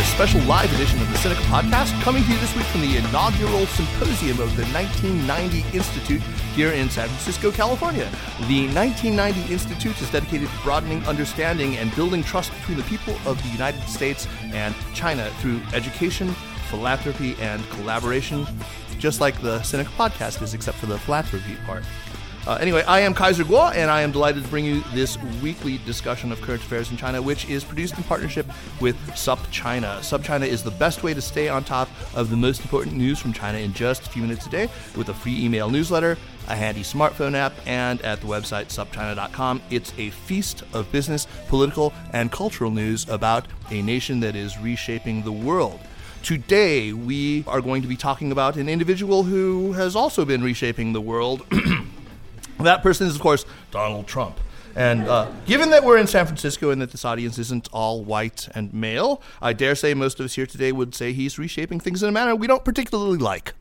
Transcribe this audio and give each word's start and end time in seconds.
This 0.00 0.12
special 0.12 0.40
live 0.44 0.72
edition 0.72 0.98
of 1.02 1.10
the 1.10 1.18
Sinica 1.18 1.42
Podcast, 1.42 1.92
coming 2.00 2.24
to 2.24 2.30
you 2.30 2.38
this 2.38 2.56
week 2.56 2.64
from 2.68 2.80
the 2.80 2.96
inaugural 2.96 3.66
symposium 3.66 4.40
of 4.40 4.56
the 4.56 4.64
1990 4.72 5.76
Institute 5.76 6.22
here 6.54 6.70
in 6.70 6.88
San 6.88 7.06
Francisco, 7.06 7.52
California. 7.52 8.08
The 8.48 8.66
1990 8.72 9.52
Institute 9.52 10.00
is 10.00 10.10
dedicated 10.10 10.48
to 10.48 10.62
broadening 10.62 11.04
understanding 11.04 11.76
and 11.76 11.94
building 11.94 12.22
trust 12.22 12.50
between 12.60 12.78
the 12.78 12.84
people 12.84 13.14
of 13.26 13.42
the 13.42 13.50
United 13.50 13.82
States 13.82 14.26
and 14.54 14.74
China 14.94 15.28
through 15.40 15.60
education, 15.74 16.30
philanthropy, 16.70 17.36
and 17.38 17.62
collaboration, 17.68 18.46
just 18.98 19.20
like 19.20 19.38
the 19.42 19.58
Sinica 19.58 19.94
Podcast 19.98 20.40
is, 20.40 20.54
except 20.54 20.78
for 20.78 20.86
the 20.86 20.98
philanthropy 21.00 21.56
part. 21.66 21.84
Uh, 22.46 22.54
anyway, 22.54 22.82
I 22.84 23.00
am 23.00 23.12
Kaiser 23.12 23.44
Kuo, 23.44 23.70
and 23.74 23.90
I 23.90 24.00
am 24.00 24.12
delighted 24.12 24.42
to 24.44 24.48
bring 24.48 24.64
you 24.64 24.80
this 24.94 25.18
weekly 25.42 25.76
discussion 25.84 26.32
of 26.32 26.40
current 26.40 26.62
affairs 26.62 26.90
in 26.90 26.96
China, 26.96 27.20
which 27.20 27.46
is 27.50 27.62
produced 27.62 27.98
in 27.98 28.02
partnership 28.04 28.46
with 28.80 28.96
SupChina. 29.08 29.98
SupChina 29.98 30.46
is 30.46 30.62
the 30.62 30.70
best 30.70 31.02
way 31.02 31.12
to 31.12 31.20
stay 31.20 31.50
on 31.50 31.64
top 31.64 31.90
of 32.14 32.30
the 32.30 32.36
most 32.36 32.62
important 32.62 32.96
news 32.96 33.18
from 33.18 33.34
China 33.34 33.58
in 33.58 33.74
just 33.74 34.06
a 34.06 34.10
few 34.10 34.22
minutes 34.22 34.46
a 34.46 34.50
day 34.50 34.70
with 34.96 35.10
a 35.10 35.14
free 35.14 35.38
email 35.38 35.68
newsletter, 35.68 36.16
a 36.48 36.56
handy 36.56 36.82
smartphone 36.82 37.34
app, 37.34 37.52
and 37.66 38.00
at 38.00 38.22
the 38.22 38.26
website 38.26 38.68
supchina.com. 38.68 39.60
It's 39.68 39.92
a 39.98 40.08
feast 40.08 40.62
of 40.72 40.90
business, 40.90 41.26
political, 41.48 41.92
and 42.14 42.32
cultural 42.32 42.70
news 42.70 43.06
about 43.10 43.48
a 43.70 43.82
nation 43.82 44.20
that 44.20 44.34
is 44.34 44.58
reshaping 44.58 45.24
the 45.24 45.32
world. 45.32 45.78
Today, 46.22 46.94
we 46.94 47.44
are 47.46 47.60
going 47.60 47.82
to 47.82 47.88
be 47.88 47.96
talking 47.96 48.32
about 48.32 48.56
an 48.56 48.68
individual 48.68 49.24
who 49.24 49.72
has 49.72 49.94
also 49.94 50.24
been 50.24 50.42
reshaping 50.42 50.94
the 50.94 51.00
world. 51.02 51.46
That 52.64 52.82
person 52.82 53.06
is, 53.06 53.14
of 53.14 53.20
course, 53.20 53.44
Donald 53.70 54.06
Trump. 54.06 54.38
And 54.76 55.08
uh, 55.08 55.30
given 55.46 55.70
that 55.70 55.84
we're 55.84 55.98
in 55.98 56.06
San 56.06 56.26
Francisco 56.26 56.70
and 56.70 56.80
that 56.80 56.92
this 56.92 57.04
audience 57.04 57.38
isn't 57.38 57.68
all 57.72 58.04
white 58.04 58.48
and 58.54 58.72
male, 58.72 59.20
I 59.42 59.52
dare 59.52 59.74
say 59.74 59.94
most 59.94 60.20
of 60.20 60.26
us 60.26 60.34
here 60.34 60.46
today 60.46 60.70
would 60.70 60.94
say 60.94 61.12
he's 61.12 61.38
reshaping 61.38 61.80
things 61.80 62.02
in 62.02 62.08
a 62.08 62.12
manner 62.12 62.36
we 62.36 62.46
don't 62.46 62.64
particularly 62.64 63.18
like. 63.18 63.54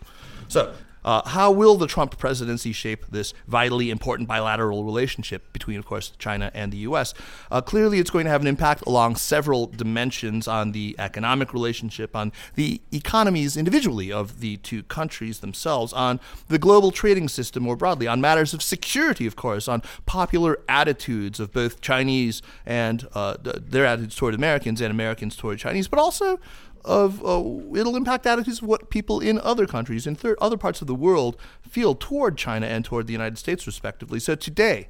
So, 0.48 0.74
uh, 1.04 1.28
how 1.30 1.52
will 1.52 1.76
the 1.76 1.88
Trump 1.88 2.18
presidency 2.18 2.72
shape 2.72 3.06
this 3.08 3.34
vitally 3.48 3.90
important 3.90 4.28
bilateral 4.28 4.84
relationship 4.84 5.52
between, 5.54 5.80
of 5.80 5.86
course, 5.86 6.12
China 6.18 6.52
and 6.54 6.72
the 6.72 6.78
U.S.? 6.78 7.14
Uh, 7.52 7.62
clearly, 7.62 8.00
it's 8.00 8.10
going 8.10 8.26
to 8.26 8.32
have 8.32 8.42
an 8.42 8.48
impact 8.48 8.84
along 8.86 9.16
several 9.16 9.68
dimensions 9.68 10.48
on 10.48 10.72
the 10.72 10.96
economic 11.00 11.54
relationship, 11.54 12.16
on 12.16 12.32
the 12.56 12.82
economies 12.92 13.56
individually 13.56 14.12
of 14.12 14.40
the 14.40 14.58
two 14.58 14.84
countries 14.84 15.40
themselves, 15.40 15.94
on 15.94 16.20
the 16.48 16.60
global 16.60 16.92
trading 16.92 17.28
system 17.28 17.64
more 17.64 17.76
broadly, 17.76 18.08
on 18.08 18.22
matters 18.22 18.54
of 18.54 18.62
security, 18.62 19.26
of 19.26 19.36
course, 19.36 19.68
on 19.68 19.82
popular 20.06 20.60
attitudes 20.68 21.40
of 21.40 21.52
both 21.54 21.82
Chinese 21.82 22.42
and 22.66 23.08
uh, 23.14 23.38
their 23.42 23.86
attitudes 23.86 24.16
toward 24.16 24.34
Americans 24.34 24.82
and 24.82 24.92
Americans 24.92 25.36
toward 25.36 25.60
Chinese, 25.60 25.88
but 25.88 26.00
also 26.00 26.40
of 26.86 27.24
uh, 27.24 27.44
it'll 27.76 27.96
impact 27.96 28.26
attitudes 28.26 28.62
of 28.62 28.68
what 28.68 28.90
people 28.90 29.20
in 29.20 29.40
other 29.40 29.66
countries 29.66 30.08
in 30.08 30.16
thir- 30.16 30.38
other 30.40 30.58
parts 30.58 30.82
of 30.82 30.88
the 30.88 30.96
world 30.96 31.38
feel 31.62 31.96
toward 31.96 32.38
China 32.38 32.66
and 32.66 32.86
toward 32.86 33.08
the 33.08 33.14
United 33.14 33.38
States 33.38 33.68
respectively. 33.68 34.20
So 34.20 34.36
today, 34.36 34.90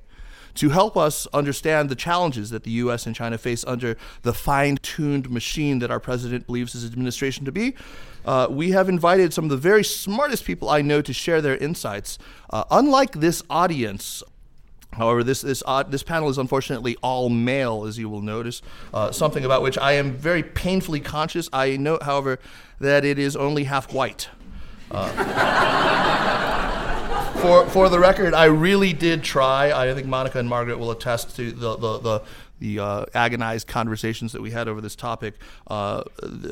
to 0.56 0.70
help 0.70 0.98
us 0.98 1.28
understand 1.28 1.90
the 1.90 1.96
challenges 1.96 2.50
that 2.50 2.64
the 2.64 2.72
US 2.72 3.06
and 3.06 3.16
China 3.16 3.38
face 3.38 3.64
under 3.66 3.96
the 4.24 4.34
fine-tuned 4.34 5.30
machine 5.30 5.80
that 5.80 5.92
our 5.92 6.00
president 6.00 6.48
believes 6.48 6.74
his 6.74 6.86
administration 6.86 7.46
to 7.46 7.52
be, 7.52 7.76
uh, 8.26 8.48
we 8.50 8.72
have 8.72 8.90
invited 8.90 9.34
some 9.34 9.46
of 9.46 9.50
the 9.50 9.58
very 9.58 9.84
smartest 9.84 10.46
people 10.46 10.70
I 10.70 10.82
know 10.82 11.02
to 11.02 11.14
share 11.14 11.42
their 11.42 11.58
insights. 11.58 12.18
Uh, 12.50 12.64
unlike 12.72 13.14
this 13.14 13.44
audience, 13.50 14.24
However, 14.94 15.24
this 15.24 15.42
this 15.42 15.62
uh, 15.66 15.84
this 15.84 16.04
panel 16.04 16.30
is 16.30 16.38
unfortunately 16.38 16.98
all 17.02 17.30
male, 17.30 17.86
as 17.86 17.98
you 17.98 18.10
will 18.10 18.22
notice. 18.22 18.62
Uh, 18.94 19.12
something 19.12 19.46
about 19.46 19.62
which 19.62 19.78
I 19.78 19.94
am 19.94 20.14
very 20.14 20.44
painfully 20.44 21.00
conscious. 21.00 21.48
I 21.54 21.78
note, 21.78 22.04
however, 22.04 22.40
that 22.80 23.06
it 23.06 23.20
is 23.20 23.36
only 23.36 23.66
half 23.66 23.94
white. 23.94 24.30
Uh, 24.92 25.10
for 27.42 27.68
for 27.68 27.90
the 27.90 28.00
record, 28.00 28.34
I 28.34 28.46
really 28.46 28.94
did 28.94 29.24
try. 29.24 29.72
I 29.72 29.94
think 29.94 30.08
Monica 30.08 30.40
and 30.40 30.50
Margaret 30.50 30.80
will 30.80 30.92
attest 30.92 31.36
to 31.36 31.52
the 31.52 31.78
the, 31.78 32.00
the 32.00 32.22
the 32.60 32.80
uh, 32.80 33.06
agonized 33.14 33.68
conversations 33.68 34.32
that 34.34 34.42
we 34.42 34.52
had 34.52 34.68
over 34.68 34.82
this 34.82 34.96
topic. 34.96 35.36
Uh, 35.68 36.04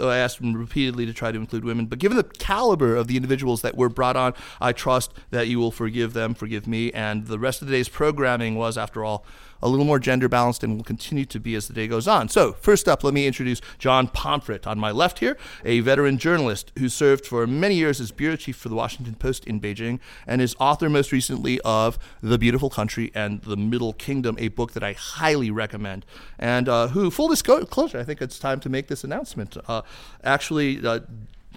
I 0.01 0.17
asked 0.17 0.39
them 0.39 0.53
repeatedly 0.53 1.05
to 1.05 1.13
try 1.13 1.31
to 1.31 1.37
include 1.37 1.63
women, 1.63 1.85
but 1.85 1.99
given 1.99 2.17
the 2.17 2.23
caliber 2.23 2.95
of 2.95 3.07
the 3.07 3.15
individuals 3.15 3.61
that 3.61 3.75
were 3.75 3.89
brought 3.89 4.15
on, 4.15 4.33
I 4.59 4.71
trust 4.71 5.13
that 5.31 5.47
you 5.47 5.59
will 5.59 5.71
forgive 5.71 6.13
them, 6.13 6.33
forgive 6.33 6.67
me, 6.67 6.91
and 6.93 7.27
the 7.27 7.39
rest 7.39 7.61
of 7.61 7.67
the 7.67 7.73
day's 7.73 7.89
programming 7.89 8.55
was, 8.55 8.77
after 8.77 9.03
all, 9.03 9.25
a 9.61 9.67
little 9.67 9.85
more 9.85 9.99
gender 9.99 10.27
balanced 10.27 10.63
and 10.63 10.77
will 10.77 10.83
continue 10.83 11.25
to 11.25 11.39
be 11.39 11.55
as 11.55 11.67
the 11.67 11.73
day 11.73 11.87
goes 11.87 12.07
on. 12.07 12.29
So, 12.29 12.53
first 12.53 12.87
up, 12.87 13.03
let 13.03 13.13
me 13.13 13.27
introduce 13.27 13.61
John 13.79 14.07
Pomfret 14.07 14.67
on 14.67 14.79
my 14.79 14.91
left 14.91 15.19
here, 15.19 15.37
a 15.65 15.79
veteran 15.79 16.17
journalist 16.17 16.71
who 16.77 16.89
served 16.89 17.25
for 17.25 17.45
many 17.47 17.75
years 17.75 17.99
as 17.99 18.11
bureau 18.11 18.35
chief 18.35 18.55
for 18.55 18.69
the 18.69 18.75
Washington 18.75 19.15
Post 19.15 19.45
in 19.45 19.59
Beijing 19.59 19.99
and 20.25 20.41
is 20.41 20.55
author 20.59 20.89
most 20.89 21.11
recently 21.11 21.59
of 21.61 21.97
The 22.21 22.37
Beautiful 22.37 22.69
Country 22.69 23.11
and 23.13 23.41
the 23.41 23.57
Middle 23.57 23.93
Kingdom, 23.93 24.35
a 24.39 24.49
book 24.49 24.73
that 24.73 24.83
I 24.83 24.93
highly 24.93 25.51
recommend. 25.51 26.05
And 26.39 26.69
uh, 26.69 26.89
who, 26.89 27.09
full 27.11 27.27
disclosure, 27.27 27.99
I 27.99 28.03
think 28.03 28.21
it's 28.21 28.39
time 28.39 28.59
to 28.61 28.69
make 28.69 28.87
this 28.87 29.03
announcement. 29.03 29.57
Uh, 29.67 29.81
actually, 30.23 30.85
uh, 30.85 30.99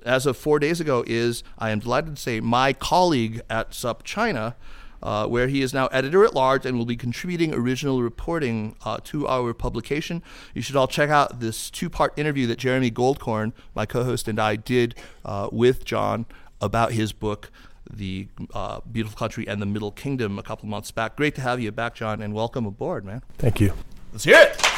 as 0.05 0.27
of 0.27 0.37
four 0.37 0.59
days 0.59 0.81
ago, 0.81 1.05
is 1.07 1.43
I 1.59 1.71
am 1.71 1.81
delighted 1.81 2.17
to 2.17 2.23
say 2.23 2.41
my 2.41 2.73
colleague 2.73 3.43
at 3.51 3.71
SupChina 3.73 4.55
uh, 5.03 5.27
where 5.27 5.49
he 5.49 5.63
is 5.63 5.73
now 5.73 5.87
editor 5.89 6.25
at 6.25 6.35
large 6.35 6.67
and 6.67 6.77
will 6.77 6.87
be 6.87 6.97
contributing 6.97 7.55
original 7.55 8.03
reporting 8.03 8.77
uh, 8.85 8.99
to 9.05 9.27
our 9.27 9.55
publication. 9.55 10.23
You 10.55 10.63
should 10.63 10.77
all 10.77 10.89
check 10.89 11.11
out 11.11 11.41
this 11.41 11.71
two 11.71 11.91
part 11.91 12.19
interview 12.19 12.47
that 12.49 12.59
Jeremy 12.59 12.91
Goldkorn, 12.91 13.53
my 13.75 13.87
co 13.87 14.05
host, 14.05 14.29
and 14.29 14.39
I 14.39 14.57
did 14.57 14.95
uh, 15.25 15.49
with 15.53 15.85
John 15.85 16.27
about 16.61 16.93
his 16.93 17.13
book. 17.13 17.51
The 17.93 18.29
uh, 18.55 18.81
Beautiful 18.93 19.19
Country 19.19 19.49
and 19.49 19.61
the 19.61 19.67
Middle 19.67 19.91
Kingdom 19.91 20.39
a 20.39 20.45
couple 20.45 20.69
months 20.69 20.93
back. 20.93 21.17
Great 21.17 21.35
to 21.35 21.41
have 21.41 21.59
you 21.61 21.73
back, 21.73 21.97
John, 21.97 22.23
and 22.23 22.33
welcome 22.33 22.65
aboard, 22.65 23.05
man. 23.05 23.23
Thank 23.39 23.61
you. 23.61 23.73
Let's 24.13 24.23
hear 24.23 24.39
it. 24.39 24.70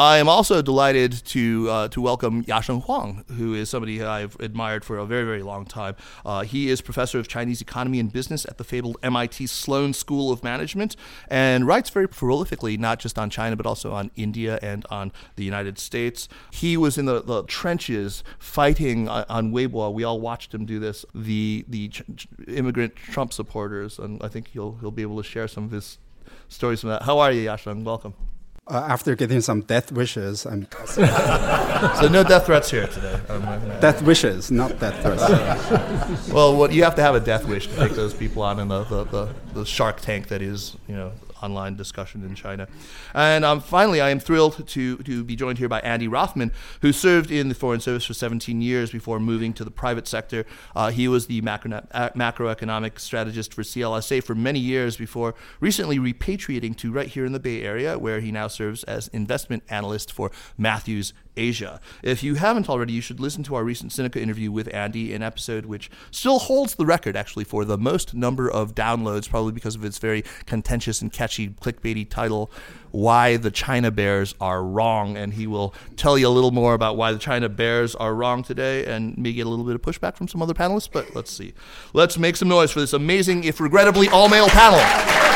I 0.00 0.18
am 0.18 0.28
also 0.28 0.62
delighted 0.62 1.10
to 1.26 1.68
uh, 1.68 1.88
to 1.88 2.00
welcome 2.00 2.44
Yasheng 2.44 2.84
Huang, 2.84 3.24
who 3.36 3.52
is 3.52 3.68
somebody 3.68 4.00
I've 4.00 4.36
admired 4.38 4.84
for 4.84 4.96
a 4.96 5.04
very 5.04 5.24
very 5.24 5.42
long 5.42 5.66
time. 5.66 5.96
Uh, 6.24 6.42
he 6.42 6.68
is 6.68 6.80
professor 6.80 7.18
of 7.18 7.26
Chinese 7.26 7.60
economy 7.60 7.98
and 7.98 8.12
business 8.12 8.46
at 8.46 8.58
the 8.58 8.64
fabled 8.64 8.96
MIT 9.02 9.48
Sloan 9.48 9.92
School 9.92 10.30
of 10.30 10.44
Management, 10.44 10.94
and 11.26 11.66
writes 11.66 11.90
very 11.90 12.06
prolifically 12.06 12.78
not 12.78 13.00
just 13.00 13.18
on 13.18 13.28
China 13.28 13.56
but 13.56 13.66
also 13.66 13.92
on 13.92 14.12
India 14.14 14.60
and 14.62 14.86
on 14.88 15.10
the 15.34 15.42
United 15.42 15.80
States. 15.80 16.28
He 16.52 16.76
was 16.76 16.96
in 16.96 17.06
the, 17.06 17.20
the 17.20 17.42
trenches 17.42 18.22
fighting 18.38 19.08
on, 19.08 19.50
Weibo. 19.50 19.92
We 19.92 20.04
all 20.04 20.20
watched 20.20 20.54
him 20.54 20.64
do 20.64 20.78
this. 20.78 21.04
The 21.12 21.64
the 21.66 21.88
ch- 21.88 22.28
immigrant 22.46 22.94
Trump 22.94 23.32
supporters, 23.32 23.98
and 23.98 24.22
I 24.22 24.28
think 24.28 24.50
he'll 24.52 24.76
he'll 24.76 24.92
be 24.92 25.02
able 25.02 25.16
to 25.16 25.28
share 25.28 25.48
some 25.48 25.64
of 25.64 25.72
his 25.72 25.98
stories 26.46 26.82
from 26.82 26.90
that. 26.90 27.02
How 27.02 27.18
are 27.18 27.32
you, 27.32 27.48
Yasheng? 27.48 27.82
Welcome 27.82 28.14
uh, 28.68 28.86
after 28.88 29.14
getting 29.14 29.40
some 29.40 29.62
death 29.62 29.90
wishes, 29.92 30.44
I'm. 30.46 30.66
so 30.86 32.08
no 32.08 32.22
death 32.22 32.46
threats 32.46 32.70
here 32.70 32.86
today. 32.86 33.20
Um, 33.28 33.42
death 33.80 34.02
wishes, 34.02 34.50
not 34.50 34.78
death 34.78 35.02
threats. 35.02 36.30
well, 36.30 36.56
what 36.56 36.72
you 36.72 36.84
have 36.84 36.94
to 36.96 37.02
have 37.02 37.14
a 37.14 37.20
death 37.20 37.44
wish 37.46 37.66
to 37.68 37.76
take 37.76 37.92
those 37.92 38.14
people 38.14 38.42
on 38.42 38.58
in 38.60 38.68
the, 38.68 38.84
the, 38.84 39.04
the, 39.04 39.34
the 39.54 39.64
Shark 39.66 40.00
Tank 40.00 40.28
that 40.28 40.42
is, 40.42 40.76
you 40.86 40.94
know, 40.96 41.12
online 41.42 41.76
discussion 41.76 42.24
in 42.24 42.34
China. 42.34 42.68
And 43.14 43.44
um, 43.44 43.60
finally, 43.60 44.00
I 44.00 44.10
am 44.10 44.20
thrilled 44.20 44.66
to, 44.66 44.96
to 44.98 45.24
be 45.24 45.36
joined 45.36 45.58
here 45.58 45.68
by 45.68 45.80
Andy 45.80 46.08
Rothman, 46.08 46.52
who 46.82 46.92
served 46.92 47.30
in 47.30 47.48
the 47.48 47.54
Foreign 47.54 47.80
Service 47.80 48.04
for 48.04 48.14
17 48.14 48.60
years 48.60 48.90
before 48.90 49.20
moving 49.20 49.52
to 49.54 49.64
the 49.64 49.70
private 49.70 50.06
sector. 50.06 50.44
Uh, 50.74 50.90
he 50.90 51.08
was 51.08 51.26
the 51.26 51.40
macro, 51.40 51.86
uh, 51.92 52.10
macroeconomic 52.10 52.98
strategist 52.98 53.54
for 53.54 53.62
CLSA 53.62 54.22
for 54.22 54.34
many 54.34 54.58
years 54.58 54.96
before 54.96 55.34
recently 55.60 55.98
repatriating 55.98 56.76
to 56.76 56.92
right 56.92 57.08
here 57.08 57.24
in 57.24 57.32
the 57.32 57.40
Bay 57.40 57.62
Area, 57.62 57.98
where 57.98 58.20
he 58.20 58.32
now 58.32 58.48
serves 58.48 58.84
as 58.84 59.08
investment 59.08 59.62
analyst 59.68 60.12
for 60.12 60.30
Matthews 60.56 61.12
Asia. 61.38 61.80
If 62.02 62.22
you 62.22 62.34
haven't 62.34 62.68
already, 62.68 62.92
you 62.92 63.00
should 63.00 63.20
listen 63.20 63.42
to 63.44 63.54
our 63.54 63.64
recent 63.64 63.92
Sinica 63.92 64.16
interview 64.16 64.50
with 64.50 64.72
Andy, 64.74 65.14
an 65.14 65.22
episode 65.22 65.66
which 65.66 65.90
still 66.10 66.38
holds 66.38 66.74
the 66.74 66.84
record 66.84 67.16
actually 67.16 67.44
for 67.44 67.64
the 67.64 67.78
most 67.78 68.14
number 68.14 68.50
of 68.50 68.74
downloads, 68.74 69.28
probably 69.28 69.52
because 69.52 69.74
of 69.74 69.84
its 69.84 69.98
very 69.98 70.24
contentious 70.46 71.00
and 71.00 71.12
catchy 71.12 71.48
clickbaity 71.48 72.08
title, 72.08 72.50
Why 72.90 73.36
the 73.36 73.50
China 73.50 73.90
Bears 73.90 74.34
Are 74.40 74.62
Wrong. 74.62 75.16
And 75.16 75.34
he 75.34 75.46
will 75.46 75.74
tell 75.96 76.18
you 76.18 76.26
a 76.26 76.30
little 76.30 76.50
more 76.50 76.74
about 76.74 76.96
why 76.96 77.12
the 77.12 77.18
China 77.18 77.48
Bears 77.48 77.94
are 77.94 78.14
wrong 78.14 78.42
today 78.42 78.84
and 78.84 79.16
maybe 79.16 79.34
get 79.34 79.46
a 79.46 79.50
little 79.50 79.64
bit 79.64 79.76
of 79.76 79.82
pushback 79.82 80.16
from 80.16 80.28
some 80.28 80.42
other 80.42 80.54
panelists, 80.54 80.88
but 80.92 81.14
let's 81.14 81.30
see. 81.30 81.54
Let's 81.92 82.18
make 82.18 82.36
some 82.36 82.48
noise 82.48 82.72
for 82.72 82.80
this 82.80 82.92
amazing, 82.92 83.44
if 83.44 83.60
regrettably 83.60 84.08
all 84.08 84.28
male 84.28 84.48
panel. 84.48 85.27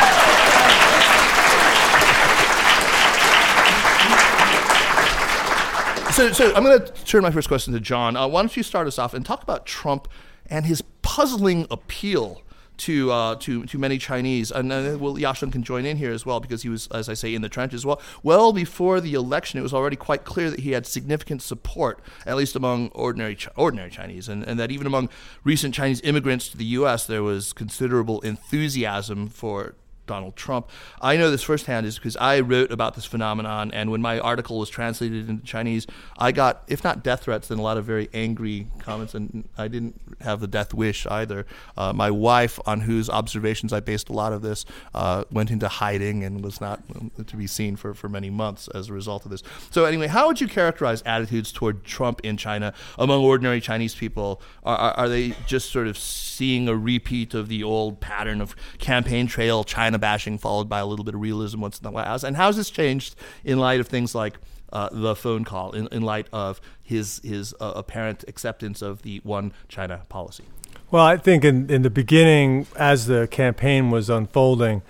So, 6.23 6.31
so 6.31 6.55
I'm 6.55 6.63
going 6.63 6.79
to 6.79 6.93
turn 7.05 7.25
my 7.25 7.33
first 7.33 7.49
question 7.49 7.73
to 7.75 7.81
John. 7.81 8.17
Uh, 8.17 8.29
why 8.29 8.43
don't 8.43 8.57
you 8.57 8.63
start 8.63 8.87
us 8.87 8.97
off 8.97 9.13
and 9.13 9.27
talk 9.27 9.43
about 9.43 9.67
Trump 9.67 10.07
and 10.47 10.65
his 10.65 10.81
puzzling 11.03 11.67
appeal 11.69 12.43
to 12.77 13.11
uh, 13.11 13.35
to 13.41 13.65
to 13.65 13.77
many 13.77 13.99
Chinese, 13.99 14.53
and 14.53 14.73
uh, 14.73 14.97
well, 15.01 15.17
Yasheng 15.17 15.51
can 15.51 15.65
join 15.65 15.85
in 15.85 15.97
here 15.97 16.13
as 16.13 16.25
well 16.25 16.39
because 16.39 16.63
he 16.63 16.69
was, 16.69 16.87
as 16.93 17.09
I 17.09 17.15
say, 17.15 17.35
in 17.35 17.43
the 17.43 17.49
trenches. 17.49 17.85
Well, 17.85 18.01
well 18.23 18.53
before 18.53 19.01
the 19.01 19.15
election, 19.15 19.59
it 19.59 19.63
was 19.65 19.75
already 19.75 19.97
quite 19.97 20.23
clear 20.25 20.49
that 20.49 20.61
he 20.61 20.71
had 20.71 20.87
significant 20.87 21.43
support, 21.43 21.99
at 22.25 22.37
least 22.37 22.55
among 22.55 22.91
ordinary 22.91 23.37
ordinary 23.57 23.91
Chinese, 23.91 24.29
and, 24.29 24.45
and 24.45 24.61
that 24.61 24.71
even 24.71 24.87
among 24.87 25.09
recent 25.43 25.75
Chinese 25.75 26.01
immigrants 26.03 26.49
to 26.51 26.57
the 26.57 26.67
U.S., 26.67 27.05
there 27.05 27.25
was 27.25 27.53
considerable 27.53 28.21
enthusiasm 28.21 29.27
for 29.27 29.75
Donald 30.07 30.37
Trump. 30.37 30.69
I 31.01 31.17
know 31.17 31.31
this 31.31 31.43
firsthand 31.43 31.87
is 31.87 31.97
because 31.97 32.17
I 32.17 32.41
wrote 32.41 32.73
about 32.73 32.95
this 32.95 33.05
phenomenon, 33.05 33.71
and 33.73 33.91
when 33.91 34.03
my 34.03 34.19
article 34.19 34.59
was 34.59 34.69
translated 34.69 35.29
into 35.29 35.45
Chinese, 35.45 35.87
I 36.19 36.33
got, 36.33 36.65
if 36.69 36.85
not 36.85 37.05
death 37.05 37.25
threats, 37.25 37.49
then 37.49 37.59
a 37.59 37.63
lot 37.63 37.77
of 37.77 37.85
very 37.85 38.09
angry 38.13 38.69
comments, 38.79 39.15
and 39.15 39.49
I 39.57 39.69
didn't 39.69 40.01
have 40.21 40.41
the 40.41 40.47
death 40.47 40.75
wish 40.75 41.07
either. 41.07 41.47
Uh, 41.77 41.93
my 41.93 42.11
wife, 42.11 42.59
on 42.67 42.81
whose 42.81 43.09
observations 43.09 43.73
I 43.73 43.81
based 43.81 44.09
a 44.09 44.13
lot 44.13 44.33
of 44.33 44.43
this, 44.43 44.65
uh, 44.95 45.25
went 45.31 45.51
into 45.51 45.69
hiding 45.69 46.25
and 46.25 46.43
was 46.43 46.61
not 46.61 46.83
to 47.27 47.37
be 47.37 47.47
seen 47.47 47.77
for, 47.77 47.95
for 47.95 48.09
many 48.09 48.31
months 48.31 48.69
as 48.75 48.89
a 48.89 48.93
result 48.93 49.25
of 49.25 49.31
this. 49.31 49.43
So, 49.71 49.85
anyway, 49.85 50.09
how 50.09 50.27
would 50.27 50.41
you 50.41 50.49
characterize 50.49 51.03
attitudes 51.03 51.53
toward 51.53 51.85
Trump 51.85 52.21
in 52.23 52.37
China 52.37 52.75
among 52.99 53.25
ordinary 53.25 53.61
Chinese 53.61 53.95
people? 53.95 54.43
Are, 54.65 54.77
are, 54.77 54.93
are 54.93 55.09
they 55.09 55.35
just 55.47 55.71
sort 55.71 55.87
of 55.87 55.97
seeing 55.97 56.69
a 56.69 56.77
repeat 56.77 57.35
of 57.35 57.49
the 57.49 57.63
old 57.63 58.01
pattern 58.01 58.41
of 58.41 58.57
campaign 58.79 59.27
trail 59.27 59.65
China? 59.65 59.92
China 59.93 59.99
bashing 59.99 60.39
followed 60.39 60.69
by 60.69 60.81
a 60.81 60.87
little 60.87 61.05
bit 61.05 61.15
of 61.15 61.21
realism 61.21 61.61
once 61.61 61.79
in 61.79 61.87
a 61.87 61.91
while. 61.91 62.19
And 62.25 62.37
how's 62.37 62.57
this 62.57 62.71
changed 62.71 63.15
in 63.45 63.59
light 63.59 63.79
of 63.79 63.89
things 63.89 64.15
like 64.15 64.39
uh, 64.73 64.89
the 64.91 65.15
phone 65.15 65.45
call, 65.45 65.73
in, 65.73 65.87
in 65.89 66.03
light 66.03 66.29
of 66.33 66.61
his 66.83 67.21
his 67.23 67.55
uh, 67.61 67.75
apparent 67.77 68.25
acceptance 68.27 68.81
of 68.81 69.03
the 69.03 69.21
one 69.23 69.53
China 69.69 70.03
policy? 70.09 70.45
Well, 70.91 71.05
I 71.05 71.19
think 71.19 71.45
in, 71.45 71.71
in 71.71 71.83
the 71.83 71.91
beginning, 71.91 72.67
as 72.77 73.07
the 73.07 73.29
campaign 73.31 73.91
was 73.91 74.09
unfolding, 74.09 74.83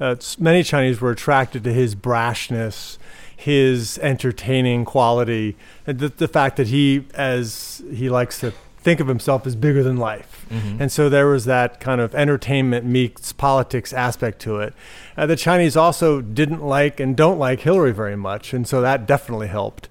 uh, 0.00 0.16
many 0.38 0.62
Chinese 0.62 1.00
were 1.00 1.10
attracted 1.10 1.64
to 1.64 1.72
his 1.72 1.94
brashness, 1.94 2.98
his 3.36 3.98
entertaining 3.98 4.84
quality, 4.86 5.56
and 5.86 5.98
the, 5.98 6.08
the 6.08 6.28
fact 6.28 6.56
that 6.56 6.68
he, 6.68 7.06
as 7.14 7.82
he 7.90 8.08
likes 8.08 8.40
to 8.40 8.52
think 8.86 9.00
of 9.00 9.08
himself 9.08 9.48
as 9.48 9.56
bigger 9.56 9.82
than 9.82 9.96
life. 9.96 10.46
Mm-hmm. 10.48 10.82
And 10.82 10.92
so 10.92 11.08
there 11.08 11.26
was 11.26 11.44
that 11.46 11.80
kind 11.80 12.00
of 12.00 12.14
entertainment 12.14 12.86
meets 12.86 13.32
politics 13.32 13.92
aspect 13.92 14.38
to 14.42 14.60
it. 14.60 14.74
Uh, 15.16 15.26
the 15.26 15.34
Chinese 15.34 15.76
also 15.76 16.20
didn't 16.20 16.62
like 16.62 17.00
and 17.00 17.16
don't 17.16 17.36
like 17.36 17.62
Hillary 17.62 17.92
very 17.92 18.14
much, 18.14 18.54
and 18.54 18.64
so 18.64 18.80
that 18.80 19.04
definitely 19.04 19.48
helped. 19.48 19.88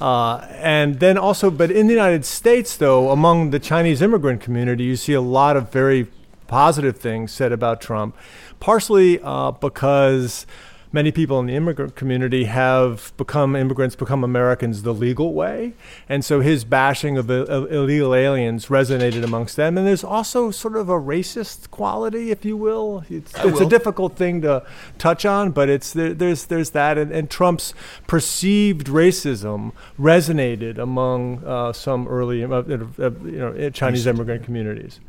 Uh, 0.00 0.46
and 0.52 1.00
then 1.00 1.18
also, 1.18 1.50
but 1.50 1.72
in 1.72 1.88
the 1.88 1.92
United 1.92 2.24
States, 2.24 2.76
though, 2.76 3.10
among 3.10 3.50
the 3.50 3.58
Chinese 3.58 4.00
immigrant 4.00 4.40
community, 4.40 4.84
you 4.84 4.94
see 4.94 5.14
a 5.14 5.20
lot 5.20 5.56
of 5.56 5.72
very 5.72 6.06
positive 6.46 6.96
things 6.98 7.32
said 7.32 7.50
about 7.50 7.80
Trump, 7.80 8.16
partially 8.60 9.18
uh, 9.24 9.50
because 9.50 10.46
many 10.92 11.10
people 11.10 11.38
in 11.40 11.46
the 11.46 11.54
immigrant 11.54 11.96
community 11.96 12.44
have 12.44 13.12
become 13.16 13.56
immigrants, 13.56 13.96
become 13.96 14.24
Americans 14.24 14.82
the 14.82 14.94
legal 14.94 15.34
way. 15.34 15.74
And 16.08 16.24
so 16.24 16.40
his 16.40 16.64
bashing 16.64 17.18
of, 17.18 17.28
of 17.30 17.70
illegal 17.72 18.14
aliens 18.14 18.66
resonated 18.66 19.22
amongst 19.24 19.56
them. 19.56 19.76
And 19.76 19.86
there's 19.86 20.04
also 20.04 20.50
sort 20.50 20.76
of 20.76 20.88
a 20.88 20.98
racist 20.98 21.70
quality, 21.70 22.30
if 22.30 22.44
you 22.44 22.56
will. 22.56 23.04
It's, 23.10 23.34
it's 23.34 23.44
will. 23.44 23.66
a 23.66 23.68
difficult 23.68 24.16
thing 24.16 24.42
to 24.42 24.64
touch 24.98 25.24
on, 25.24 25.50
but 25.50 25.68
it's 25.68 25.92
there, 25.92 26.14
there's, 26.14 26.46
there's 26.46 26.70
that. 26.70 26.98
And, 26.98 27.12
and, 27.12 27.26
Trump's 27.28 27.74
perceived 28.06 28.86
racism 28.86 29.72
resonated 29.98 30.78
among 30.78 31.44
uh, 31.44 31.72
some 31.72 32.06
early 32.08 32.44
uh, 32.44 32.48
uh, 32.48 32.62
you 32.98 33.38
know, 33.38 33.70
Chinese 33.70 34.06
immigrant 34.06 34.44
communities. 34.44 35.00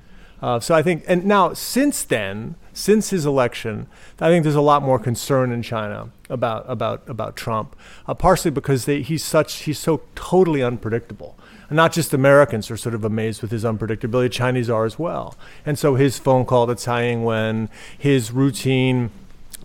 Uh, 0.41 0.59
so 0.59 0.75
I 0.75 0.83
think, 0.83 1.03
and 1.07 1.25
now 1.25 1.53
since 1.53 2.03
then, 2.03 2.55
since 2.73 3.09
his 3.09 3.25
election, 3.25 3.87
I 4.19 4.29
think 4.29 4.43
there's 4.43 4.55
a 4.55 4.61
lot 4.61 4.83
more 4.83 4.99
concern 4.99 5.51
in 5.51 5.63
China 5.63 6.09
about 6.29 6.65
about 6.67 7.01
about 7.09 7.35
Trump, 7.35 7.75
uh, 8.07 8.13
partially 8.13 8.51
because 8.51 8.85
they, 8.85 9.01
he's 9.01 9.23
such 9.23 9.63
he's 9.63 9.79
so 9.79 10.01
totally 10.15 10.61
unpredictable. 10.61 11.35
And 11.69 11.75
not 11.75 11.91
just 11.91 12.13
Americans 12.13 12.71
are 12.71 12.77
sort 12.77 12.95
of 12.95 13.03
amazed 13.03 13.41
with 13.41 13.51
his 13.51 13.63
unpredictability; 13.63 14.31
Chinese 14.31 14.69
are 14.69 14.85
as 14.85 14.99
well. 14.99 15.35
And 15.65 15.77
so 15.77 15.95
his 15.95 16.19
phone 16.19 16.45
call 16.45 16.67
to 16.67 16.75
Tsai 16.75 17.07
Ing-wen, 17.07 17.69
his 17.97 18.31
routine 18.31 19.09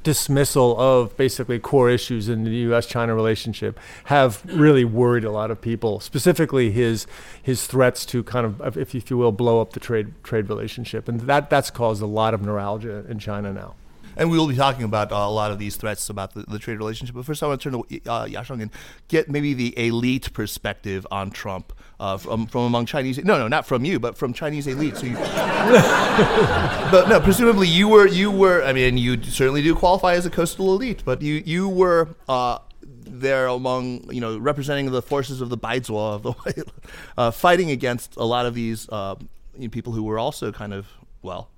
dismissal 0.02 0.78
of 0.80 1.16
basically 1.16 1.58
core 1.58 1.90
issues 1.90 2.28
in 2.28 2.44
the 2.44 2.50
U.S.-China 2.50 3.14
relationship 3.14 3.78
have 4.04 4.42
really 4.46 4.84
worried 4.84 5.24
a 5.24 5.30
lot 5.30 5.50
of 5.50 5.60
people. 5.60 6.00
Specifically, 6.00 6.70
his 6.70 7.06
his 7.42 7.66
threats 7.66 8.04
to 8.06 8.22
kind 8.22 8.46
of, 8.46 8.76
if, 8.76 8.94
if 8.94 9.10
you 9.10 9.16
will, 9.16 9.32
blow 9.32 9.60
up 9.60 9.72
the 9.72 9.80
trade 9.80 10.12
trade 10.22 10.48
relationship, 10.48 11.08
and 11.08 11.20
that 11.22 11.50
that's 11.50 11.70
caused 11.70 12.02
a 12.02 12.06
lot 12.06 12.34
of 12.34 12.42
neuralgia 12.42 13.04
in 13.08 13.18
China 13.18 13.52
now. 13.52 13.74
And 14.16 14.30
we 14.30 14.38
will 14.38 14.48
be 14.48 14.56
talking 14.56 14.84
about 14.84 15.12
uh, 15.12 15.16
a 15.16 15.30
lot 15.30 15.50
of 15.50 15.58
these 15.58 15.76
threats 15.76 16.08
about 16.10 16.34
the, 16.34 16.42
the, 16.42 16.58
trade 16.58 16.78
relationship. 16.78 17.14
But 17.14 17.24
first, 17.24 17.42
I 17.42 17.46
want 17.46 17.60
to 17.60 17.70
turn 17.70 17.82
to 17.82 18.10
uh, 18.10 18.26
Yasheng 18.26 18.62
and 18.62 18.70
get 19.08 19.28
maybe 19.30 19.54
the 19.54 19.78
elite 19.78 20.32
perspective 20.32 21.06
on 21.10 21.30
Trump 21.30 21.72
uh, 22.00 22.16
from 22.16 22.46
from 22.46 22.62
among 22.62 22.86
Chinese. 22.86 23.18
No, 23.18 23.38
no, 23.38 23.48
not 23.48 23.66
from 23.66 23.84
you, 23.84 23.98
but 23.98 24.16
from 24.16 24.32
Chinese 24.32 24.66
elite. 24.66 24.96
So 24.96 25.06
you, 25.06 25.14
but 25.16 27.08
no, 27.08 27.20
presumably 27.20 27.68
you 27.68 27.88
were 27.88 28.06
you 28.06 28.30
were. 28.30 28.62
I 28.62 28.72
mean, 28.72 28.98
you 28.98 29.22
certainly 29.22 29.62
do 29.62 29.74
qualify 29.74 30.14
as 30.14 30.26
a 30.26 30.30
coastal 30.30 30.74
elite, 30.74 31.02
but 31.04 31.22
you 31.22 31.42
you 31.44 31.68
were. 31.68 32.08
Uh, 32.28 32.58
there 33.04 33.46
among 33.46 34.10
you 34.12 34.20
know 34.20 34.38
representing 34.38 34.90
the 34.90 35.02
forces 35.02 35.40
of 35.40 35.50
the 35.50 35.58
Baizuo 35.58 36.14
of 36.14 36.22
the 36.22 36.64
uh, 37.18 37.30
fighting 37.30 37.70
against 37.70 38.16
a 38.16 38.24
lot 38.24 38.46
of 38.46 38.54
these 38.54 38.88
uh, 38.88 39.14
you 39.56 39.64
know, 39.64 39.68
people 39.68 39.92
who 39.92 40.02
were 40.02 40.18
also 40.18 40.50
kind 40.50 40.72
of 40.72 40.86
well 41.20 41.51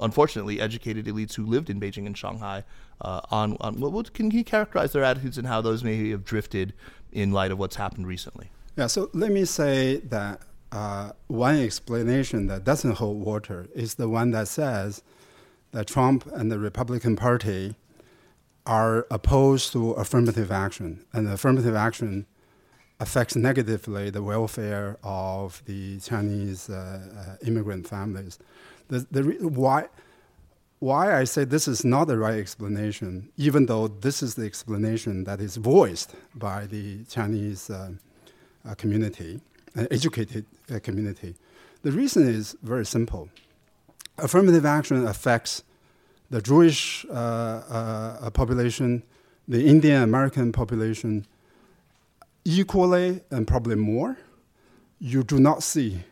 unfortunately 0.00 0.60
educated 0.60 1.06
elites 1.06 1.34
who 1.34 1.46
lived 1.46 1.70
in 1.70 1.80
Beijing 1.80 2.06
and 2.06 2.16
Shanghai 2.16 2.64
uh, 3.00 3.20
on 3.30 3.56
on 3.60 3.80
what, 3.80 3.92
what 3.92 4.12
can 4.14 4.30
you 4.30 4.44
characterize 4.44 4.92
their 4.92 5.04
attitudes 5.04 5.38
and 5.38 5.46
how 5.46 5.60
those 5.60 5.84
may 5.84 6.10
have 6.10 6.24
drifted 6.24 6.72
in 7.12 7.32
light 7.32 7.50
of 7.50 7.58
what's 7.58 7.76
happened 7.76 8.06
recently 8.06 8.50
yeah, 8.76 8.88
so 8.88 9.08
let 9.12 9.30
me 9.30 9.44
say 9.44 9.98
that 9.98 10.40
uh, 10.72 11.12
one 11.28 11.60
explanation 11.60 12.48
that 12.48 12.64
doesn't 12.64 12.96
hold 12.96 13.24
water 13.24 13.68
is 13.72 13.94
the 13.94 14.08
one 14.08 14.32
that 14.32 14.48
says 14.48 15.02
that 15.70 15.86
Trump 15.86 16.26
and 16.34 16.50
the 16.50 16.58
Republican 16.58 17.14
Party 17.14 17.76
are 18.66 19.06
opposed 19.10 19.72
to 19.72 19.92
affirmative 19.92 20.50
action, 20.50 21.04
and 21.12 21.28
affirmative 21.28 21.76
action 21.76 22.26
affects 22.98 23.36
negatively 23.36 24.10
the 24.10 24.22
welfare 24.22 24.96
of 25.04 25.62
the 25.66 26.00
Chinese 26.00 26.68
uh, 26.68 27.00
uh, 27.16 27.46
immigrant 27.46 27.86
families. 27.86 28.38
The, 28.94 29.06
the 29.10 29.48
why, 29.48 29.88
why 30.78 31.18
I 31.18 31.24
say 31.24 31.44
this 31.44 31.66
is 31.66 31.84
not 31.84 32.04
the 32.04 32.16
right 32.16 32.38
explanation, 32.38 33.28
even 33.36 33.66
though 33.66 33.88
this 33.88 34.22
is 34.22 34.36
the 34.36 34.46
explanation 34.46 35.24
that 35.24 35.40
is 35.40 35.56
voiced 35.56 36.14
by 36.34 36.66
the 36.66 37.02
Chinese 37.04 37.70
uh, 37.70 37.90
uh, 38.68 38.74
community, 38.76 39.40
an 39.74 39.88
educated 39.90 40.46
uh, 40.72 40.78
community. 40.78 41.34
The 41.82 41.90
reason 41.90 42.28
is 42.28 42.56
very 42.62 42.86
simple. 42.86 43.28
Affirmative 44.18 44.64
action 44.64 45.06
affects 45.08 45.64
the 46.30 46.40
Jewish 46.40 47.04
uh, 47.10 47.12
uh, 47.12 48.30
population, 48.30 49.02
the 49.48 49.66
Indian 49.66 50.02
American 50.02 50.52
population 50.52 51.26
equally 52.44 53.22
and 53.30 53.46
probably 53.46 53.74
more. 53.74 54.18
You 55.00 55.24
do 55.24 55.40
not 55.40 55.64
see 55.64 56.04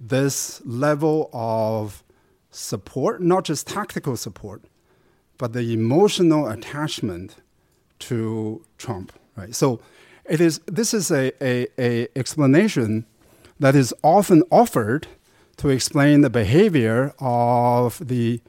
this 0.00 0.62
level 0.64 1.28
of 1.32 2.03
support, 2.54 3.20
not 3.20 3.44
just 3.44 3.66
tactical 3.66 4.16
support, 4.16 4.62
but 5.38 5.52
the 5.52 5.72
emotional 5.72 6.48
attachment 6.48 7.36
to 7.98 8.64
Trump. 8.78 9.12
Right. 9.36 9.54
So 9.54 9.80
it 10.24 10.40
is, 10.40 10.60
this 10.66 10.94
is 10.94 11.10
a, 11.10 11.32
a, 11.44 11.66
a 11.78 12.08
explanation 12.16 13.04
that 13.58 13.74
is 13.74 13.92
often 14.02 14.42
offered 14.50 15.06
to 15.56 15.68
explain 15.68 16.20
the 16.20 16.30
behavior 16.30 17.14
of 17.18 18.06
the 18.06 18.40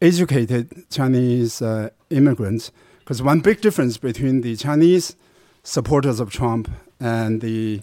educated 0.00 0.88
Chinese 0.90 1.62
uh, 1.62 1.90
immigrants. 2.10 2.70
Because 3.00 3.22
one 3.22 3.40
big 3.40 3.60
difference 3.60 3.96
between 3.98 4.40
the 4.40 4.56
Chinese 4.56 5.16
supporters 5.62 6.20
of 6.20 6.30
Trump 6.30 6.70
and 7.00 7.40
the 7.40 7.82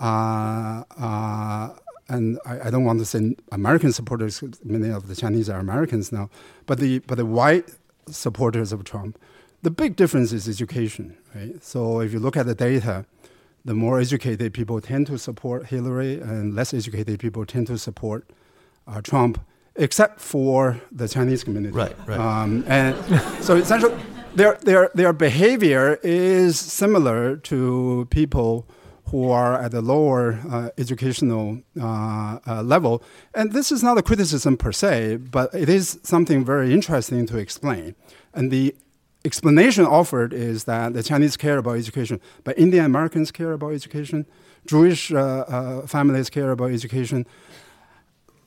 uh, 0.00 0.84
uh, 0.98 1.70
and 2.12 2.38
I, 2.44 2.68
I, 2.68 2.70
don't 2.70 2.84
want 2.84 2.98
to 2.98 3.04
say 3.04 3.34
American 3.50 3.92
supporters. 3.92 4.42
Many 4.64 4.90
of 4.90 5.08
the 5.08 5.16
Chinese 5.16 5.48
are 5.48 5.58
Americans 5.58 6.12
now, 6.12 6.30
but 6.66 6.78
the 6.78 6.98
but 7.00 7.16
the 7.16 7.26
white 7.26 7.70
supporters 8.08 8.72
of 8.72 8.84
Trump, 8.84 9.18
the 9.62 9.70
big 9.70 9.96
difference 9.96 10.32
is 10.32 10.48
education, 10.48 11.16
right? 11.34 11.62
So 11.62 12.00
if 12.00 12.12
you 12.12 12.18
look 12.18 12.36
at 12.36 12.46
the 12.46 12.54
data, 12.54 13.06
the 13.64 13.74
more 13.74 13.98
educated 14.00 14.52
people 14.52 14.80
tend 14.80 15.06
to 15.06 15.18
support 15.18 15.66
Hillary, 15.66 16.20
and 16.20 16.54
less 16.54 16.74
educated 16.74 17.18
people 17.18 17.46
tend 17.46 17.66
to 17.68 17.78
support 17.78 18.28
uh, 18.86 19.00
Trump, 19.00 19.40
except 19.76 20.20
for 20.20 20.80
the 20.90 21.08
Chinese 21.08 21.42
community. 21.44 21.74
Right, 21.74 21.96
right. 22.06 22.18
Um, 22.18 22.64
and 22.66 22.94
so 23.42 23.56
essentially, 23.56 23.96
their 24.34 24.58
their 24.62 24.90
their 24.94 25.12
behavior 25.12 25.98
is 26.02 26.58
similar 26.58 27.36
to 27.36 28.06
people 28.10 28.66
who 29.06 29.30
are 29.30 29.54
at 29.60 29.72
the 29.72 29.82
lower 29.82 30.40
uh, 30.50 30.70
educational 30.78 31.60
uh, 31.80 32.38
uh, 32.46 32.62
level. 32.62 33.02
And 33.34 33.52
this 33.52 33.70
is 33.70 33.82
not 33.82 33.98
a 33.98 34.02
criticism 34.02 34.56
per 34.56 34.72
se, 34.72 35.16
but 35.16 35.54
it 35.54 35.68
is 35.68 35.98
something 36.02 36.44
very 36.44 36.72
interesting 36.72 37.26
to 37.26 37.36
explain. 37.38 37.94
And 38.32 38.50
the 38.50 38.74
explanation 39.24 39.84
offered 39.84 40.32
is 40.32 40.64
that 40.64 40.94
the 40.94 41.02
Chinese 41.02 41.36
care 41.36 41.58
about 41.58 41.76
education, 41.76 42.20
but 42.44 42.58
Indian 42.58 42.84
Americans 42.84 43.30
care 43.30 43.52
about 43.52 43.72
education, 43.72 44.26
Jewish 44.66 45.12
uh, 45.12 45.18
uh, 45.18 45.86
families 45.86 46.30
care 46.30 46.50
about 46.50 46.70
education. 46.70 47.26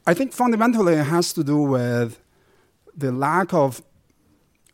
I 0.07 0.13
think 0.13 0.33
fundamentally 0.33 0.93
it 0.93 1.05
has 1.05 1.33
to 1.33 1.43
do 1.43 1.57
with 1.57 2.19
the 2.95 3.12
lack 3.12 3.53
of 3.53 3.81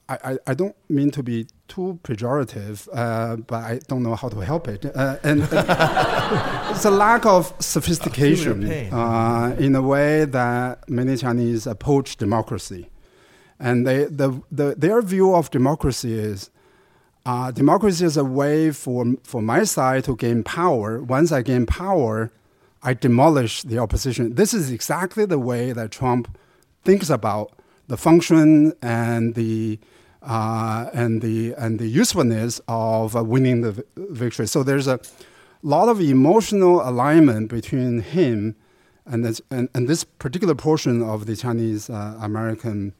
I, 0.09 0.17
I, 0.23 0.37
I, 0.47 0.53
don't 0.53 0.75
mean 0.89 1.09
to 1.11 1.23
be 1.23 1.47
too 1.71 1.99
pejorative, 2.03 2.87
uh, 2.93 3.37
but 3.37 3.61
I 3.71 3.79
don't 3.87 4.03
know 4.03 4.15
how 4.15 4.29
to 4.29 4.39
help 4.39 4.67
it. 4.67 4.85
Uh, 4.85 5.17
and 5.23 5.39
it's 6.71 6.85
a 6.85 6.91
lack 6.91 7.25
of 7.25 7.53
sophistication 7.59 8.57
uh, 8.91 9.55
in 9.57 9.75
a 9.75 9.81
way 9.81 10.25
that 10.25 10.89
many 10.89 11.15
Chinese 11.15 11.65
approach 11.65 12.17
democracy. 12.17 12.89
And 13.57 13.87
they, 13.87 14.05
the, 14.05 14.41
the, 14.51 14.75
their 14.75 15.01
view 15.01 15.33
of 15.33 15.49
democracy 15.49 16.13
is 16.13 16.49
uh, 17.25 17.51
democracy 17.51 18.03
is 18.03 18.17
a 18.17 18.25
way 18.25 18.71
for, 18.71 19.05
for 19.23 19.41
my 19.41 19.63
side 19.63 20.03
to 20.05 20.15
gain 20.15 20.43
power. 20.43 21.01
Once 21.01 21.31
I 21.31 21.41
gain 21.43 21.65
power, 21.67 22.31
I 22.83 22.95
demolish 22.95 23.61
the 23.61 23.77
opposition. 23.77 24.35
This 24.35 24.53
is 24.53 24.71
exactly 24.71 25.25
the 25.25 25.39
way 25.39 25.71
that 25.71 25.91
Trump 25.91 26.35
thinks 26.83 27.09
about 27.09 27.53
the 27.87 27.97
function 27.97 28.73
and 28.81 29.35
the 29.35 29.79
uh, 30.21 30.89
and 30.93 31.21
the 31.21 31.53
and 31.57 31.79
the 31.79 31.87
usefulness 31.87 32.61
of 32.67 33.15
uh, 33.15 33.23
winning 33.23 33.61
the 33.61 33.83
victory. 33.95 34.47
So 34.47 34.63
there's 34.63 34.87
a 34.87 34.99
lot 35.63 35.89
of 35.89 35.99
emotional 35.99 36.87
alignment 36.87 37.49
between 37.49 38.01
him 38.01 38.55
and 39.05 39.25
this, 39.25 39.41
and, 39.49 39.67
and 39.73 39.87
this 39.87 40.03
particular 40.03 40.55
portion 40.55 41.01
of 41.01 41.25
the 41.25 41.35
Chinese 41.35 41.89
uh, 41.89 42.17
American 42.21 42.93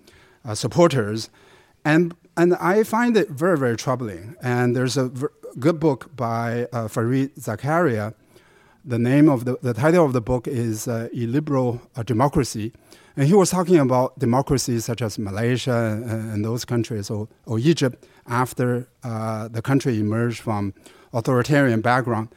uh, 0.44 0.56
supporters, 0.56 1.30
and 1.86 2.16
and 2.36 2.56
I 2.56 2.84
find 2.84 3.16
it 3.16 3.30
very 3.30 3.58
very 3.58 3.78
troubling. 3.78 4.36
And 4.42 4.76
there's 4.76 4.98
a 4.98 5.10
v- 5.10 5.28
good 5.60 5.80
book 5.80 6.16
by 6.16 6.64
uh, 6.74 6.88
Fareed 6.88 7.36
Zakaria. 7.40 8.14
The 8.84 8.98
name 8.98 9.30
of 9.30 9.46
the, 9.46 9.60
the 9.62 9.76
title 9.76 10.04
of 10.04 10.14
the 10.14 10.22
book 10.22 10.48
is 10.48 10.88
uh, 10.88 11.10
"Illiberal 11.14 11.82
Democracy." 12.06 12.74
And 13.18 13.28
he 13.28 13.34
was 13.34 13.50
talking 13.50 13.78
about 13.78 14.18
democracies 14.20 14.86
such 14.86 15.02
as 15.02 15.20
Malaysia 15.20 15.76
and, 15.76 16.32
and 16.32 16.46
those 16.46 16.66
countries, 16.66 17.10
or, 17.10 17.28
or 17.46 17.60
Egypt, 17.60 18.06
after 18.28 18.88
uh, 19.04 19.48
the 19.48 19.62
country 19.62 20.00
emerged 20.00 20.40
from 20.40 20.74
authoritarian 21.14 21.82
background. 21.82 22.30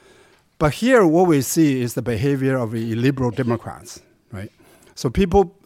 But 0.59 0.75
here, 0.75 1.07
what 1.07 1.29
we 1.29 1.43
see 1.43 1.81
is 1.81 1.95
the 1.95 2.03
behavior 2.03 2.57
of 2.57 2.75
illiberal 2.75 3.31
Democrats, 3.31 4.01
right? 4.33 4.51
So 4.95 5.11
people, 5.11 5.57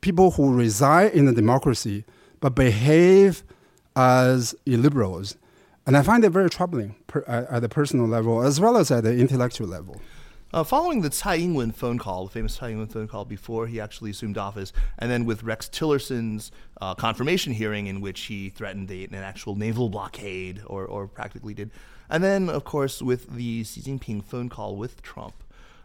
people 0.00 0.32
who 0.32 0.54
reside 0.54 1.12
in 1.12 1.28
a 1.28 1.32
democracy 1.32 2.04
but 2.40 2.54
behave 2.54 3.44
as 3.94 4.54
illiberals. 4.66 5.36
And 5.86 5.96
I 5.96 6.02
find 6.02 6.24
it 6.24 6.30
very 6.30 6.50
troubling 6.50 6.96
per, 7.06 7.22
at 7.22 7.60
the 7.60 7.68
personal 7.68 8.06
level 8.06 8.42
as 8.42 8.60
well 8.60 8.76
as 8.76 8.90
at 8.90 9.04
the 9.04 9.16
intellectual 9.16 9.68
level. 9.68 10.00
Uh, 10.56 10.64
following 10.64 11.02
the 11.02 11.10
Tsai 11.10 11.36
Ing-wen 11.36 11.70
phone 11.70 11.98
call, 11.98 12.24
the 12.24 12.30
famous 12.30 12.54
Tsai 12.54 12.70
Ing-wen 12.70 12.86
phone 12.86 13.06
call 13.06 13.26
before 13.26 13.66
he 13.66 13.78
actually 13.78 14.10
assumed 14.10 14.38
office, 14.38 14.72
and 14.98 15.10
then 15.10 15.26
with 15.26 15.42
Rex 15.42 15.68
Tillerson's 15.68 16.50
uh, 16.80 16.94
confirmation 16.94 17.52
hearing 17.52 17.88
in 17.88 18.00
which 18.00 18.20
he 18.22 18.48
threatened 18.48 18.90
a, 18.90 19.04
an 19.04 19.16
actual 19.16 19.54
naval 19.54 19.90
blockade, 19.90 20.62
or, 20.64 20.86
or 20.86 21.08
practically 21.08 21.52
did, 21.52 21.72
and 22.08 22.24
then 22.24 22.48
of 22.48 22.64
course 22.64 23.02
with 23.02 23.34
the 23.34 23.64
Xi 23.64 23.82
Jinping 23.82 24.24
phone 24.24 24.48
call 24.48 24.76
with 24.76 25.02
Trump, 25.02 25.34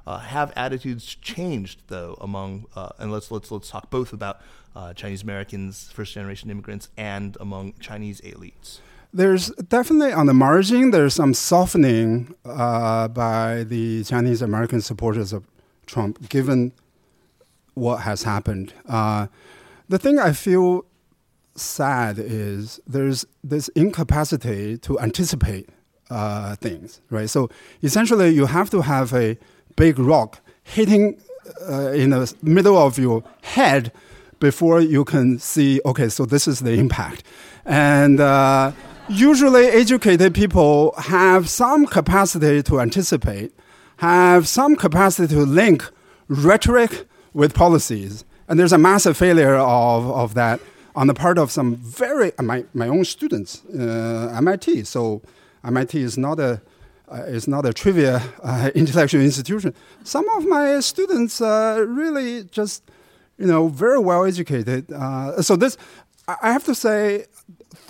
uh, 0.08 0.20
have 0.20 0.54
attitudes 0.56 1.16
changed 1.16 1.82
though 1.88 2.18
among 2.22 2.66
uh, 2.74 2.92
and 2.98 3.12
let's 3.12 3.30
let's 3.30 3.52
let's 3.52 3.70
talk 3.70 3.90
both 3.90 4.14
about 4.14 4.40
uh, 4.74 4.94
Chinese 4.94 5.22
Americans, 5.22 5.92
first 5.92 6.14
generation 6.14 6.50
immigrants, 6.50 6.88
and 6.96 7.36
among 7.42 7.74
Chinese 7.82 8.22
elites. 8.22 8.80
There's 9.14 9.50
definitely 9.68 10.14
on 10.14 10.28
the 10.28 10.34
margin, 10.34 10.92
there's 10.92 11.14
some 11.14 11.34
softening 11.34 12.34
uh, 12.46 13.10
by 13.10 13.64
the 13.64 14.06
Chinese 14.06 14.42
American 14.42 14.80
supporters 14.80 15.34
of 15.34 15.46
Trump, 15.86 16.30
given 16.30 16.72
what 17.74 17.98
has 18.02 18.24
happened. 18.24 18.74
Uh, 18.88 19.28
the 19.90 20.00
thing 20.00 20.18
I 20.18 20.32
feel 20.32 20.86
sad 21.56 22.18
is 22.20 22.80
there's 22.88 23.26
this 23.44 23.68
incapacity 23.70 24.78
to 24.78 25.00
anticipate 25.00 25.68
uh, 26.10 26.56
things, 26.56 27.02
right? 27.10 27.30
So 27.30 27.50
essentially, 27.84 28.30
you 28.30 28.46
have 28.46 28.70
to 28.70 28.82
have 28.82 29.14
a 29.14 29.38
big 29.76 30.00
rock 30.00 30.40
hitting 30.64 31.20
uh, 31.70 31.92
in 31.92 32.12
the 32.12 32.34
middle 32.42 32.78
of 32.78 32.98
your 32.98 33.24
head 33.42 33.92
before 34.40 34.80
you 34.80 35.04
can 35.04 35.38
see, 35.38 35.82
okay, 35.86 36.10
so 36.10 36.26
this 36.26 36.48
is 36.48 36.62
the 36.62 36.72
impact. 36.72 37.24
And 37.66 38.20
uh, 38.20 38.72
usually 39.12 39.66
educated 39.66 40.34
people 40.34 40.94
have 40.98 41.50
some 41.50 41.86
capacity 41.86 42.64
to 42.64 42.80
anticipate, 42.80 43.52
have 43.98 44.48
some 44.48 44.76
capacity 44.76 45.34
to 45.36 45.42
link 45.42 45.84
rhetoric 46.28 47.06
with 47.34 47.54
policies. 47.54 48.24
And 48.48 48.60
there's 48.60 48.74
a 48.74 48.78
massive 48.78 49.18
failure 49.18 49.56
of, 49.56 50.10
of 50.10 50.34
that 50.36 50.60
on 50.96 51.08
the 51.08 51.14
part 51.14 51.38
of 51.38 51.52
some 51.52 51.76
very, 51.76 52.32
uh, 52.38 52.44
my, 52.44 52.66
my 52.74 52.88
own 52.88 53.06
students, 53.06 53.64
uh, 53.66 54.34
MIT. 54.36 54.84
So 54.86 55.22
MIT 55.64 56.02
is 56.02 56.18
not 56.18 56.40
a, 56.40 56.62
uh, 57.12 57.24
is 57.24 57.48
not 57.48 57.66
a 57.66 57.74
trivia 57.74 58.22
uh, 58.44 58.72
intellectual 58.76 59.22
institution. 59.22 59.74
Some 60.04 60.28
of 60.30 60.46
my 60.46 60.80
students 60.80 61.42
uh, 61.42 61.84
really 61.88 62.44
just, 62.46 62.84
you 63.38 63.46
know, 63.46 63.68
very 63.68 64.00
well 64.00 64.26
educated. 64.26 64.92
Uh, 64.92 65.42
so 65.42 65.56
this, 65.56 65.78
I 66.28 66.52
have 66.52 66.64
to 66.66 66.76
say, 66.76 67.26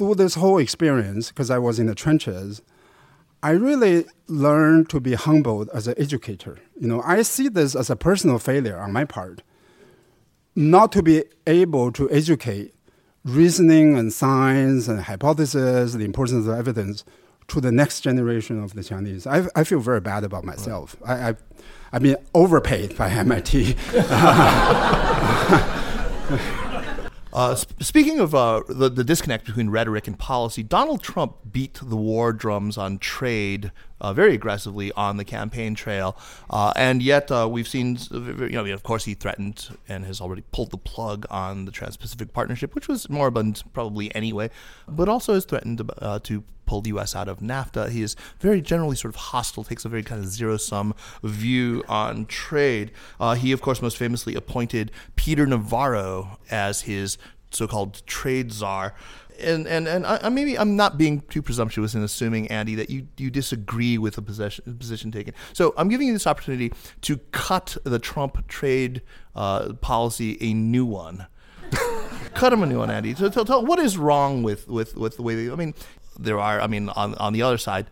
through 0.01 0.15
this 0.15 0.33
whole 0.33 0.57
experience, 0.57 1.27
because 1.27 1.51
I 1.51 1.59
was 1.59 1.77
in 1.77 1.85
the 1.85 1.93
trenches, 1.93 2.63
I 3.43 3.51
really 3.51 4.05
learned 4.25 4.89
to 4.89 4.99
be 4.99 5.13
humbled 5.13 5.69
as 5.75 5.87
an 5.87 5.93
educator. 5.95 6.57
You 6.79 6.87
know, 6.87 7.03
I 7.05 7.21
see 7.21 7.49
this 7.49 7.75
as 7.75 7.91
a 7.91 7.95
personal 7.95 8.39
failure 8.39 8.79
on 8.79 8.91
my 8.91 9.05
part, 9.05 9.43
not 10.55 10.91
to 10.93 11.03
be 11.03 11.25
able 11.45 11.91
to 11.91 12.09
educate 12.09 12.73
reasoning 13.23 13.95
and 13.95 14.11
science 14.11 14.87
and 14.87 15.01
hypothesis, 15.01 15.93
the 15.93 16.03
importance 16.03 16.47
of 16.47 16.57
evidence 16.57 17.05
to 17.49 17.61
the 17.61 17.71
next 17.71 18.01
generation 18.01 18.59
of 18.63 18.73
the 18.73 18.83
Chinese. 18.83 19.27
I, 19.27 19.45
I 19.55 19.63
feel 19.63 19.81
very 19.81 20.01
bad 20.01 20.23
about 20.23 20.45
myself. 20.45 20.95
Right. 21.01 21.11
I, 21.11 21.29
I, 21.29 21.35
I've 21.93 22.01
been 22.01 22.17
overpaid 22.33 22.97
by 22.97 23.11
MIT. 23.11 23.75
Uh, 27.33 27.55
sp- 27.55 27.81
speaking 27.81 28.19
of 28.19 28.35
uh, 28.35 28.61
the, 28.67 28.89
the 28.89 29.03
disconnect 29.03 29.45
between 29.45 29.69
rhetoric 29.69 30.07
and 30.07 30.19
policy, 30.19 30.63
Donald 30.63 31.01
Trump 31.01 31.35
beat 31.51 31.79
the 31.81 31.95
war 31.95 32.33
drums 32.33 32.77
on 32.77 32.97
trade 32.97 33.71
uh, 34.01 34.13
very 34.13 34.33
aggressively 34.33 34.91
on 34.93 35.17
the 35.17 35.23
campaign 35.23 35.75
trail, 35.75 36.17
uh, 36.49 36.73
and 36.75 37.03
yet 37.03 37.31
uh, 37.31 37.47
we've 37.49 37.67
seen, 37.67 37.97
you 38.11 38.49
know, 38.49 38.65
of 38.65 38.83
course, 38.83 39.05
he 39.05 39.13
threatened 39.13 39.77
and 39.87 40.05
has 40.05 40.19
already 40.19 40.43
pulled 40.51 40.71
the 40.71 40.77
plug 40.77 41.25
on 41.29 41.65
the 41.65 41.71
Trans-Pacific 41.71 42.33
Partnership, 42.33 42.73
which 42.73 42.87
was 42.87 43.09
moribund 43.09 43.63
probably 43.73 44.13
anyway, 44.15 44.49
but 44.87 45.07
also 45.07 45.35
has 45.35 45.45
threatened 45.45 45.89
uh, 45.99 46.19
to 46.23 46.43
pull 46.71 46.79
the 46.79 46.87
U.S. 46.91 47.17
out 47.17 47.27
of 47.27 47.39
NAFTA. 47.39 47.89
He 47.89 48.01
is 48.01 48.15
very 48.39 48.61
generally 48.61 48.95
sort 48.95 49.13
of 49.13 49.19
hostile, 49.19 49.65
takes 49.65 49.83
a 49.83 49.89
very 49.89 50.03
kind 50.03 50.23
of 50.23 50.29
zero 50.29 50.55
sum 50.55 50.95
view 51.21 51.83
on 51.89 52.25
trade. 52.27 52.91
Uh, 53.19 53.35
he, 53.35 53.51
of 53.51 53.61
course, 53.61 53.81
most 53.81 53.97
famously 53.97 54.35
appointed 54.35 54.89
Peter 55.17 55.45
Navarro 55.45 56.39
as 56.49 56.83
his 56.83 57.17
so 57.51 57.67
called 57.67 58.01
trade 58.07 58.53
czar 58.53 58.95
and 59.37 59.67
and 59.67 59.85
and 59.85 60.05
I, 60.05 60.29
maybe 60.29 60.57
I'm 60.57 60.77
not 60.77 60.97
being 60.97 61.19
too 61.21 61.41
presumptuous 61.41 61.93
in 61.93 62.03
assuming, 62.03 62.47
Andy, 62.47 62.75
that 62.75 62.89
you 62.89 63.07
you 63.17 63.29
disagree 63.29 63.97
with 63.97 64.15
the 64.15 64.21
position 64.21 64.77
position 64.77 65.11
taken. 65.11 65.33
So 65.51 65.73
I'm 65.75 65.89
giving 65.89 66.07
you 66.07 66.13
this 66.13 66.27
opportunity 66.27 66.71
to 67.01 67.17
cut 67.31 67.75
the 67.83 67.99
Trump 67.99 68.47
trade 68.47 69.01
uh, 69.35 69.73
policy 69.81 70.37
a 70.39 70.53
new 70.53 70.85
one. 70.85 71.27
cut 72.33 72.53
him 72.53 72.63
a 72.63 72.65
new 72.65 72.79
one, 72.79 72.89
Andy. 72.89 73.15
So 73.15 73.29
tell, 73.29 73.45
tell 73.45 73.65
what 73.65 73.79
is 73.79 73.97
wrong 73.97 74.43
with 74.43 74.67
with 74.67 74.95
with 74.95 75.17
the 75.17 75.23
way 75.23 75.35
they, 75.35 75.51
I 75.51 75.55
mean, 75.55 75.73
there 76.19 76.39
are. 76.39 76.61
I 76.61 76.67
mean, 76.67 76.89
on 76.89 77.15
on 77.15 77.33
the 77.33 77.41
other 77.41 77.57
side, 77.57 77.87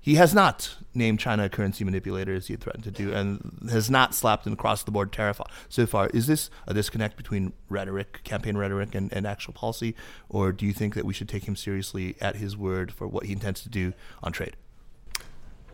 he 0.00 0.14
has 0.14 0.34
not 0.34 0.76
named 0.94 1.20
China 1.20 1.44
a 1.44 1.48
currency 1.48 1.84
manipulator 1.84 2.34
as 2.34 2.46
he 2.46 2.54
had 2.54 2.60
threatened 2.60 2.84
to 2.84 2.90
do, 2.90 3.12
and 3.12 3.68
has 3.70 3.90
not 3.90 4.14
slapped 4.14 4.46
an 4.46 4.54
across 4.54 4.82
the 4.82 4.90
board 4.90 5.12
tariff 5.12 5.40
so 5.68 5.86
far. 5.86 6.08
Is 6.08 6.26
this 6.26 6.50
a 6.66 6.74
disconnect 6.74 7.16
between 7.16 7.52
rhetoric, 7.68 8.24
campaign 8.24 8.56
rhetoric, 8.56 8.94
and, 8.94 9.12
and 9.12 9.26
actual 9.26 9.52
policy, 9.52 9.94
or 10.28 10.52
do 10.52 10.66
you 10.66 10.72
think 10.72 10.94
that 10.94 11.04
we 11.04 11.12
should 11.12 11.28
take 11.28 11.44
him 11.44 11.56
seriously 11.56 12.16
at 12.20 12.36
his 12.36 12.56
word 12.56 12.92
for 12.92 13.06
what 13.06 13.26
he 13.26 13.32
intends 13.32 13.62
to 13.62 13.68
do 13.68 13.92
on 14.22 14.32
trade? 14.32 14.56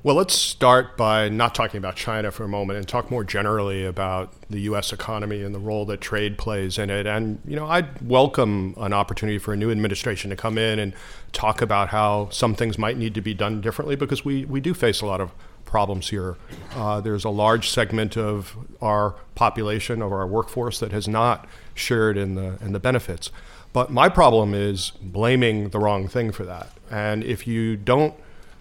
Well, 0.06 0.14
let's 0.14 0.36
start 0.36 0.96
by 0.96 1.28
not 1.28 1.52
talking 1.52 1.78
about 1.78 1.96
China 1.96 2.30
for 2.30 2.44
a 2.44 2.48
moment 2.48 2.76
and 2.76 2.86
talk 2.86 3.10
more 3.10 3.24
generally 3.24 3.84
about 3.84 4.32
the 4.48 4.60
U.S. 4.60 4.92
economy 4.92 5.42
and 5.42 5.52
the 5.52 5.58
role 5.58 5.84
that 5.86 6.00
trade 6.00 6.38
plays 6.38 6.78
in 6.78 6.90
it. 6.90 7.08
And, 7.08 7.40
you 7.44 7.56
know, 7.56 7.66
I'd 7.66 8.00
welcome 8.02 8.76
an 8.76 8.92
opportunity 8.92 9.38
for 9.38 9.52
a 9.52 9.56
new 9.56 9.68
administration 9.68 10.30
to 10.30 10.36
come 10.36 10.58
in 10.58 10.78
and 10.78 10.94
talk 11.32 11.60
about 11.60 11.88
how 11.88 12.28
some 12.30 12.54
things 12.54 12.78
might 12.78 12.96
need 12.96 13.14
to 13.14 13.20
be 13.20 13.34
done 13.34 13.60
differently 13.60 13.96
because 13.96 14.24
we, 14.24 14.44
we 14.44 14.60
do 14.60 14.74
face 14.74 15.00
a 15.00 15.06
lot 15.06 15.20
of 15.20 15.32
problems 15.64 16.10
here. 16.10 16.36
Uh, 16.76 17.00
there's 17.00 17.24
a 17.24 17.28
large 17.28 17.68
segment 17.68 18.16
of 18.16 18.56
our 18.80 19.16
population, 19.34 20.02
of 20.02 20.12
our 20.12 20.24
workforce, 20.24 20.78
that 20.78 20.92
has 20.92 21.08
not 21.08 21.48
shared 21.74 22.16
in 22.16 22.36
the, 22.36 22.56
in 22.60 22.70
the 22.70 22.78
benefits. 22.78 23.32
But 23.72 23.90
my 23.90 24.08
problem 24.08 24.54
is 24.54 24.92
blaming 25.02 25.70
the 25.70 25.80
wrong 25.80 26.06
thing 26.06 26.30
for 26.30 26.44
that. 26.44 26.70
And 26.92 27.24
if 27.24 27.48
you 27.48 27.76
don't 27.76 28.14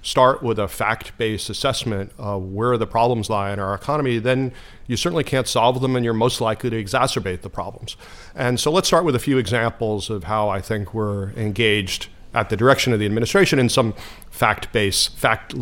start 0.06 0.44
with 0.44 0.60
a 0.60 0.68
fact 0.68 1.18
based 1.18 1.50
assessment 1.50 2.12
of 2.20 2.44
where 2.44 2.78
the 2.78 2.86
problems 2.86 3.28
lie 3.28 3.52
in 3.52 3.58
our 3.58 3.74
economy, 3.74 4.20
then 4.20 4.54
you 4.86 4.96
certainly 4.96 5.24
can't 5.24 5.48
solve 5.48 5.82
them 5.82 5.96
and 5.96 6.06
you're 6.06 6.14
most 6.14 6.40
likely 6.40 6.70
to 6.70 6.82
exacerbate 6.82 7.42
the 7.42 7.50
problems. 7.50 7.98
And 8.36 8.60
so 8.60 8.72
let's 8.72 8.88
start 8.88 9.04
with 9.04 9.16
a 9.16 9.20
few 9.20 9.40
examples 9.40 10.12
of 10.12 10.26
how 10.26 10.48
I 10.48 10.62
think 10.62 10.94
we're 10.94 11.32
engaged 11.32 12.08
at 12.36 12.52
the 12.52 12.56
direction 12.56 12.94
of 12.94 13.00
the 13.00 13.06
administration 13.08 13.58
in 13.58 13.68
some 13.68 13.96
fact 14.30 14.72
based, 14.72 15.18
fact, 15.18 15.56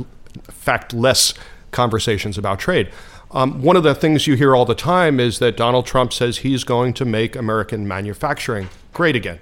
fact-less 0.52 1.34
conversations 1.72 2.38
about 2.38 2.60
trade. 2.60 2.92
Um, 3.32 3.62
one 3.62 3.78
of 3.78 3.84
the 3.84 3.96
things 3.96 4.28
you 4.28 4.36
hear 4.36 4.58
all 4.58 4.66
the 4.66 4.76
time 4.76 5.22
is 5.22 5.40
that 5.40 5.56
Donald 5.56 5.86
Trump 5.86 6.12
says 6.12 6.40
he's 6.40 6.66
going 6.66 6.94
to 6.96 7.06
make 7.06 7.38
American 7.38 7.88
manufacturing 7.88 8.68
great 8.92 9.16
again. 9.16 9.40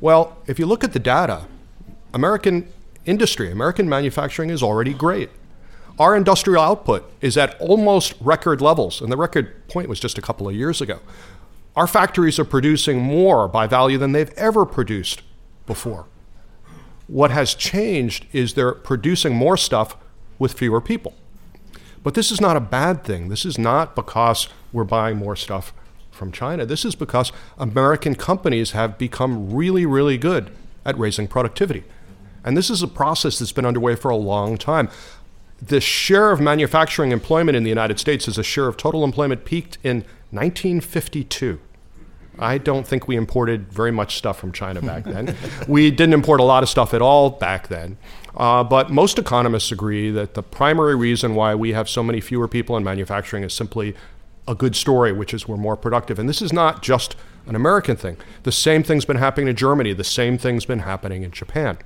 Well, 0.00 0.36
if 0.46 0.60
you 0.60 0.66
look 0.66 0.84
at 0.84 0.92
the 0.92 1.00
data, 1.00 1.46
American 2.14 2.68
industry. 3.06 3.50
American 3.50 3.88
manufacturing 3.88 4.50
is 4.50 4.62
already 4.62 4.92
great. 4.92 5.30
Our 5.98 6.14
industrial 6.14 6.62
output 6.62 7.10
is 7.22 7.38
at 7.38 7.58
almost 7.60 8.14
record 8.20 8.60
levels, 8.60 9.00
and 9.00 9.10
the 9.10 9.16
record 9.16 9.66
point 9.68 9.88
was 9.88 9.98
just 9.98 10.18
a 10.18 10.22
couple 10.22 10.48
of 10.48 10.54
years 10.54 10.80
ago. 10.80 11.00
Our 11.74 11.86
factories 11.86 12.38
are 12.38 12.44
producing 12.44 13.00
more 13.00 13.48
by 13.48 13.66
value 13.66 13.96
than 13.96 14.12
they've 14.12 14.32
ever 14.34 14.66
produced 14.66 15.22
before. 15.66 16.06
What 17.06 17.30
has 17.30 17.54
changed 17.54 18.26
is 18.32 18.54
they're 18.54 18.72
producing 18.72 19.34
more 19.34 19.56
stuff 19.56 19.96
with 20.38 20.52
fewer 20.52 20.80
people. 20.80 21.14
But 22.02 22.14
this 22.14 22.30
is 22.30 22.40
not 22.40 22.56
a 22.56 22.60
bad 22.60 23.04
thing. 23.04 23.28
This 23.28 23.44
is 23.44 23.58
not 23.58 23.94
because 23.94 24.48
we're 24.72 24.84
buying 24.84 25.16
more 25.16 25.36
stuff 25.36 25.72
from 26.10 26.32
China. 26.32 26.66
This 26.66 26.84
is 26.84 26.94
because 26.94 27.32
American 27.58 28.14
companies 28.14 28.72
have 28.72 28.98
become 28.98 29.52
really, 29.52 29.86
really 29.86 30.18
good 30.18 30.50
at 30.84 30.98
raising 30.98 31.26
productivity. 31.28 31.84
And 32.46 32.56
this 32.56 32.70
is 32.70 32.80
a 32.82 32.88
process 32.88 33.40
that's 33.40 33.52
been 33.52 33.66
underway 33.66 33.96
for 33.96 34.08
a 34.10 34.16
long 34.16 34.56
time. 34.56 34.88
The 35.60 35.80
share 35.80 36.30
of 36.30 36.40
manufacturing 36.40 37.10
employment 37.10 37.56
in 37.56 37.64
the 37.64 37.68
United 37.68 37.98
States 37.98 38.28
as 38.28 38.38
a 38.38 38.44
share 38.44 38.68
of 38.68 38.76
total 38.76 39.02
employment 39.02 39.44
peaked 39.44 39.78
in 39.82 40.04
1952. 40.30 41.60
I 42.38 42.58
don't 42.58 42.86
think 42.86 43.08
we 43.08 43.16
imported 43.16 43.72
very 43.72 43.90
much 43.90 44.16
stuff 44.16 44.38
from 44.38 44.52
China 44.52 44.80
back 44.82 45.04
then. 45.04 45.34
we 45.68 45.90
didn't 45.90 46.14
import 46.14 46.38
a 46.38 46.44
lot 46.44 46.62
of 46.62 46.68
stuff 46.68 46.94
at 46.94 47.02
all 47.02 47.30
back 47.30 47.68
then. 47.68 47.96
Uh, 48.36 48.62
but 48.62 48.90
most 48.90 49.18
economists 49.18 49.72
agree 49.72 50.10
that 50.10 50.34
the 50.34 50.42
primary 50.42 50.94
reason 50.94 51.34
why 51.34 51.54
we 51.54 51.72
have 51.72 51.88
so 51.88 52.02
many 52.02 52.20
fewer 52.20 52.46
people 52.46 52.76
in 52.76 52.84
manufacturing 52.84 53.42
is 53.42 53.54
simply 53.54 53.94
a 54.46 54.54
good 54.54 54.76
story, 54.76 55.10
which 55.10 55.32
is 55.34 55.48
we're 55.48 55.56
more 55.56 55.76
productive. 55.76 56.18
And 56.18 56.28
this 56.28 56.42
is 56.42 56.52
not 56.52 56.82
just 56.82 57.16
an 57.46 57.56
American 57.56 57.96
thing. 57.96 58.18
The 58.42 58.52
same 58.52 58.82
thing's 58.82 59.06
been 59.06 59.16
happening 59.16 59.48
in 59.48 59.56
Germany, 59.56 59.94
the 59.94 60.04
same 60.04 60.36
thing's 60.36 60.66
been 60.66 60.80
happening 60.80 61.22
in 61.22 61.30
Japan. 61.30 61.78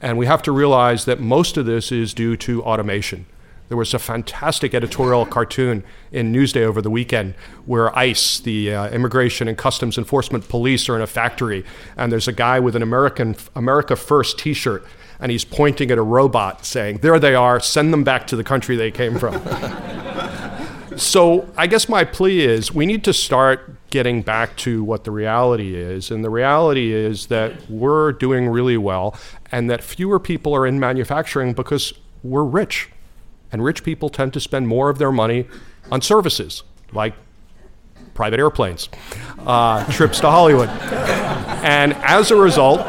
And 0.00 0.16
we 0.16 0.26
have 0.26 0.42
to 0.42 0.52
realize 0.52 1.04
that 1.04 1.20
most 1.20 1.56
of 1.56 1.66
this 1.66 1.92
is 1.92 2.14
due 2.14 2.36
to 2.38 2.62
automation. 2.62 3.26
There 3.68 3.76
was 3.76 3.94
a 3.94 4.00
fantastic 4.00 4.74
editorial 4.74 5.24
cartoon 5.36 5.84
in 6.10 6.32
Newsday 6.32 6.62
over 6.62 6.82
the 6.82 6.90
weekend 6.90 7.34
where 7.66 7.96
ICE, 7.96 8.40
the 8.40 8.74
uh, 8.74 8.88
Immigration 8.90 9.46
and 9.46 9.56
Customs 9.56 9.96
Enforcement 9.96 10.48
Police, 10.48 10.88
are 10.88 10.96
in 10.96 11.02
a 11.02 11.06
factory, 11.06 11.64
and 11.96 12.10
there's 12.10 12.26
a 12.26 12.32
guy 12.32 12.58
with 12.58 12.74
an 12.74 12.82
American 12.82 13.36
America 13.54 13.94
First 13.94 14.40
T-shirt, 14.40 14.84
and 15.20 15.30
he's 15.30 15.44
pointing 15.44 15.90
at 15.92 15.98
a 15.98 16.02
robot, 16.02 16.66
saying, 16.66 16.98
"There 16.98 17.20
they 17.20 17.36
are. 17.36 17.60
Send 17.60 17.92
them 17.92 18.02
back 18.02 18.26
to 18.28 18.36
the 18.36 18.42
country 18.42 18.74
they 18.74 18.90
came 18.90 19.16
from." 19.20 19.34
so 20.96 21.48
I 21.56 21.68
guess 21.68 21.88
my 21.88 22.02
plea 22.02 22.40
is 22.40 22.74
we 22.74 22.86
need 22.86 23.04
to 23.04 23.12
start 23.12 23.76
getting 23.90 24.22
back 24.22 24.56
to 24.56 24.82
what 24.82 25.04
the 25.04 25.10
reality 25.10 25.74
is. 25.74 26.10
And 26.10 26.24
the 26.24 26.30
reality 26.30 26.92
is 26.92 27.26
that 27.26 27.68
we're 27.68 28.12
doing 28.12 28.48
really 28.48 28.76
well 28.76 29.16
and 29.50 29.68
that 29.68 29.82
fewer 29.82 30.18
people 30.18 30.54
are 30.54 30.66
in 30.66 30.80
manufacturing 30.80 31.52
because 31.52 31.92
we're 32.22 32.44
rich. 32.44 32.88
And 33.52 33.64
rich 33.64 33.82
people 33.82 34.08
tend 34.08 34.32
to 34.34 34.40
spend 34.40 34.68
more 34.68 34.90
of 34.90 34.98
their 34.98 35.10
money 35.10 35.46
on 35.90 36.00
services 36.00 36.62
like 36.92 37.14
private 38.14 38.38
airplanes, 38.38 38.88
uh, 39.40 39.84
trips 39.92 40.20
to 40.20 40.30
Hollywood. 40.30 40.68
And 40.68 41.94
as 41.94 42.30
a 42.30 42.36
result, 42.36 42.80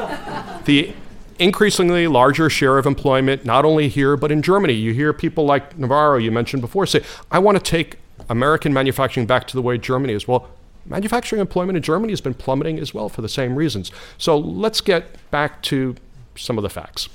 the 0.65 0.93
increasingly 1.39 2.07
larger 2.07 2.49
share 2.49 2.77
of 2.77 2.85
employment, 2.85 3.43
not 3.43 3.65
only 3.65 3.89
here, 3.89 4.15
but 4.15 4.31
in 4.31 4.43
Germany. 4.43 4.73
You 4.73 4.93
hear 4.93 5.11
people 5.11 5.45
like 5.45 5.77
Navarro, 5.77 6.17
you 6.17 6.31
mentioned 6.31 6.61
before, 6.61 6.85
say, 6.85 7.03
I 7.31 7.39
want 7.39 7.57
to 7.57 7.63
take 7.63 7.97
American 8.29 8.71
manufacturing 8.71 9.25
back 9.25 9.47
to 9.47 9.55
the 9.55 9.61
way 9.61 9.79
Germany 9.79 10.13
is. 10.13 10.27
Well, 10.27 10.47
manufacturing 10.85 11.39
employment 11.39 11.77
in 11.77 11.83
Germany 11.83 12.11
has 12.11 12.21
been 12.21 12.33
plummeting 12.33 12.79
as 12.79 12.93
well 12.93 13.09
for 13.09 13.21
the 13.21 13.29
same 13.29 13.55
reasons. 13.55 13.91
So 14.17 14.37
let's 14.37 14.81
get 14.81 15.29
back 15.31 15.61
to 15.63 15.95
some 16.35 16.57
of 16.57 16.63
the 16.63 16.69
facts. 16.69 17.09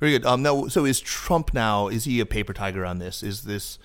Very 0.00 0.12
good. 0.12 0.26
Um, 0.26 0.42
now, 0.42 0.66
so 0.66 0.84
is 0.84 1.00
Trump 1.00 1.54
now? 1.54 1.88
Is 1.88 2.04
he 2.04 2.20
a 2.20 2.26
paper 2.26 2.52
tiger 2.52 2.84
on 2.84 2.98
this? 2.98 3.22
Is 3.22 3.44
this? 3.44 3.78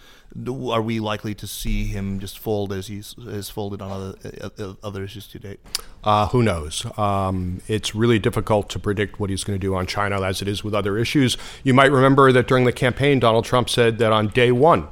Are 0.47 0.81
we 0.81 0.99
likely 0.99 1.33
to 1.35 1.47
see 1.47 1.85
him 1.85 2.19
just 2.19 2.37
fold 2.37 2.73
as 2.73 2.87
he's 2.87 3.15
has 3.23 3.49
folded 3.49 3.81
on 3.81 3.91
other 3.91 4.15
uh, 4.41 4.49
uh, 4.59 4.73
other 4.83 5.03
issues 5.03 5.27
to 5.27 5.39
date? 5.39 5.59
Uh, 6.03 6.27
who 6.27 6.43
knows? 6.43 6.85
Um, 6.97 7.61
it's 7.67 7.95
really 7.95 8.19
difficult 8.19 8.69
to 8.71 8.79
predict 8.79 9.19
what 9.19 9.29
he's 9.29 9.43
going 9.43 9.57
to 9.57 9.65
do 9.65 9.75
on 9.75 9.85
China, 9.85 10.21
as 10.21 10.41
it 10.41 10.47
is 10.47 10.63
with 10.63 10.73
other 10.73 10.97
issues. 10.97 11.37
You 11.63 11.73
might 11.73 11.91
remember 11.91 12.31
that 12.31 12.47
during 12.47 12.65
the 12.65 12.73
campaign, 12.73 13.19
Donald 13.19 13.45
Trump 13.45 13.69
said 13.69 13.97
that 13.99 14.11
on 14.11 14.27
day 14.27 14.51
one, 14.51 14.87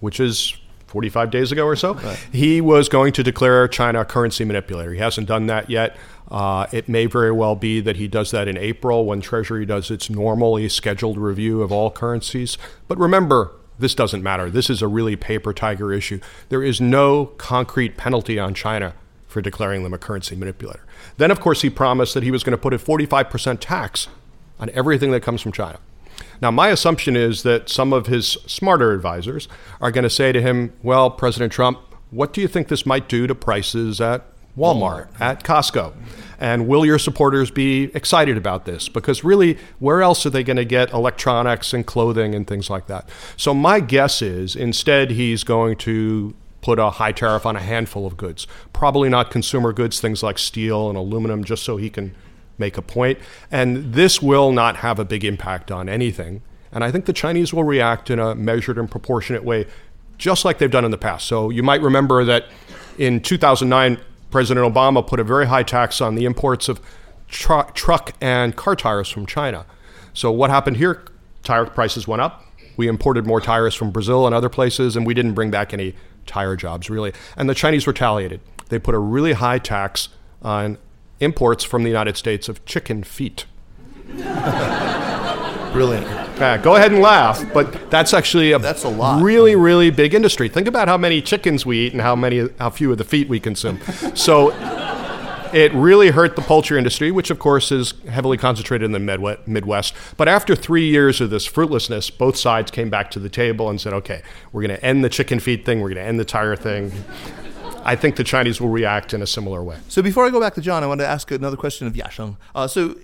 which 0.00 0.20
is 0.20 0.56
45 0.90 1.30
days 1.30 1.52
ago 1.52 1.64
or 1.64 1.76
so, 1.76 1.94
right. 1.94 2.18
he 2.32 2.60
was 2.60 2.88
going 2.88 3.12
to 3.12 3.22
declare 3.22 3.68
China 3.68 4.00
a 4.00 4.04
currency 4.04 4.44
manipulator. 4.44 4.92
He 4.92 4.98
hasn't 4.98 5.28
done 5.28 5.46
that 5.46 5.70
yet. 5.70 5.96
Uh, 6.30 6.66
it 6.72 6.88
may 6.88 7.06
very 7.06 7.32
well 7.32 7.54
be 7.54 7.80
that 7.80 7.96
he 7.96 8.08
does 8.08 8.32
that 8.32 8.48
in 8.48 8.56
April 8.56 9.04
when 9.04 9.20
Treasury 9.20 9.64
does 9.64 9.90
its 9.90 10.10
normally 10.10 10.68
scheduled 10.68 11.16
review 11.16 11.62
of 11.62 11.70
all 11.70 11.90
currencies. 11.90 12.58
But 12.88 12.98
remember, 12.98 13.52
this 13.78 13.94
doesn't 13.94 14.22
matter. 14.22 14.50
This 14.50 14.68
is 14.68 14.82
a 14.82 14.88
really 14.88 15.16
paper 15.16 15.52
tiger 15.52 15.92
issue. 15.92 16.20
There 16.48 16.62
is 16.62 16.80
no 16.80 17.26
concrete 17.38 17.96
penalty 17.96 18.38
on 18.38 18.54
China 18.54 18.94
for 19.26 19.40
declaring 19.40 19.84
them 19.84 19.94
a 19.94 19.98
currency 19.98 20.34
manipulator. 20.34 20.84
Then, 21.16 21.30
of 21.30 21.40
course, 21.40 21.62
he 21.62 21.70
promised 21.70 22.14
that 22.14 22.24
he 22.24 22.32
was 22.32 22.42
going 22.42 22.52
to 22.52 22.58
put 22.58 22.74
a 22.74 22.78
45% 22.78 23.58
tax 23.60 24.08
on 24.58 24.70
everything 24.70 25.12
that 25.12 25.22
comes 25.22 25.40
from 25.40 25.52
China. 25.52 25.78
Now, 26.40 26.50
my 26.50 26.68
assumption 26.68 27.16
is 27.16 27.42
that 27.42 27.68
some 27.68 27.92
of 27.92 28.06
his 28.06 28.38
smarter 28.46 28.92
advisors 28.92 29.48
are 29.80 29.90
going 29.90 30.04
to 30.04 30.10
say 30.10 30.32
to 30.32 30.40
him, 30.40 30.72
Well, 30.82 31.10
President 31.10 31.52
Trump, 31.52 31.78
what 32.10 32.32
do 32.32 32.40
you 32.40 32.48
think 32.48 32.68
this 32.68 32.86
might 32.86 33.08
do 33.08 33.26
to 33.26 33.34
prices 33.34 34.00
at 34.00 34.24
Walmart, 34.56 35.08
at 35.20 35.44
Costco? 35.44 35.92
And 36.38 36.66
will 36.66 36.86
your 36.86 36.98
supporters 36.98 37.50
be 37.50 37.90
excited 37.94 38.36
about 38.36 38.64
this? 38.64 38.88
Because 38.88 39.22
really, 39.22 39.58
where 39.78 40.02
else 40.02 40.24
are 40.24 40.30
they 40.30 40.42
going 40.42 40.56
to 40.56 40.64
get 40.64 40.92
electronics 40.92 41.72
and 41.74 41.86
clothing 41.86 42.34
and 42.34 42.46
things 42.46 42.70
like 42.70 42.86
that? 42.86 43.08
So, 43.36 43.54
my 43.54 43.80
guess 43.80 44.22
is 44.22 44.56
instead 44.56 45.10
he's 45.10 45.44
going 45.44 45.76
to 45.78 46.34
put 46.62 46.78
a 46.78 46.90
high 46.90 47.12
tariff 47.12 47.46
on 47.46 47.56
a 47.56 47.60
handful 47.60 48.06
of 48.06 48.16
goods, 48.16 48.46
probably 48.72 49.08
not 49.08 49.30
consumer 49.30 49.72
goods, 49.72 50.00
things 50.00 50.22
like 50.22 50.38
steel 50.38 50.88
and 50.88 50.96
aluminum, 50.98 51.44
just 51.44 51.62
so 51.62 51.76
he 51.76 51.90
can 51.90 52.14
make 52.60 52.78
a 52.78 52.82
point. 52.82 53.18
And 53.50 53.94
this 53.94 54.22
will 54.22 54.52
not 54.52 54.76
have 54.76 55.00
a 55.00 55.04
big 55.04 55.24
impact 55.24 55.72
on 55.72 55.88
anything. 55.88 56.42
And 56.70 56.84
I 56.84 56.92
think 56.92 57.06
the 57.06 57.12
Chinese 57.12 57.52
will 57.52 57.64
react 57.64 58.10
in 58.10 58.20
a 58.20 58.34
measured 58.34 58.78
and 58.78 58.88
proportionate 58.88 59.42
way, 59.42 59.66
just 60.18 60.44
like 60.44 60.58
they've 60.58 60.70
done 60.70 60.84
in 60.84 60.92
the 60.92 60.98
past. 60.98 61.26
So 61.26 61.50
you 61.50 61.64
might 61.64 61.82
remember 61.82 62.24
that 62.24 62.46
in 62.98 63.20
2009, 63.20 63.98
President 64.30 64.72
Obama 64.72 65.04
put 65.04 65.18
a 65.18 65.24
very 65.24 65.46
high 65.46 65.64
tax 65.64 66.00
on 66.00 66.14
the 66.14 66.24
imports 66.24 66.68
of 66.68 66.80
tr- 67.26 67.68
truck 67.74 68.12
and 68.20 68.54
car 68.54 68.76
tires 68.76 69.08
from 69.08 69.26
China. 69.26 69.66
So 70.12 70.30
what 70.30 70.50
happened 70.50 70.76
here? 70.76 71.04
Tire 71.42 71.66
prices 71.66 72.06
went 72.06 72.22
up. 72.22 72.44
We 72.76 72.86
imported 72.86 73.26
more 73.26 73.40
tires 73.40 73.74
from 73.74 73.90
Brazil 73.90 74.26
and 74.26 74.34
other 74.34 74.48
places, 74.48 74.96
and 74.96 75.06
we 75.06 75.14
didn't 75.14 75.34
bring 75.34 75.50
back 75.50 75.72
any 75.72 75.94
tire 76.26 76.56
jobs, 76.56 76.88
really. 76.88 77.12
And 77.36 77.48
the 77.48 77.54
Chinese 77.54 77.86
retaliated. 77.86 78.40
They 78.68 78.78
put 78.78 78.94
a 78.94 78.98
really 78.98 79.32
high 79.32 79.58
tax 79.58 80.10
on 80.42 80.78
imports 81.20 81.62
from 81.64 81.82
the 81.82 81.88
United 81.88 82.16
States 82.16 82.48
of 82.48 82.64
chicken 82.64 83.02
feet. 83.04 83.44
Brilliant. 85.72 86.06
Yeah, 86.40 86.58
go 86.58 86.74
ahead 86.74 86.90
and 86.90 87.00
laugh, 87.00 87.44
but 87.52 87.90
that's 87.90 88.12
actually 88.12 88.52
a 88.52 88.58
That's 88.58 88.82
a 88.84 88.88
lot. 88.88 89.22
really, 89.22 89.54
really 89.54 89.90
big 89.90 90.14
industry. 90.14 90.48
Think 90.48 90.66
about 90.66 90.88
how 90.88 90.96
many 90.96 91.22
chickens 91.22 91.64
we 91.64 91.78
eat 91.78 91.92
and 91.92 92.00
how 92.00 92.16
many, 92.16 92.48
how 92.58 92.70
few 92.70 92.90
of 92.90 92.98
the 92.98 93.04
feet 93.04 93.28
we 93.28 93.38
consume. 93.38 93.78
So 94.14 94.50
it 95.52 95.72
really 95.74 96.10
hurt 96.10 96.36
the 96.36 96.42
poultry 96.42 96.78
industry, 96.78 97.10
which 97.12 97.30
of 97.30 97.38
course 97.38 97.70
is 97.70 97.94
heavily 98.08 98.36
concentrated 98.36 98.84
in 98.86 98.92
the 98.92 99.38
Midwest. 99.46 99.94
But 100.16 100.28
after 100.28 100.56
three 100.56 100.88
years 100.88 101.20
of 101.20 101.30
this 101.30 101.46
fruitlessness, 101.46 102.10
both 102.10 102.36
sides 102.36 102.70
came 102.70 102.88
back 102.88 103.10
to 103.12 103.18
the 103.18 103.28
table 103.28 103.68
and 103.68 103.80
said, 103.80 103.92
okay, 103.92 104.22
we're 104.52 104.62
going 104.62 104.76
to 104.76 104.84
end 104.84 105.04
the 105.04 105.08
chicken 105.08 105.40
feet 105.40 105.64
thing, 105.66 105.80
we're 105.82 105.90
going 105.90 106.02
to 106.02 106.08
end 106.08 106.18
the 106.18 106.24
tire 106.24 106.56
thing. 106.56 106.90
I 107.82 107.96
think 107.96 108.16
the 108.16 108.24
Chinese 108.24 108.60
will 108.60 108.68
react 108.68 109.14
in 109.14 109.22
a 109.22 109.26
similar 109.26 109.62
way. 109.62 109.78
So 109.88 110.02
before 110.02 110.26
I 110.26 110.30
go 110.30 110.40
back 110.40 110.54
to 110.54 110.60
John, 110.60 110.84
I 110.84 110.86
want 110.86 111.00
to 111.00 111.06
ask 111.06 111.30
another 111.30 111.56
question 111.56 111.86
of 111.86 111.94
Yasheng. 111.94 112.36
Uh, 112.54 112.66
so, 112.66 112.96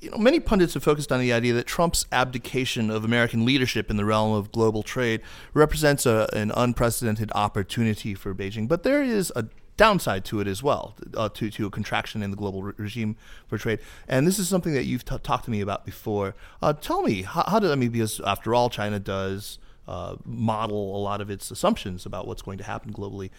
you 0.00 0.10
know, 0.10 0.16
many 0.16 0.40
pundits 0.40 0.74
have 0.74 0.82
focused 0.82 1.12
on 1.12 1.20
the 1.20 1.32
idea 1.32 1.52
that 1.52 1.66
Trump's 1.66 2.06
abdication 2.10 2.90
of 2.90 3.04
American 3.04 3.44
leadership 3.44 3.90
in 3.90 3.96
the 3.96 4.04
realm 4.04 4.32
of 4.32 4.50
global 4.50 4.82
trade 4.82 5.20
represents 5.54 6.06
a, 6.06 6.28
an 6.32 6.50
unprecedented 6.56 7.30
opportunity 7.34 8.14
for 8.14 8.34
Beijing. 8.34 8.66
But 8.66 8.82
there 8.82 9.02
is 9.02 9.32
a 9.36 9.46
downside 9.76 10.24
to 10.24 10.40
it 10.40 10.46
as 10.46 10.62
well, 10.62 10.96
uh, 11.16 11.28
to, 11.30 11.50
to 11.50 11.66
a 11.66 11.70
contraction 11.70 12.22
in 12.22 12.30
the 12.30 12.36
global 12.36 12.62
re- 12.62 12.72
regime 12.76 13.16
for 13.46 13.58
trade. 13.58 13.80
And 14.08 14.26
this 14.26 14.38
is 14.38 14.48
something 14.48 14.74
that 14.74 14.84
you've 14.84 15.04
t- 15.04 15.18
talked 15.18 15.44
to 15.44 15.50
me 15.50 15.60
about 15.60 15.84
before. 15.84 16.34
Uh, 16.60 16.72
tell 16.72 17.02
me, 17.02 17.22
how, 17.22 17.44
how 17.46 17.58
did, 17.58 17.70
I 17.70 17.74
mean, 17.74 17.90
because 17.90 18.20
after 18.20 18.54
all, 18.54 18.70
China 18.70 18.98
does 18.98 19.58
uh, 19.86 20.16
model 20.24 20.96
a 20.96 21.00
lot 21.00 21.20
of 21.20 21.30
its 21.30 21.50
assumptions 21.50 22.06
about 22.06 22.26
what's 22.26 22.42
going 22.42 22.58
to 22.58 22.64
happen 22.64 22.92
globally. 22.92 23.30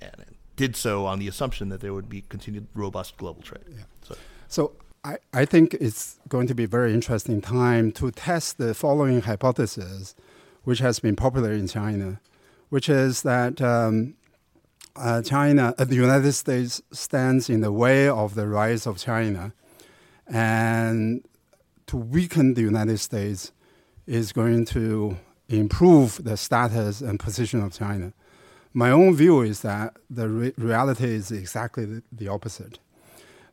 And 0.00 0.14
it 0.20 0.34
did 0.56 0.76
so 0.76 1.06
on 1.06 1.18
the 1.18 1.28
assumption 1.28 1.68
that 1.68 1.80
there 1.80 1.94
would 1.94 2.08
be 2.08 2.22
continued 2.28 2.66
robust 2.74 3.16
global 3.16 3.42
trade. 3.42 3.64
Yeah. 3.68 3.84
So, 4.02 4.14
So 4.48 4.72
I, 5.04 5.18
I 5.32 5.44
think 5.44 5.74
it's 5.74 6.18
going 6.28 6.46
to 6.48 6.54
be 6.54 6.64
a 6.64 6.68
very 6.68 6.92
interesting 6.92 7.40
time 7.40 7.92
to 7.92 8.10
test 8.10 8.58
the 8.58 8.74
following 8.74 9.22
hypothesis, 9.22 10.14
which 10.64 10.80
has 10.80 10.98
been 10.98 11.16
popular 11.16 11.52
in 11.52 11.68
China, 11.68 12.20
which 12.70 12.88
is 12.88 13.22
that 13.22 13.62
um, 13.62 14.14
uh, 14.96 15.22
China, 15.22 15.74
uh, 15.78 15.84
the 15.84 15.94
United 15.94 16.32
States 16.32 16.82
stands 16.90 17.48
in 17.48 17.60
the 17.60 17.72
way 17.72 18.08
of 18.08 18.34
the 18.34 18.48
rise 18.48 18.86
of 18.86 18.98
China, 18.98 19.52
and 20.26 21.24
to 21.86 21.96
weaken 21.96 22.54
the 22.54 22.62
United 22.62 22.98
States 22.98 23.52
is 24.06 24.32
going 24.32 24.64
to 24.64 25.16
improve 25.48 26.24
the 26.24 26.36
status 26.36 27.00
and 27.00 27.20
position 27.20 27.62
of 27.62 27.72
China. 27.72 28.12
My 28.76 28.90
own 28.90 29.16
view 29.16 29.40
is 29.40 29.62
that 29.62 29.96
the 30.10 30.28
re- 30.28 30.52
reality 30.58 31.06
is 31.06 31.32
exactly 31.32 31.86
the, 31.86 32.02
the 32.12 32.28
opposite. 32.28 32.78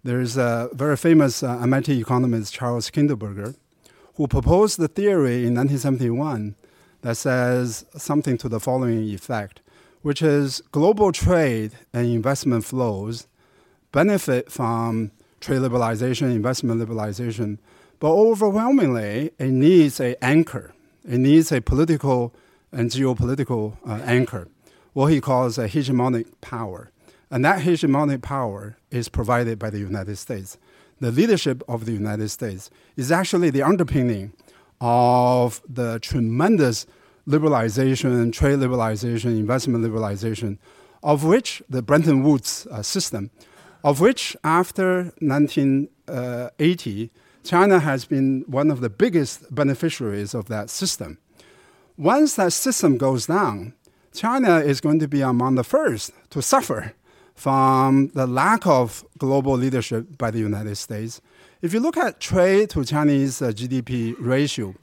There's 0.03 0.35
a 0.35 0.69
very 0.73 0.97
famous 0.97 1.41
uh, 1.41 1.59
MIT 1.59 1.97
economist, 1.97 2.53
Charles 2.53 2.91
Kindleberger, 2.91 3.55
who 4.15 4.27
proposed 4.27 4.79
the 4.79 4.89
theory 4.89 5.47
in 5.47 5.55
1971 5.55 6.55
that 7.03 7.15
says 7.15 7.85
something 7.95 8.37
to 8.39 8.49
the 8.49 8.59
following 8.59 8.99
effect, 9.03 9.61
which 10.01 10.21
is 10.21 10.61
global 10.73 11.13
trade 11.13 11.71
and 11.93 12.07
investment 12.07 12.65
flows 12.65 13.27
benefit 13.93 14.51
from 14.51 15.11
trade 15.39 15.61
liberalization, 15.61 16.35
investment 16.35 16.81
liberalization, 16.81 17.59
but 18.01 18.11
overwhelmingly, 18.11 19.31
it 19.39 19.51
needs 19.51 20.01
an 20.01 20.17
anchor. 20.21 20.73
It 21.07 21.19
needs 21.19 21.49
a 21.53 21.61
political 21.61 22.35
and 22.73 22.89
geopolitical 22.89 23.77
uh, 23.87 24.01
anchor, 24.03 24.49
what 24.93 25.07
he 25.07 25.19
calls 25.19 25.57
a 25.57 25.67
hegemonic 25.67 26.27
power. 26.41 26.91
And 27.29 27.43
that 27.43 27.61
hegemonic 27.63 28.21
power 28.21 28.77
is 28.91 29.09
provided 29.09 29.57
by 29.59 29.69
the 29.69 29.79
United 29.79 30.17
States. 30.17 30.57
The 30.99 31.11
leadership 31.11 31.63
of 31.67 31.85
the 31.85 31.91
United 31.91 32.29
States 32.29 32.69
is 32.95 33.11
actually 33.11 33.49
the 33.49 33.63
underpinning 33.63 34.33
of 34.79 35.61
the 35.67 35.99
tremendous 35.99 36.85
liberalization, 37.27 38.31
trade 38.31 38.59
liberalization, 38.59 39.37
investment 39.37 39.83
liberalization, 39.83 40.57
of 41.01 41.23
which 41.23 41.63
the 41.69 41.81
Bretton 41.81 42.23
Woods 42.23 42.67
uh, 42.69 42.81
system, 42.81 43.31
of 43.83 43.99
which 43.99 44.35
after 44.43 45.13
1980, 45.19 47.11
China 47.43 47.79
has 47.79 48.05
been 48.05 48.45
one 48.47 48.71
of 48.71 48.79
the 48.81 48.89
biggest 48.89 49.53
beneficiaries 49.53 50.33
of 50.33 50.47
that 50.47 50.69
system. 50.69 51.17
Once 51.97 52.35
that 52.35 52.53
system 52.53 52.97
goes 52.97 53.27
down, 53.27 53.73
China 54.13 54.59
is 54.59 54.79
going 54.79 54.99
to 54.99 55.07
be 55.07 55.21
among 55.21 55.55
the 55.55 55.63
first 55.63 56.11
to 56.29 56.41
suffer 56.41 56.93
from 57.35 58.09
the 58.13 58.27
lack 58.27 58.65
of 58.67 59.03
global 59.17 59.53
leadership 59.53 60.17
by 60.17 60.29
the 60.29 60.39
United 60.39 60.75
States. 60.75 61.19
If 61.61 61.73
you 61.73 61.79
look 61.79 61.97
at 61.97 62.19
trade 62.19 62.69
to 62.71 62.85
Chinese 62.85 63.41
uh, 63.41 63.47
GDP 63.47 64.15
ratio, 64.19 64.75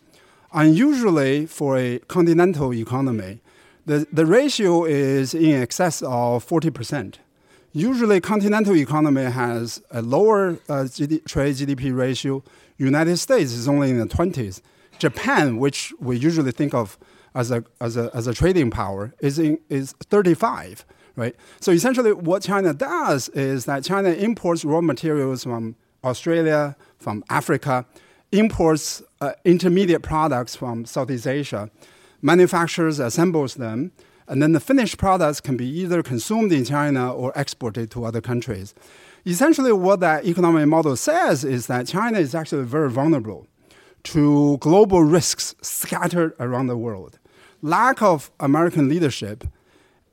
unusually 0.52 1.46
for 1.46 1.78
a 1.78 2.00
continental 2.00 2.74
economy, 2.74 3.40
the, 3.86 4.06
the 4.12 4.26
ratio 4.26 4.84
is 4.84 5.32
in 5.32 5.62
excess 5.62 6.02
of 6.02 6.46
40%. 6.46 7.16
Usually, 7.72 8.20
continental 8.20 8.76
economy 8.76 9.24
has 9.24 9.80
a 9.92 10.02
lower 10.02 10.58
uh, 10.68 10.86
GD, 10.86 11.24
trade 11.24 11.54
GDP 11.54 11.96
ratio. 11.96 12.42
United 12.78 13.16
States 13.18 13.52
is 13.52 13.68
only 13.68 13.90
in 13.90 13.98
the 13.98 14.06
20s. 14.06 14.60
Japan, 14.98 15.56
which 15.58 15.92
we 16.00 16.16
usually 16.16 16.50
think 16.50 16.74
of 16.74 16.98
as 17.34 17.50
a, 17.50 17.64
as 17.80 17.96
a, 17.96 18.10
as 18.14 18.26
a 18.26 18.34
trading 18.34 18.70
power, 18.70 19.14
is, 19.20 19.38
in, 19.38 19.58
is 19.68 19.92
35 19.92 20.84
right? 21.16 21.36
So 21.60 21.70
essentially, 21.72 22.12
what 22.12 22.42
China 22.42 22.72
does 22.72 23.28
is 23.30 23.66
that 23.66 23.84
China 23.84 24.10
imports 24.10 24.64
raw 24.64 24.80
materials 24.80 25.44
from 25.44 25.76
Australia, 26.02 26.76
from 26.98 27.22
Africa, 27.28 27.84
imports 28.32 29.02
uh, 29.20 29.32
intermediate 29.44 30.02
products 30.02 30.56
from 30.56 30.86
Southeast 30.86 31.26
Asia, 31.26 31.70
manufactures, 32.22 32.98
assembles 32.98 33.54
them, 33.56 33.92
and 34.28 34.42
then 34.42 34.52
the 34.52 34.60
finished 34.60 34.96
products 34.96 35.40
can 35.40 35.56
be 35.56 35.66
either 35.66 36.02
consumed 36.02 36.52
in 36.52 36.64
China 36.64 37.12
or 37.12 37.32
exported 37.36 37.90
to 37.90 38.04
other 38.04 38.20
countries. 38.20 38.74
Essentially, 39.26 39.72
what 39.72 40.00
that 40.00 40.24
economic 40.24 40.66
model 40.68 40.96
says 40.96 41.44
is 41.44 41.66
that 41.66 41.86
China 41.86 42.18
is 42.18 42.34
actually 42.34 42.64
very 42.64 42.88
vulnerable 42.88 43.46
to 44.04 44.56
global 44.58 45.02
risks 45.02 45.54
scattered 45.60 46.32
around 46.40 46.68
the 46.68 46.76
world. 46.76 47.18
Lack 47.62 48.02
of 48.02 48.30
American 48.40 48.88
leadership 48.88 49.44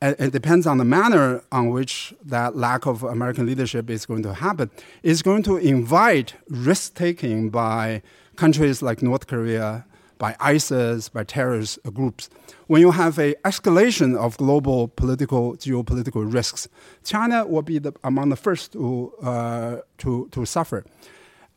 it 0.02 0.32
depends 0.32 0.68
on 0.68 0.78
the 0.78 0.86
manner 0.86 1.42
on 1.52 1.70
which 1.70 2.14
that 2.24 2.56
lack 2.56 2.86
of 2.86 3.04
American 3.04 3.46
leadership 3.46 3.90
is 3.90 4.06
going 4.06 4.22
to 4.24 4.34
happen, 4.34 4.70
is 5.02 5.22
going 5.22 5.44
to 5.44 5.58
invite 5.58 6.36
risk 6.50 6.94
taking 6.94 7.50
by 7.50 8.02
countries 8.36 8.82
like 8.82 9.02
North 9.02 9.26
Korea, 9.26 9.86
by 10.20 10.36
ISIS, 10.40 11.10
by 11.10 11.24
terrorist 11.24 11.80
groups. 11.94 12.30
When 12.68 12.82
you 12.82 12.92
have 12.92 13.18
a 13.18 13.34
escalation 13.46 14.16
of 14.16 14.38
global 14.38 14.88
political, 14.88 15.56
geopolitical 15.56 16.32
risks, 16.32 16.68
China 17.04 17.46
will 17.46 17.64
be 17.64 17.80
the, 17.80 17.94
among 18.04 18.30
the 18.30 18.36
first 18.36 18.74
to, 18.74 19.14
uh, 19.22 19.78
to, 20.00 20.28
to 20.32 20.46
suffer. 20.46 20.86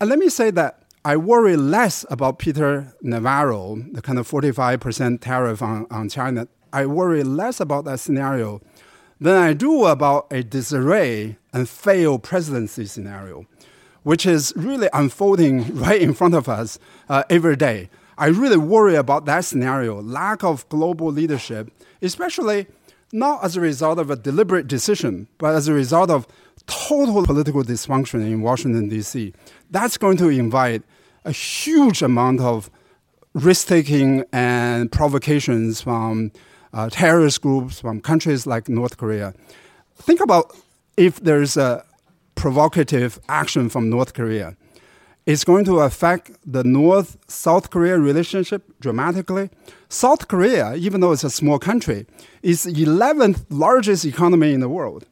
And 0.00 0.08
let 0.08 0.18
me 0.18 0.30
say 0.30 0.50
that 0.52 0.79
I 1.04 1.16
worry 1.16 1.56
less 1.56 2.04
about 2.10 2.38
Peter 2.38 2.94
Navarro, 3.00 3.76
the 3.92 4.02
kind 4.02 4.18
of 4.18 4.28
45% 4.30 5.20
tariff 5.20 5.62
on, 5.62 5.86
on 5.90 6.08
China 6.08 6.46
I 6.72 6.86
worry 6.86 7.22
less 7.22 7.60
about 7.60 7.84
that 7.86 8.00
scenario 8.00 8.60
than 9.20 9.36
I 9.36 9.52
do 9.52 9.86
about 9.86 10.26
a 10.30 10.42
disarray 10.42 11.36
and 11.52 11.68
failed 11.68 12.22
presidency 12.22 12.86
scenario, 12.86 13.46
which 14.02 14.24
is 14.24 14.52
really 14.56 14.88
unfolding 14.92 15.76
right 15.78 16.00
in 16.00 16.14
front 16.14 16.34
of 16.34 16.48
us 16.48 16.78
uh, 17.08 17.24
every 17.28 17.56
day. 17.56 17.90
I 18.16 18.26
really 18.26 18.56
worry 18.56 18.94
about 18.94 19.24
that 19.26 19.44
scenario 19.44 20.00
lack 20.00 20.44
of 20.44 20.68
global 20.68 21.10
leadership, 21.10 21.70
especially 22.02 22.66
not 23.12 23.42
as 23.42 23.56
a 23.56 23.60
result 23.60 23.98
of 23.98 24.10
a 24.10 24.16
deliberate 24.16 24.68
decision, 24.68 25.26
but 25.38 25.54
as 25.54 25.66
a 25.66 25.72
result 25.74 26.10
of 26.10 26.26
total 26.66 27.24
political 27.24 27.62
dysfunction 27.62 28.20
in 28.20 28.42
Washington, 28.42 28.88
D.C. 28.88 29.32
That's 29.70 29.96
going 29.96 30.16
to 30.18 30.28
invite 30.28 30.82
a 31.24 31.32
huge 31.32 32.02
amount 32.02 32.40
of 32.40 32.70
risk 33.34 33.68
taking 33.68 34.24
and 34.32 34.90
provocations 34.90 35.80
from 35.80 36.32
uh, 36.72 36.88
terrorist 36.90 37.40
groups 37.42 37.80
from 37.80 38.00
countries 38.00 38.46
like 38.46 38.68
North 38.68 38.96
Korea. 38.96 39.34
Think 39.96 40.20
about 40.20 40.56
if 40.96 41.20
there's 41.20 41.56
a 41.56 41.84
provocative 42.34 43.20
action 43.28 43.68
from 43.68 43.90
North 43.90 44.14
Korea. 44.14 44.56
It's 45.26 45.44
going 45.44 45.64
to 45.66 45.80
affect 45.80 46.30
the 46.50 46.64
North 46.64 47.18
South 47.28 47.70
Korea 47.70 47.98
relationship 47.98 48.62
dramatically. 48.80 49.50
South 49.88 50.28
Korea, 50.28 50.74
even 50.74 51.00
though 51.00 51.12
it's 51.12 51.24
a 51.24 51.30
small 51.30 51.58
country, 51.58 52.06
is 52.42 52.64
the 52.64 52.72
11th 52.72 53.44
largest 53.50 54.04
economy 54.04 54.54
in 54.54 54.60
the 54.60 54.68
world. 54.68 55.06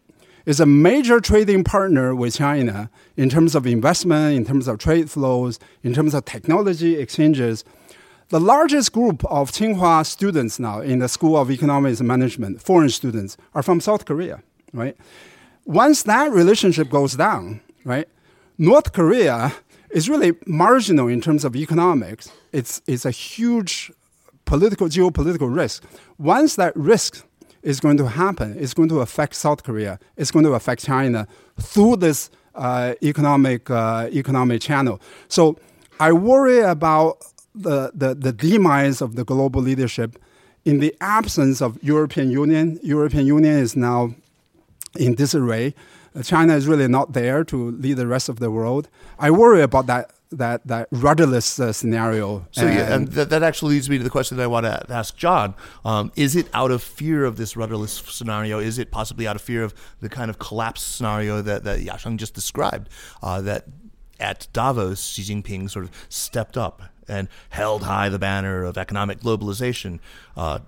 It's 0.48 0.60
a 0.60 0.64
major 0.64 1.20
trading 1.20 1.62
partner 1.62 2.14
with 2.14 2.36
China 2.36 2.88
in 3.18 3.28
terms 3.28 3.54
of 3.54 3.66
investment, 3.66 4.34
in 4.34 4.46
terms 4.46 4.66
of 4.66 4.78
trade 4.78 5.10
flows, 5.10 5.58
in 5.82 5.92
terms 5.92 6.14
of 6.14 6.24
technology 6.24 6.96
exchanges. 6.96 7.64
The 8.30 8.40
largest 8.40 8.92
group 8.92 9.22
of 9.26 9.50
Tsinghua 9.50 10.06
students 10.06 10.58
now 10.58 10.80
in 10.80 11.00
the 11.00 11.08
School 11.10 11.36
of 11.36 11.50
Economics 11.50 12.00
and 12.00 12.08
Management, 12.08 12.62
foreign 12.62 12.88
students, 12.88 13.36
are 13.54 13.62
from 13.62 13.78
South 13.78 14.06
Korea, 14.06 14.42
right? 14.72 14.96
Once 15.66 16.04
that 16.04 16.32
relationship 16.32 16.88
goes 16.88 17.14
down, 17.14 17.60
right, 17.84 18.08
North 18.56 18.94
Korea 18.94 19.52
is 19.90 20.08
really 20.08 20.32
marginal 20.46 21.08
in 21.08 21.20
terms 21.20 21.44
of 21.44 21.56
economics. 21.56 22.32
It's, 22.52 22.80
it's 22.86 23.04
a 23.04 23.10
huge 23.10 23.92
political, 24.46 24.88
geopolitical 24.88 25.54
risk. 25.54 25.84
Once 26.16 26.56
that 26.56 26.74
risk 26.74 27.27
is 27.62 27.80
going 27.80 27.96
to 27.96 28.06
happen, 28.06 28.56
it's 28.58 28.74
going 28.74 28.88
to 28.88 29.00
affect 29.00 29.34
South 29.34 29.62
Korea, 29.62 29.98
it's 30.16 30.30
going 30.30 30.44
to 30.44 30.52
affect 30.52 30.84
China 30.84 31.26
through 31.60 31.96
this 31.96 32.30
uh, 32.54 32.94
economic, 33.02 33.70
uh, 33.70 34.08
economic 34.12 34.60
channel. 34.60 35.00
So 35.28 35.58
I 36.00 36.12
worry 36.12 36.60
about 36.60 37.24
the, 37.54 37.90
the, 37.94 38.14
the 38.14 38.32
demise 38.32 39.00
of 39.00 39.16
the 39.16 39.24
global 39.24 39.60
leadership 39.60 40.18
in 40.64 40.80
the 40.80 40.94
absence 41.00 41.60
of 41.60 41.82
European 41.82 42.30
Union. 42.30 42.78
European 42.82 43.26
Union 43.26 43.56
is 43.56 43.76
now 43.76 44.14
in 44.96 45.14
disarray. 45.14 45.74
China 46.22 46.54
is 46.54 46.66
really 46.66 46.88
not 46.88 47.12
there 47.12 47.44
to 47.44 47.70
lead 47.72 47.94
the 47.94 48.06
rest 48.06 48.28
of 48.28 48.38
the 48.38 48.50
world. 48.50 48.88
I 49.18 49.30
worry 49.30 49.62
about 49.62 49.86
that 49.86 50.10
that 50.30 50.66
that 50.66 50.88
rudderless 50.90 51.58
uh, 51.58 51.72
scenario. 51.72 52.46
So 52.52 52.66
and, 52.66 52.74
yeah, 52.74 52.94
and 52.94 53.08
that, 53.08 53.30
that 53.30 53.42
actually 53.42 53.74
leads 53.74 53.88
me 53.88 53.98
to 53.98 54.04
the 54.04 54.10
question 54.10 54.36
that 54.36 54.44
I 54.44 54.46
want 54.46 54.66
to 54.66 54.84
ask 54.88 55.16
John: 55.16 55.54
um, 55.84 56.12
Is 56.16 56.36
it 56.36 56.48
out 56.52 56.70
of 56.70 56.82
fear 56.82 57.24
of 57.24 57.36
this 57.36 57.56
rudderless 57.56 57.92
scenario? 57.92 58.58
Is 58.58 58.78
it 58.78 58.90
possibly 58.90 59.26
out 59.26 59.36
of 59.36 59.42
fear 59.42 59.62
of 59.64 59.74
the 60.00 60.08
kind 60.08 60.30
of 60.30 60.38
collapse 60.38 60.82
scenario 60.82 61.42
that 61.42 61.64
that 61.64 61.80
Yasheng 61.80 62.16
just 62.16 62.34
described? 62.34 62.88
Uh, 63.22 63.40
that 63.42 63.64
at 64.20 64.48
Davos, 64.52 65.04
Xi 65.04 65.22
Jinping 65.22 65.70
sort 65.70 65.84
of 65.84 65.90
stepped 66.08 66.56
up 66.56 66.82
and 67.08 67.28
held 67.50 67.84
high 67.84 68.08
the 68.08 68.18
banner 68.18 68.64
of 68.64 68.76
economic 68.76 69.20
globalization. 69.20 69.98
Uh, 70.36 70.60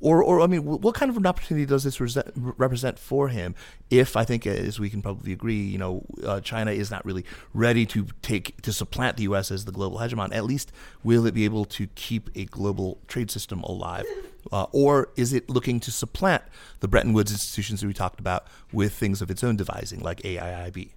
or, 0.00 0.22
or 0.22 0.40
I 0.40 0.46
mean, 0.46 0.64
what 0.64 0.94
kind 0.94 1.10
of 1.10 1.16
an 1.16 1.26
opportunity 1.26 1.66
does 1.66 1.82
this 1.82 2.00
represent 2.36 2.98
for 2.98 3.28
him? 3.28 3.56
If 3.90 4.16
I 4.16 4.24
think, 4.24 4.46
as 4.46 4.78
we 4.78 4.90
can 4.90 5.02
probably 5.02 5.32
agree, 5.32 5.60
you 5.60 5.78
know, 5.78 6.04
uh, 6.24 6.40
China 6.40 6.70
is 6.70 6.90
not 6.90 7.04
really 7.04 7.24
ready 7.52 7.84
to 7.86 8.06
take 8.22 8.60
to 8.62 8.72
supplant 8.72 9.16
the 9.16 9.24
U.S. 9.24 9.50
as 9.50 9.64
the 9.64 9.72
global 9.72 9.98
hegemon. 9.98 10.32
At 10.32 10.44
least, 10.44 10.70
will 11.02 11.26
it 11.26 11.34
be 11.34 11.44
able 11.44 11.64
to 11.64 11.88
keep 11.96 12.30
a 12.36 12.44
global 12.44 12.98
trade 13.08 13.30
system 13.30 13.62
alive, 13.62 14.06
uh, 14.52 14.66
or 14.70 15.10
is 15.16 15.32
it 15.32 15.50
looking 15.50 15.80
to 15.80 15.90
supplant 15.90 16.44
the 16.78 16.86
Bretton 16.86 17.12
Woods 17.12 17.32
institutions 17.32 17.80
that 17.80 17.88
we 17.88 17.94
talked 17.94 18.20
about 18.20 18.46
with 18.72 18.92
things 18.92 19.20
of 19.20 19.30
its 19.32 19.42
own 19.42 19.56
devising, 19.56 19.98
like 19.98 20.22
AIIB? 20.22 20.90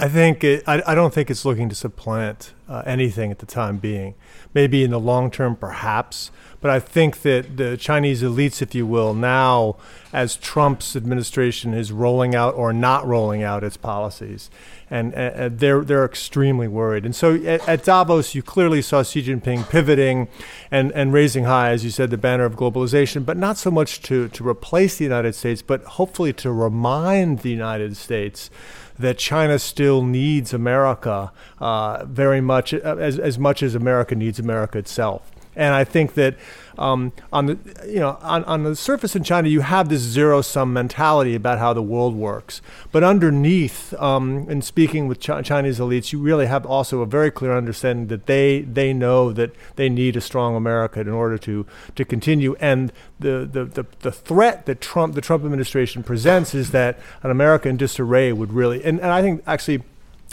I 0.00 0.08
think 0.08 0.44
it, 0.44 0.62
I, 0.68 0.80
I 0.86 0.94
don't 0.94 1.12
think 1.12 1.28
it's 1.28 1.44
looking 1.44 1.68
to 1.70 1.74
supplant 1.74 2.54
uh, 2.68 2.84
anything 2.86 3.32
at 3.32 3.40
the 3.40 3.46
time 3.46 3.78
being. 3.78 4.14
Maybe 4.54 4.84
in 4.84 4.92
the 4.92 5.00
long 5.00 5.28
term, 5.28 5.56
perhaps, 5.56 6.30
but 6.60 6.70
I 6.70 6.80
think 6.80 7.22
that 7.22 7.56
the 7.56 7.76
Chinese 7.76 8.22
elites, 8.22 8.60
if 8.60 8.74
you 8.74 8.86
will, 8.86 9.14
now 9.14 9.76
as 10.12 10.36
Trump's 10.36 10.96
administration 10.96 11.74
is 11.74 11.92
rolling 11.92 12.34
out 12.34 12.54
or 12.54 12.72
not 12.72 13.06
rolling 13.06 13.42
out 13.42 13.62
its 13.62 13.76
policies, 13.76 14.50
and, 14.90 15.14
and 15.14 15.58
they're 15.58 15.84
they're 15.84 16.04
extremely 16.04 16.66
worried. 16.66 17.04
And 17.04 17.14
so 17.14 17.34
at, 17.34 17.68
at, 17.68 17.84
Davos, 17.84 18.34
you 18.34 18.42
clearly 18.42 18.82
saw 18.82 19.02
Xi 19.02 19.22
Jinping 19.22 19.68
pivoting 19.68 20.28
and, 20.70 20.90
and 20.92 21.12
raising 21.12 21.44
high, 21.44 21.70
as 21.70 21.84
you 21.84 21.90
said, 21.90 22.10
the 22.10 22.16
banner 22.16 22.44
of 22.44 22.56
globalization, 22.56 23.24
but 23.24 23.36
not 23.36 23.56
so 23.56 23.70
much 23.70 24.00
to 24.02 24.28
to 24.28 24.48
replace 24.48 24.96
the 24.98 25.04
United 25.04 25.34
States, 25.34 25.62
but 25.62 25.84
hopefully 25.84 26.32
to 26.34 26.50
remind 26.50 27.40
the 27.40 27.50
United 27.50 27.96
States 27.96 28.50
that 28.98 29.16
China 29.16 29.58
still 29.58 30.02
needs 30.02 30.52
America 30.52 31.30
uh, 31.60 32.04
very 32.04 32.40
much, 32.40 32.74
uh, 32.74 32.96
as, 32.98 33.16
as 33.18 33.38
much 33.38 33.62
as 33.62 33.74
America 33.74 34.14
needs 34.14 34.38
America 34.38 34.78
itself. 34.78 35.30
And 35.58 35.74
I 35.74 35.84
think 35.84 36.14
that 36.14 36.36
um, 36.78 37.12
on 37.32 37.46
the 37.46 37.58
you 37.86 37.98
know 37.98 38.16
on, 38.22 38.44
on 38.44 38.62
the 38.62 38.76
surface 38.76 39.16
in 39.16 39.24
China, 39.24 39.48
you 39.48 39.60
have 39.60 39.88
this 39.88 40.00
zero 40.00 40.40
sum 40.40 40.72
mentality 40.72 41.34
about 41.34 41.58
how 41.58 41.72
the 41.72 41.82
world 41.82 42.14
works. 42.14 42.62
But 42.92 43.02
underneath, 43.02 43.92
um, 43.94 44.48
in 44.48 44.62
speaking 44.62 45.08
with 45.08 45.18
Ch- 45.18 45.44
Chinese 45.44 45.80
elites, 45.80 46.12
you 46.12 46.20
really 46.20 46.46
have 46.46 46.64
also 46.64 47.00
a 47.00 47.06
very 47.06 47.30
clear 47.30 47.56
understanding 47.56 48.06
that 48.06 48.26
they 48.26 48.60
they 48.62 48.92
know 48.92 49.32
that 49.32 49.54
they 49.74 49.88
need 49.88 50.16
a 50.16 50.20
strong 50.20 50.54
America 50.54 51.00
in 51.00 51.08
order 51.08 51.36
to 51.38 51.66
to 51.96 52.04
continue. 52.04 52.54
And 52.60 52.92
the 53.18 53.48
the, 53.50 53.64
the, 53.64 53.86
the 54.00 54.12
threat 54.12 54.66
that 54.66 54.80
Trump 54.80 55.14
the 55.14 55.20
Trump 55.20 55.44
administration 55.44 56.04
presents 56.04 56.54
is 56.54 56.70
that 56.70 57.00
an 57.24 57.32
America 57.32 57.68
in 57.68 57.76
disarray 57.76 58.32
would 58.32 58.52
really 58.52 58.84
and, 58.84 59.00
and 59.00 59.10
I 59.10 59.20
think 59.20 59.42
actually 59.46 59.82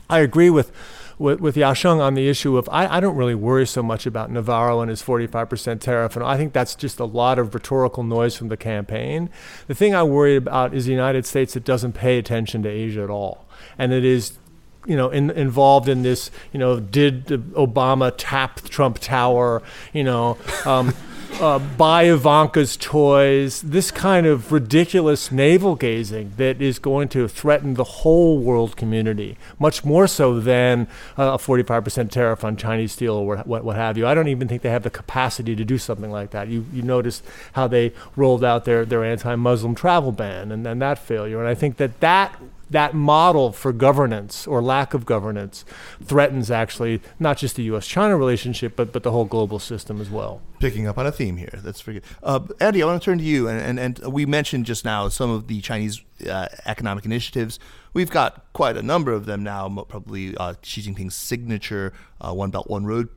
I 0.10 0.20
agree 0.20 0.52
with 0.52 0.72
with, 1.18 1.40
with 1.40 1.56
Yasheng 1.56 2.00
on 2.00 2.14
the 2.14 2.28
issue 2.28 2.58
of 2.58 2.68
I, 2.72 2.98
I 2.98 3.00
don't 3.00 3.16
really 3.16 3.36
worry 3.36 3.66
so 3.66 3.82
much 3.82 4.06
about 4.06 4.32
Navarro 4.32 4.82
and 4.82 4.90
his 4.90 5.02
45% 5.02 5.80
tariff. 5.80 6.16
And 6.16 6.26
I 6.26 6.38
think 6.38 6.54
that's 6.54 6.76
just 6.76 7.00
a 7.00 7.06
lot 7.06 7.40
of 7.40 7.54
rhetorical 7.54 8.04
noise 8.04 8.36
from 8.36 8.50
the 8.50 8.58
campaign. 8.58 9.30
The 9.68 9.76
thing 9.76 9.96
I 9.96 10.04
worry 10.04 10.36
about 10.36 10.74
is 10.74 10.86
the 10.86 10.92
United 10.92 11.26
States 11.26 11.54
that 11.54 11.64
doesn't 11.64 11.94
pay 11.94 12.18
attention 12.18 12.64
to 12.64 12.70
Asia 12.70 13.04
at 13.04 13.10
all. 13.10 13.48
And 13.78 13.94
it 13.94 14.06
is 14.06 14.38
you 14.86 14.96
know, 14.96 15.10
in, 15.10 15.32
involved 15.32 15.90
in 15.90 16.04
this, 16.04 16.30
you 16.54 16.60
know, 16.60 16.80
did 16.80 17.26
Obama 17.26 18.14
tap 18.16 18.62
Trump 18.62 19.00
Tower, 19.00 19.64
you 19.94 20.04
know, 20.04 20.38
um, 20.66 20.94
uh, 21.42 21.60
buy 21.60 22.04
Ivanka's 22.04 22.78
toys, 22.78 23.62
this 23.62 23.92
kind 23.92 24.26
of 24.26 24.52
ridiculous 24.52 25.32
navel 25.32 25.76
gazing 25.76 26.34
that 26.38 26.62
is 26.62 26.80
going 26.80 27.10
to 27.10 27.28
threaten 27.28 27.74
the 27.74 27.84
whole 27.84 28.40
world 28.40 28.78
community, 28.78 29.38
much 29.60 29.84
more 29.84 30.08
so 30.08 30.40
than 30.40 30.88
uh, 31.18 31.34
a 31.34 31.38
45% 31.38 32.10
tariff 32.10 32.44
on 32.44 32.56
Chinese 32.56 32.94
steel 32.94 33.16
or 33.16 33.38
what, 33.38 33.64
what 33.64 33.76
have 33.76 33.98
you. 33.98 34.08
I 34.08 34.14
don't 34.14 34.28
even 34.28 34.48
think 34.48 34.62
they 34.62 34.70
have 34.70 34.84
the 34.84 34.90
capacity 34.90 35.56
to 35.56 35.66
do 35.66 35.78
something 35.78 36.12
like 36.12 36.32
that. 36.32 36.48
You, 36.48 36.66
you 36.72 36.82
noticed 36.82 37.24
how 37.54 37.68
they 37.68 37.94
rolled 38.16 38.44
out 38.44 38.66
their, 38.66 38.86
their 38.86 39.04
anti 39.04 39.36
Muslim 39.36 39.76
travel 39.76 40.12
ban 40.12 40.52
and, 40.52 40.66
and 40.66 40.82
that 40.82 41.00
failure. 41.00 41.40
And 41.40 41.48
I 41.48 41.56
think 41.56 41.78
that 41.78 42.00
that 42.00 42.40
that 42.76 42.94
model 42.94 43.52
for 43.52 43.72
governance 43.72 44.46
or 44.46 44.62
lack 44.62 44.94
of 44.94 45.06
governance 45.06 45.64
threatens 46.04 46.52
actually 46.52 47.02
not 47.20 47.38
just 47.38 47.56
the 47.56 47.64
U.S.-China 47.64 48.18
relationship, 48.18 48.76
but 48.76 48.92
but 48.92 49.04
the 49.04 49.12
whole 49.12 49.26
global 49.26 49.60
system 49.60 50.02
as 50.02 50.10
well. 50.10 50.42
Picking 50.60 50.88
up 50.88 50.98
on 50.98 51.06
a 51.06 51.12
theme 51.12 51.38
here, 51.38 51.60
that's 51.64 51.82
pretty 51.82 52.02
good. 52.02 52.10
Uh, 52.22 52.40
Andy, 52.60 52.84
I 52.84 52.86
want 52.86 53.02
to 53.02 53.06
turn 53.06 53.18
to 53.18 53.24
you, 53.24 53.48
and, 53.48 53.80
and, 53.80 54.00
and 54.00 54.14
we 54.14 54.26
mentioned 54.26 54.66
just 54.66 54.84
now 54.84 55.08
some 55.10 55.30
of 55.30 55.48
the 55.48 55.62
Chinese 55.62 56.02
uh, 56.30 56.48
economic 56.66 57.06
initiatives. 57.06 57.60
We've 57.94 58.10
got 58.10 58.46
quite 58.54 58.76
a 58.76 58.82
number 58.82 59.14
of 59.14 59.26
them 59.26 59.44
now. 59.44 59.70
Probably 59.88 60.36
uh, 60.36 60.56
Xi 60.62 60.82
Jinping's 60.82 61.16
signature 61.16 61.94
uh, 62.20 62.34
One 62.34 62.52
Belt 62.52 62.70
One 62.70 62.86
Road 62.86 63.10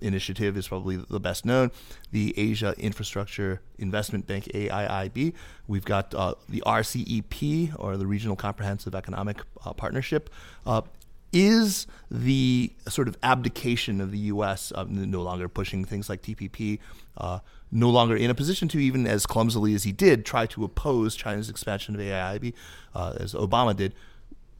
initiative 0.00 0.56
is 0.56 0.68
probably 0.68 0.96
the 0.96 1.20
best 1.20 1.44
known. 1.44 1.70
The 2.12 2.34
Asia 2.36 2.74
Infrastructure 2.78 3.60
Investment 3.78 4.26
Bank 4.26 4.44
(AIIB). 4.54 5.32
We've 5.66 5.84
got 5.84 6.14
uh, 6.14 6.34
the 6.48 6.62
RCEP, 6.66 7.74
or 7.78 7.96
the 7.96 8.06
Regional 8.06 8.36
Comprehensive 8.36 8.94
Economic 8.94 9.40
uh, 9.64 9.72
Partnership. 9.72 10.30
Uh, 10.66 10.82
is 11.32 11.86
the 12.10 12.72
sort 12.88 13.08
of 13.08 13.18
abdication 13.22 14.00
of 14.00 14.10
the 14.10 14.18
U.S. 14.18 14.72
no 14.88 15.22
longer 15.22 15.48
pushing 15.48 15.84
things 15.84 16.08
like 16.08 16.22
TPP, 16.22 16.78
uh, 17.18 17.40
no 17.70 17.90
longer 17.90 18.16
in 18.16 18.30
a 18.30 18.34
position 18.34 18.68
to 18.68 18.78
even 18.78 19.06
as 19.06 19.26
clumsily 19.26 19.74
as 19.74 19.84
he 19.84 19.92
did 19.92 20.24
try 20.24 20.46
to 20.46 20.64
oppose 20.64 21.14
China's 21.14 21.50
expansion 21.50 21.94
of 21.94 22.00
AIIB, 22.00 22.54
uh, 22.94 23.14
as 23.20 23.34
Obama 23.34 23.76
did? 23.76 23.94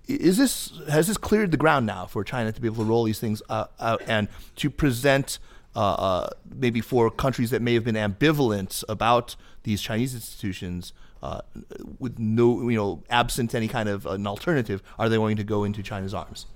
Is 0.07 0.37
this 0.38 0.73
has 0.88 1.09
this 1.09 1.16
cleared 1.16 1.51
the 1.51 1.57
ground 1.57 1.87
now 1.87 2.07
for 2.07 2.23
China 2.25 2.53
to 2.53 2.61
be 2.61 2.69
able 2.69 2.85
to 2.85 2.88
roll 2.88 3.05
these 3.05 3.19
things 3.19 3.42
uh, 3.49 3.66
out 3.81 4.03
and 4.07 4.29
to 4.57 4.71
present 4.71 5.38
uh, 5.75 5.79
uh, 5.79 6.31
maybe 6.55 6.81
for 6.81 7.11
countries 7.11 7.51
that 7.51 7.61
may 7.61 7.75
have 7.75 7.85
been 7.85 7.97
ambivalent 7.97 8.83
about 8.88 9.37
these 9.64 9.83
Chinese 9.83 10.14
institutions 10.14 10.92
uh, 11.23 11.40
with 11.99 12.19
no 12.19 12.69
you 12.69 12.77
know 12.77 13.03
absent 13.11 13.55
any 13.55 13.69
kind 13.69 13.88
of 13.88 14.07
an 14.07 14.27
alternative, 14.27 14.83
are 14.99 15.09
they 15.09 15.16
going 15.16 15.37
to 15.37 15.45
go 15.45 15.64
into 15.64 15.83
China's 15.83 16.14
arms? 16.14 16.47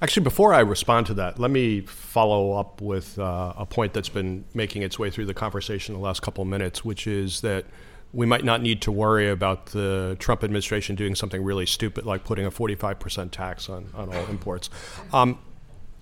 Actually, 0.00 0.24
before 0.24 0.52
I 0.52 0.60
respond 0.60 1.06
to 1.06 1.14
that, 1.14 1.38
let 1.38 1.52
me 1.52 1.80
follow 1.82 2.54
up 2.54 2.80
with 2.80 3.18
uh, 3.20 3.52
a 3.56 3.64
point 3.64 3.92
that's 3.92 4.08
been 4.08 4.44
making 4.52 4.82
its 4.82 4.98
way 4.98 5.10
through 5.10 5.26
the 5.26 5.34
conversation 5.34 5.94
the 5.94 6.00
last 6.00 6.22
couple 6.22 6.42
of 6.42 6.48
minutes, 6.48 6.84
which 6.84 7.06
is 7.06 7.40
that 7.42 7.64
we 8.12 8.26
might 8.26 8.44
not 8.44 8.60
need 8.60 8.82
to 8.82 8.92
worry 8.92 9.28
about 9.28 9.66
the 9.66 10.16
Trump 10.18 10.44
administration 10.44 10.96
doing 10.96 11.14
something 11.14 11.42
really 11.42 11.66
stupid 11.66 12.04
like 12.04 12.24
putting 12.24 12.44
a 12.44 12.50
45% 12.50 13.30
tax 13.30 13.68
on, 13.68 13.88
on 13.94 14.14
all 14.14 14.26
imports. 14.26 14.68
Um, 15.12 15.38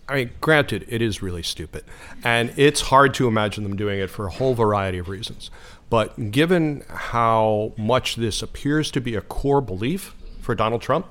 I 0.09 0.15
mean, 0.17 0.31
granted, 0.41 0.87
it 0.89 1.01
is 1.01 1.23
really 1.23 1.45
stupid. 1.45 1.85
And 2.25 2.53
it's 2.57 2.81
hard 2.81 3.15
to 3.15 3.29
imagine 3.29 3.63
them 3.63 3.77
doing 3.77 4.01
it 4.01 4.11
for 4.11 4.27
a 4.27 4.31
whole 4.31 4.55
variety 4.55 4.99
of 4.99 5.09
reasons. 5.09 5.51
But 5.89 6.33
given 6.33 6.83
how 6.89 7.73
much 7.77 8.17
this 8.17 8.43
appears 8.43 8.91
to 8.93 9.01
be 9.01 9.15
a 9.15 9.21
core 9.21 9.61
belief 9.61 10.15
for 10.41 10.57
Donald 10.57 10.83
Trump, 10.83 11.07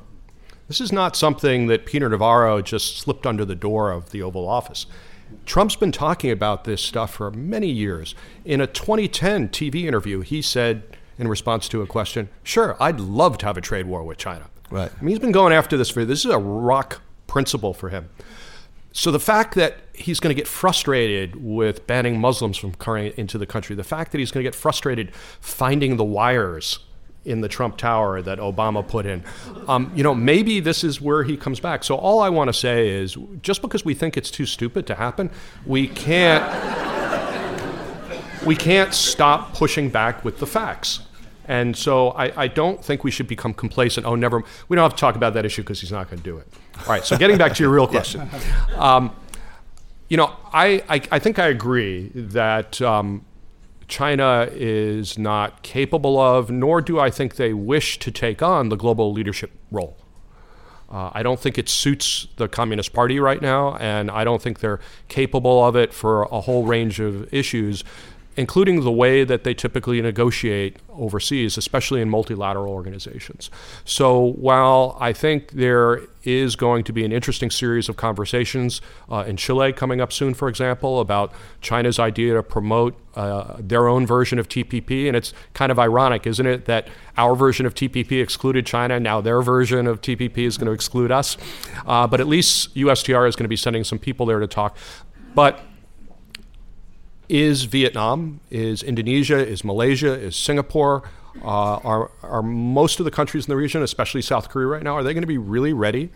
this 0.67 0.81
is 0.81 0.91
not 0.91 1.15
something 1.15 1.67
that 1.67 1.85
Peter 1.85 2.09
Navarro 2.09 2.61
just 2.61 2.97
slipped 2.97 3.25
under 3.25 3.45
the 3.45 3.55
door 3.55 3.91
of 3.91 4.11
the 4.11 4.21
Oval 4.21 4.47
Office. 4.47 4.85
Trump's 5.49 5.75
been 5.75 5.91
talking 5.91 6.29
about 6.29 6.65
this 6.65 6.79
stuff 6.79 7.15
for 7.15 7.31
many 7.31 7.71
years. 7.71 8.13
In 8.45 8.61
a 8.61 8.67
2010 8.67 9.49
TV 9.49 9.85
interview, 9.85 10.21
he 10.21 10.43
said, 10.43 10.95
in 11.17 11.27
response 11.27 11.67
to 11.69 11.81
a 11.81 11.87
question, 11.87 12.29
Sure, 12.43 12.77
I'd 12.79 12.99
love 12.99 13.39
to 13.39 13.47
have 13.47 13.57
a 13.57 13.61
trade 13.61 13.87
war 13.87 14.03
with 14.03 14.19
China. 14.19 14.45
Right. 14.69 14.91
I 14.95 15.03
mean, 15.03 15.09
he's 15.09 15.17
been 15.17 15.31
going 15.31 15.51
after 15.51 15.75
this 15.75 15.89
for 15.89 16.05
this 16.05 16.23
is 16.23 16.29
a 16.29 16.37
rock 16.37 17.01
principle 17.25 17.73
for 17.73 17.89
him. 17.89 18.09
So 18.91 19.09
the 19.09 19.19
fact 19.19 19.55
that 19.55 19.77
he's 19.91 20.19
going 20.19 20.29
to 20.29 20.39
get 20.39 20.47
frustrated 20.47 21.43
with 21.43 21.87
banning 21.87 22.19
Muslims 22.19 22.55
from 22.55 22.75
coming 22.75 23.11
into 23.17 23.39
the 23.39 23.47
country, 23.47 23.75
the 23.75 23.83
fact 23.83 24.11
that 24.11 24.19
he's 24.19 24.29
going 24.29 24.43
to 24.43 24.47
get 24.47 24.53
frustrated 24.53 25.15
finding 25.41 25.97
the 25.97 26.05
wires 26.05 26.77
in 27.25 27.41
the 27.41 27.47
Trump 27.47 27.77
Tower 27.77 28.21
that 28.21 28.39
Obama 28.39 28.87
put 28.87 29.05
in. 29.05 29.23
Um, 29.67 29.91
you 29.95 30.03
know, 30.03 30.15
maybe 30.15 30.59
this 30.59 30.83
is 30.83 31.01
where 31.01 31.23
he 31.23 31.37
comes 31.37 31.59
back. 31.59 31.83
So 31.83 31.95
all 31.95 32.21
I 32.21 32.29
want 32.29 32.47
to 32.47 32.53
say 32.53 32.89
is, 32.89 33.17
just 33.41 33.61
because 33.61 33.83
we 33.83 33.93
think 33.93 34.17
it's 34.17 34.31
too 34.31 34.45
stupid 34.45 34.87
to 34.87 34.95
happen, 34.95 35.29
we 35.65 35.87
can't 35.87 36.43
we 38.45 38.55
can't 38.55 38.93
stop 38.93 39.53
pushing 39.53 39.89
back 39.89 40.23
with 40.23 40.39
the 40.39 40.47
facts. 40.47 41.01
And 41.45 41.75
so 41.75 42.09
I, 42.11 42.43
I, 42.43 42.47
don't 42.47 42.83
think 42.83 43.03
we 43.03 43.09
should 43.09 43.27
become 43.27 43.55
complacent. 43.55 44.05
Oh, 44.05 44.13
never. 44.13 44.43
We 44.67 44.75
don't 44.75 44.83
have 44.83 44.93
to 44.93 44.99
talk 44.99 45.15
about 45.15 45.33
that 45.33 45.45
issue 45.45 45.63
because 45.63 45.81
he's 45.81 45.91
not 45.91 46.07
going 46.07 46.19
to 46.19 46.23
do 46.23 46.37
it. 46.37 46.47
All 46.81 46.85
right. 46.85 47.03
So 47.03 47.17
getting 47.17 47.39
back 47.39 47.55
to 47.55 47.63
your 47.63 47.71
real 47.71 47.87
question, 47.95 48.29
um, 48.75 49.15
you 50.09 50.17
know, 50.17 50.31
I, 50.53 50.83
I, 50.87 51.01
I, 51.11 51.19
think 51.19 51.39
I 51.39 51.47
agree 51.47 52.11
that 52.13 52.79
um, 52.83 53.25
China 53.89 54.47
is 54.51 55.17
not 55.17 55.63
capable 55.63 56.19
of, 56.19 56.49
nor 56.49 56.81
do 56.81 56.99
I 56.99 57.09
think 57.09 57.35
they 57.35 57.53
wish 57.53 57.99
to 57.99 58.11
take 58.11 58.41
on 58.41 58.69
the 58.69 58.77
global 58.77 59.11
leadership 59.11 59.51
role. 59.71 59.97
Uh, 60.89 61.11
I 61.13 61.21
don't 61.21 61.39
think 61.39 61.57
it 61.57 61.69
suits 61.69 62.27
the 62.37 62.47
Communist 62.47 62.93
Party 62.93 63.19
right 63.19 63.41
now, 63.41 63.75
and 63.77 64.09
I 64.09 64.23
don't 64.23 64.41
think 64.41 64.59
they're 64.59 64.79
capable 65.07 65.63
of 65.63 65.75
it 65.75 65.93
for 65.93 66.23
a 66.23 66.41
whole 66.41 66.65
range 66.65 66.99
of 66.99 67.31
issues 67.33 67.83
including 68.39 68.85
the 68.85 68.91
way 68.91 69.25
that 69.25 69.43
they 69.43 69.53
typically 69.53 70.01
negotiate 70.01 70.77
overseas, 70.91 71.57
especially 71.57 71.99
in 71.99 72.09
multilateral 72.09 72.71
organizations. 72.73 73.51
So 73.83 74.31
while 74.31 74.95
I 74.97 75.11
think 75.11 75.51
there 75.51 76.03
is 76.23 76.55
going 76.55 76.85
to 76.85 76.93
be 76.93 77.03
an 77.03 77.11
interesting 77.11 77.51
series 77.51 77.89
of 77.89 77.97
conversations 77.97 78.79
uh, 79.11 79.25
in 79.27 79.35
Chile 79.35 79.73
coming 79.73 79.99
up 79.99 80.13
soon, 80.13 80.33
for 80.33 80.47
example, 80.47 81.01
about 81.01 81.33
China's 81.59 81.99
idea 81.99 82.33
to 82.35 82.41
promote 82.41 82.95
uh, 83.15 83.57
their 83.59 83.89
own 83.89 84.07
version 84.07 84.39
of 84.39 84.47
TPP. 84.47 85.07
And 85.07 85.17
it's 85.17 85.33
kind 85.53 85.69
of 85.69 85.77
ironic, 85.77 86.25
isn't 86.25 86.47
it, 86.47 86.63
that 86.63 86.87
our 87.17 87.35
version 87.35 87.65
of 87.65 87.75
TPP 87.75 88.23
excluded 88.23 88.65
China, 88.65 89.01
now 89.01 89.19
their 89.19 89.41
version 89.41 89.85
of 89.85 89.99
TPP 89.99 90.37
is 90.37 90.57
going 90.57 90.67
to 90.67 90.71
exclude 90.71 91.11
us. 91.11 91.35
Uh, 91.85 92.07
but 92.07 92.21
at 92.21 92.27
least 92.27 92.73
USTR 92.75 93.27
is 93.27 93.35
going 93.35 93.43
to 93.43 93.49
be 93.49 93.57
sending 93.57 93.83
some 93.83 93.99
people 93.99 94.25
there 94.25 94.39
to 94.39 94.47
talk. 94.47 94.77
But 95.35 95.61
is 97.29 97.65
Vietnam, 97.65 98.39
is 98.49 98.81
Indonesia, 98.81 99.37
is 99.37 99.63
Malaysia, 99.63 100.19
is 100.19 100.35
Singapore, 100.35 101.03
uh, 101.43 101.77
are, 101.77 102.11
are 102.23 102.41
most 102.41 102.99
of 102.99 103.05
the 103.05 103.11
countries 103.11 103.45
in 103.45 103.51
the 103.51 103.55
region, 103.55 103.83
especially 103.83 104.21
South 104.21 104.49
Korea 104.49 104.67
right 104.67 104.83
now, 104.83 104.95
are 104.95 105.03
they 105.03 105.13
going 105.13 105.21
to 105.21 105.27
be 105.27 105.37
really 105.37 105.71
ready 105.71 106.09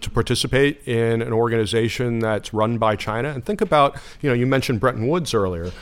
to 0.00 0.10
participate 0.10 0.86
in 0.86 1.20
an 1.20 1.32
organization 1.32 2.20
that's 2.20 2.54
run 2.54 2.78
by 2.78 2.96
China? 2.96 3.30
And 3.30 3.44
think 3.44 3.60
about, 3.60 3.96
you 4.22 4.30
know, 4.30 4.34
you 4.34 4.46
mentioned 4.46 4.80
Bretton 4.80 5.08
Woods 5.08 5.34
earlier. 5.34 5.72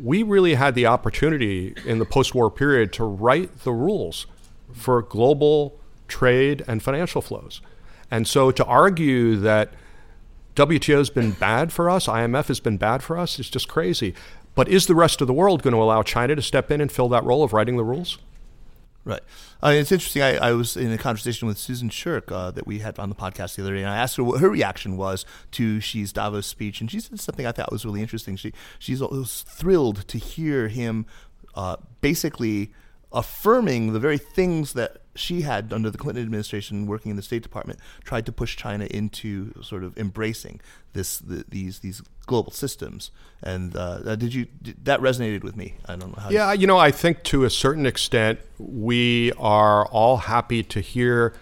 We 0.00 0.22
really 0.22 0.54
had 0.54 0.74
the 0.74 0.86
opportunity 0.86 1.74
in 1.84 1.98
the 1.98 2.06
post 2.06 2.34
war 2.34 2.50
period 2.50 2.92
to 2.94 3.04
write 3.04 3.60
the 3.60 3.72
rules 3.72 4.26
for 4.72 5.02
global 5.02 5.78
trade 6.08 6.64
and 6.66 6.82
financial 6.82 7.20
flows. 7.20 7.60
And 8.10 8.26
so 8.26 8.50
to 8.50 8.64
argue 8.64 9.36
that 9.36 9.72
WTO 10.60 10.98
has 10.98 11.08
been 11.08 11.30
bad 11.30 11.72
for 11.72 11.88
us, 11.88 12.06
IMF 12.06 12.48
has 12.48 12.60
been 12.60 12.76
bad 12.76 13.02
for 13.02 13.16
us, 13.16 13.38
it's 13.38 13.48
just 13.48 13.66
crazy. 13.66 14.12
But 14.54 14.68
is 14.68 14.86
the 14.86 14.94
rest 14.94 15.22
of 15.22 15.26
the 15.26 15.32
world 15.32 15.62
going 15.62 15.72
to 15.72 15.80
allow 15.80 16.02
China 16.02 16.36
to 16.36 16.42
step 16.42 16.70
in 16.70 16.82
and 16.82 16.92
fill 16.92 17.08
that 17.08 17.24
role 17.24 17.42
of 17.42 17.54
writing 17.54 17.78
the 17.78 17.84
rules? 17.84 18.18
Right. 19.02 19.22
Uh, 19.62 19.68
it's 19.68 19.90
interesting. 19.90 20.20
I, 20.20 20.36
I, 20.36 20.52
was 20.52 20.76
in 20.76 20.92
a 20.92 20.98
conversation 20.98 21.48
with 21.48 21.56
Susan 21.56 21.88
Shirk 21.88 22.30
uh, 22.30 22.50
that 22.50 22.66
we 22.66 22.80
had 22.80 22.98
on 22.98 23.08
the 23.08 23.14
podcast 23.14 23.56
the 23.56 23.62
other 23.62 23.74
day, 23.74 23.80
and 23.80 23.88
I 23.88 23.96
asked 23.96 24.18
her 24.18 24.24
what 24.24 24.42
her 24.42 24.50
reaction 24.50 24.98
was 24.98 25.24
to 25.52 25.80
Xi's 25.80 26.12
Davos 26.12 26.46
speech, 26.46 26.82
and 26.82 26.90
she 26.90 27.00
said 27.00 27.18
something 27.18 27.46
I 27.46 27.52
thought 27.52 27.72
was 27.72 27.86
really 27.86 28.02
interesting. 28.02 28.36
She 28.36 28.52
she's 28.78 29.00
was 29.00 29.42
thrilled 29.48 30.06
to 30.08 30.18
hear 30.18 30.68
him 30.68 31.06
uh, 31.54 31.76
basically 32.02 32.72
affirming 33.12 33.92
the 33.92 33.98
very 33.98 34.18
things 34.18 34.72
that 34.74 34.98
she 35.16 35.42
had 35.42 35.72
under 35.72 35.90
the 35.90 35.98
Clinton 35.98 36.22
administration 36.22 36.86
working 36.86 37.10
in 37.10 37.16
the 37.16 37.22
State 37.22 37.42
Department 37.42 37.78
tried 38.04 38.24
to 38.26 38.32
push 38.32 38.56
China 38.56 38.86
into 38.86 39.52
sort 39.62 39.82
of 39.82 39.96
embracing 39.98 40.60
this 40.92 41.18
the, 41.18 41.44
these 41.48 41.80
these 41.80 42.02
global 42.26 42.52
systems. 42.52 43.10
And 43.42 43.76
uh, 43.76 44.00
uh, 44.04 44.16
did 44.16 44.32
you 44.34 44.46
did, 44.62 44.84
that 44.84 45.00
resonated 45.00 45.42
with 45.42 45.56
me? 45.56 45.74
I 45.86 45.96
don't 45.96 46.16
know 46.16 46.22
how. 46.22 46.30
Yeah, 46.30 46.52
you 46.52 46.66
know, 46.66 46.78
I 46.78 46.90
think 46.90 47.24
to 47.24 47.44
a 47.44 47.50
certain 47.50 47.86
extent 47.86 48.38
we 48.58 49.32
are 49.32 49.86
all 49.86 50.18
happy 50.18 50.62
to 50.62 50.80
hear 50.80 51.34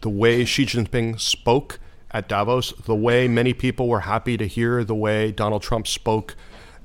the 0.00 0.10
way 0.10 0.44
Xi 0.44 0.66
Jinping 0.66 1.20
spoke 1.20 1.78
at 2.10 2.28
Davos, 2.28 2.72
the 2.84 2.94
way 2.94 3.28
many 3.28 3.52
people 3.52 3.86
were 3.86 4.00
happy 4.00 4.36
to 4.36 4.46
hear 4.46 4.82
the 4.82 4.94
way 4.94 5.30
Donald 5.30 5.62
Trump 5.62 5.86
spoke 5.86 6.34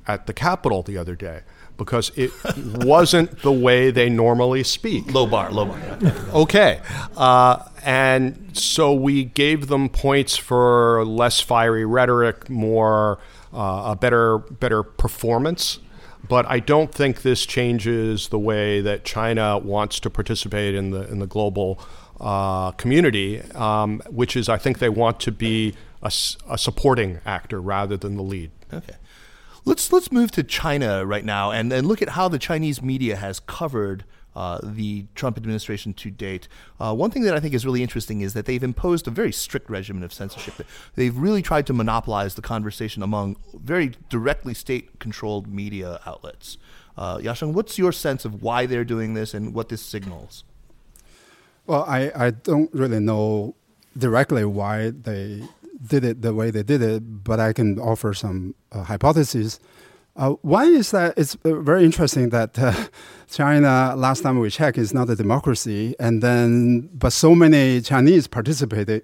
at 0.05 0.27
the 0.27 0.33
Capitol 0.33 0.83
the 0.83 0.97
other 0.97 1.15
day 1.15 1.41
because 1.77 2.11
it 2.15 2.31
wasn't 2.55 3.41
the 3.41 3.51
way 3.51 3.91
they 3.91 4.09
normally 4.09 4.63
speak. 4.63 5.11
Low 5.13 5.25
bar, 5.25 5.51
low 5.51 5.65
bar. 5.65 5.97
okay. 6.33 6.79
Uh, 7.15 7.63
and 7.83 8.49
so 8.57 8.93
we 8.93 9.23
gave 9.23 9.67
them 9.67 9.89
points 9.89 10.37
for 10.37 11.05
less 11.05 11.39
fiery 11.39 11.85
rhetoric, 11.85 12.49
more 12.49 13.19
uh, 13.53 13.91
a 13.91 13.95
better 13.95 14.37
better 14.37 14.83
performance. 14.83 15.79
But 16.27 16.45
I 16.47 16.59
don't 16.59 16.91
think 16.91 17.21
this 17.21 17.45
changes 17.45 18.29
the 18.29 18.39
way 18.39 18.79
that 18.81 19.03
China 19.03 19.57
wants 19.57 19.99
to 20.01 20.09
participate 20.09 20.73
in 20.73 20.91
the 20.91 21.09
in 21.11 21.19
the 21.19 21.27
global 21.27 21.79
uh, 22.19 22.71
community, 22.71 23.41
um, 23.51 24.01
which 24.09 24.37
is 24.37 24.47
I 24.47 24.57
think 24.57 24.79
they 24.79 24.89
want 24.89 25.19
to 25.21 25.31
be 25.31 25.75
a, 26.01 26.11
a 26.49 26.57
supporting 26.57 27.19
actor 27.25 27.61
rather 27.61 27.97
than 27.97 28.15
the 28.15 28.23
lead. 28.23 28.51
Okay. 28.71 28.95
Let's 29.65 29.93
let's 29.93 30.11
move 30.11 30.31
to 30.31 30.43
China 30.43 31.05
right 31.05 31.23
now 31.23 31.51
and, 31.51 31.71
and 31.71 31.87
look 31.87 32.01
at 32.01 32.09
how 32.09 32.27
the 32.27 32.39
Chinese 32.39 32.81
media 32.81 33.15
has 33.15 33.39
covered 33.39 34.03
uh, 34.35 34.59
the 34.61 35.05
Trump 35.15 35.37
administration 35.37 35.93
to 35.93 36.09
date. 36.09 36.47
Uh, 36.79 36.93
one 36.93 37.11
thing 37.11 37.21
that 37.23 37.35
I 37.35 37.39
think 37.39 37.53
is 37.53 37.65
really 37.65 37.81
interesting 37.81 38.21
is 38.21 38.33
that 38.33 38.45
they've 38.45 38.63
imposed 38.63 39.07
a 39.07 39.11
very 39.11 39.31
strict 39.31 39.69
regimen 39.69 40.03
of 40.03 40.11
censorship. 40.11 40.65
They've 40.95 41.15
really 41.15 41.41
tried 41.41 41.67
to 41.67 41.73
monopolize 41.73 42.35
the 42.35 42.41
conversation 42.41 43.03
among 43.03 43.37
very 43.53 43.93
directly 44.09 44.53
state-controlled 44.53 45.47
media 45.47 45.99
outlets. 46.05 46.57
Uh, 46.97 47.17
Yasheng, 47.19 47.53
what's 47.53 47.77
your 47.77 47.91
sense 47.91 48.25
of 48.25 48.41
why 48.41 48.65
they're 48.65 48.83
doing 48.83 49.13
this 49.13 49.33
and 49.33 49.53
what 49.53 49.69
this 49.69 49.81
signals? 49.81 50.43
Well, 51.65 51.85
I, 51.87 52.11
I 52.15 52.31
don't 52.31 52.73
really 52.73 52.99
know 52.99 53.55
directly 53.97 54.43
why 54.45 54.89
they 54.89 55.43
did 55.85 56.03
it 56.03 56.21
the 56.21 56.33
way 56.33 56.51
they 56.51 56.63
did 56.63 56.81
it, 56.81 57.23
but 57.23 57.39
I 57.39 57.53
can 57.53 57.79
offer 57.79 58.13
some 58.13 58.55
uh, 58.71 58.83
hypotheses. 58.83 59.59
Uh, 60.15 60.31
one 60.41 60.73
is 60.73 60.91
that 60.91 61.13
it's 61.17 61.35
uh, 61.43 61.55
very 61.55 61.83
interesting 61.83 62.29
that 62.29 62.57
uh, 62.59 62.73
China, 63.29 63.95
last 63.95 64.21
time 64.21 64.39
we 64.39 64.49
checked, 64.49 64.77
is 64.77 64.93
not 64.93 65.09
a 65.09 65.15
democracy, 65.15 65.95
and 65.99 66.21
then 66.21 66.89
but 66.93 67.11
so 67.13 67.33
many 67.33 67.81
Chinese 67.81 68.27
participated 68.27 69.03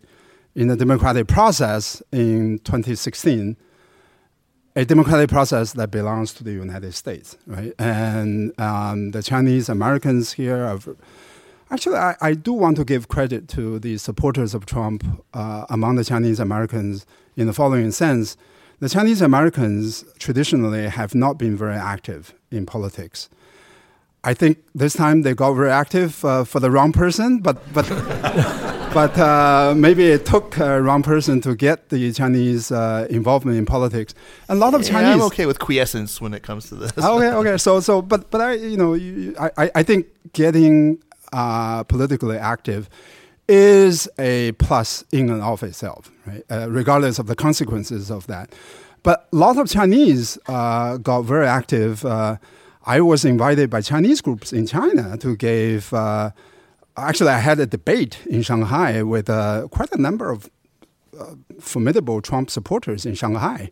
in 0.55 0.67
the 0.67 0.75
democratic 0.75 1.27
process 1.27 2.03
in 2.11 2.59
2016, 2.59 3.57
a 4.75 4.85
democratic 4.85 5.29
process 5.29 5.73
that 5.73 5.89
belongs 5.89 6.33
to 6.33 6.43
the 6.43 6.51
United 6.51 6.93
States, 6.93 7.37
right? 7.47 7.73
And 7.79 8.59
um, 8.59 9.11
the 9.11 9.23
Chinese 9.23 9.67
Americans 9.67 10.33
here 10.33 10.63
are 10.63 10.79
Actually, 11.71 11.97
I, 11.97 12.15
I, 12.19 12.33
do 12.33 12.51
want 12.51 12.77
to 12.77 12.85
give 12.85 13.07
credit 13.09 13.47
to 13.49 13.77
the 13.77 13.97
supporters 13.97 14.55
of 14.55 14.65
Trump 14.65 15.03
uh, 15.35 15.65
among 15.69 15.95
the 15.95 16.03
Chinese 16.03 16.39
Americans 16.39 17.05
in 17.37 17.45
the 17.45 17.53
following 17.53 17.91
sense. 17.91 18.37
The 18.79 18.89
Chinese 18.89 19.21
Americans 19.21 20.03
traditionally 20.17 20.87
have 20.87 21.13
not 21.13 21.37
been 21.37 21.55
very 21.55 21.75
active 21.75 22.33
in 22.49 22.65
politics. 22.65 23.29
I 24.23 24.33
think 24.33 24.57
this 24.75 24.93
time 24.93 25.21
they 25.21 25.33
got 25.33 25.53
very 25.53 25.69
active 25.69 26.25
uh, 26.25 26.43
for 26.43 26.59
the 26.59 26.71
wrong 26.71 26.91
person, 26.91 27.39
but 27.39 27.61
but 27.73 27.87
but 28.93 29.17
uh, 29.17 29.73
maybe 29.77 30.05
it 30.05 30.25
took 30.25 30.57
a 30.57 30.81
wrong 30.81 31.03
person 31.03 31.39
to 31.41 31.55
get 31.55 31.89
the 31.89 32.11
Chinese 32.11 32.71
uh, 32.71 33.07
involvement 33.09 33.57
in 33.57 33.65
politics. 33.65 34.13
A 34.49 34.55
lot 34.55 34.73
of 34.73 34.83
Chinese. 34.83 35.15
I'm 35.15 35.21
okay 35.23 35.45
with 35.45 35.59
quiescence 35.59 36.19
when 36.19 36.33
it 36.33 36.43
comes 36.43 36.67
to 36.69 36.75
this. 36.75 36.91
okay, 36.97 37.29
okay. 37.29 37.57
So 37.57 37.79
so, 37.79 38.01
but 38.01 38.29
but 38.29 38.41
I 38.41 38.53
you 38.53 38.77
know 38.77 38.95
I 39.39 39.71
I 39.73 39.83
think 39.83 40.07
getting 40.33 41.01
uh, 41.33 41.83
politically 41.83 42.37
active 42.37 42.89
is 43.47 44.07
a 44.19 44.51
plus 44.53 45.03
in 45.11 45.29
and 45.29 45.41
of 45.41 45.63
itself, 45.63 46.11
right? 46.25 46.43
Uh, 46.49 46.69
regardless 46.69 47.19
of 47.19 47.27
the 47.27 47.35
consequences 47.35 48.11
of 48.11 48.27
that. 48.27 48.53
But 49.01 49.27
a 49.33 49.35
lot 49.35 49.57
of 49.57 49.67
Chinese 49.69 50.37
uh, 50.47 50.97
got 50.97 51.21
very 51.21 51.47
active. 51.47 52.05
Uh, 52.05 52.37
I 52.85 53.01
was 53.01 53.25
invited 53.25 53.69
by 53.69 53.81
Chinese 53.81 54.21
groups 54.21 54.53
in 54.53 54.67
China 54.67 55.17
to 55.17 55.35
give. 55.35 55.93
Uh, 55.93 56.31
actually, 56.95 57.29
I 57.29 57.39
had 57.39 57.59
a 57.59 57.65
debate 57.65 58.19
in 58.29 58.41
Shanghai 58.41 59.01
with 59.03 59.29
uh, 59.29 59.67
quite 59.69 59.91
a 59.91 60.01
number 60.01 60.29
of 60.29 60.49
formidable 61.59 62.21
Trump 62.21 62.49
supporters 62.49 63.05
in 63.05 63.13
Shanghai 63.13 63.69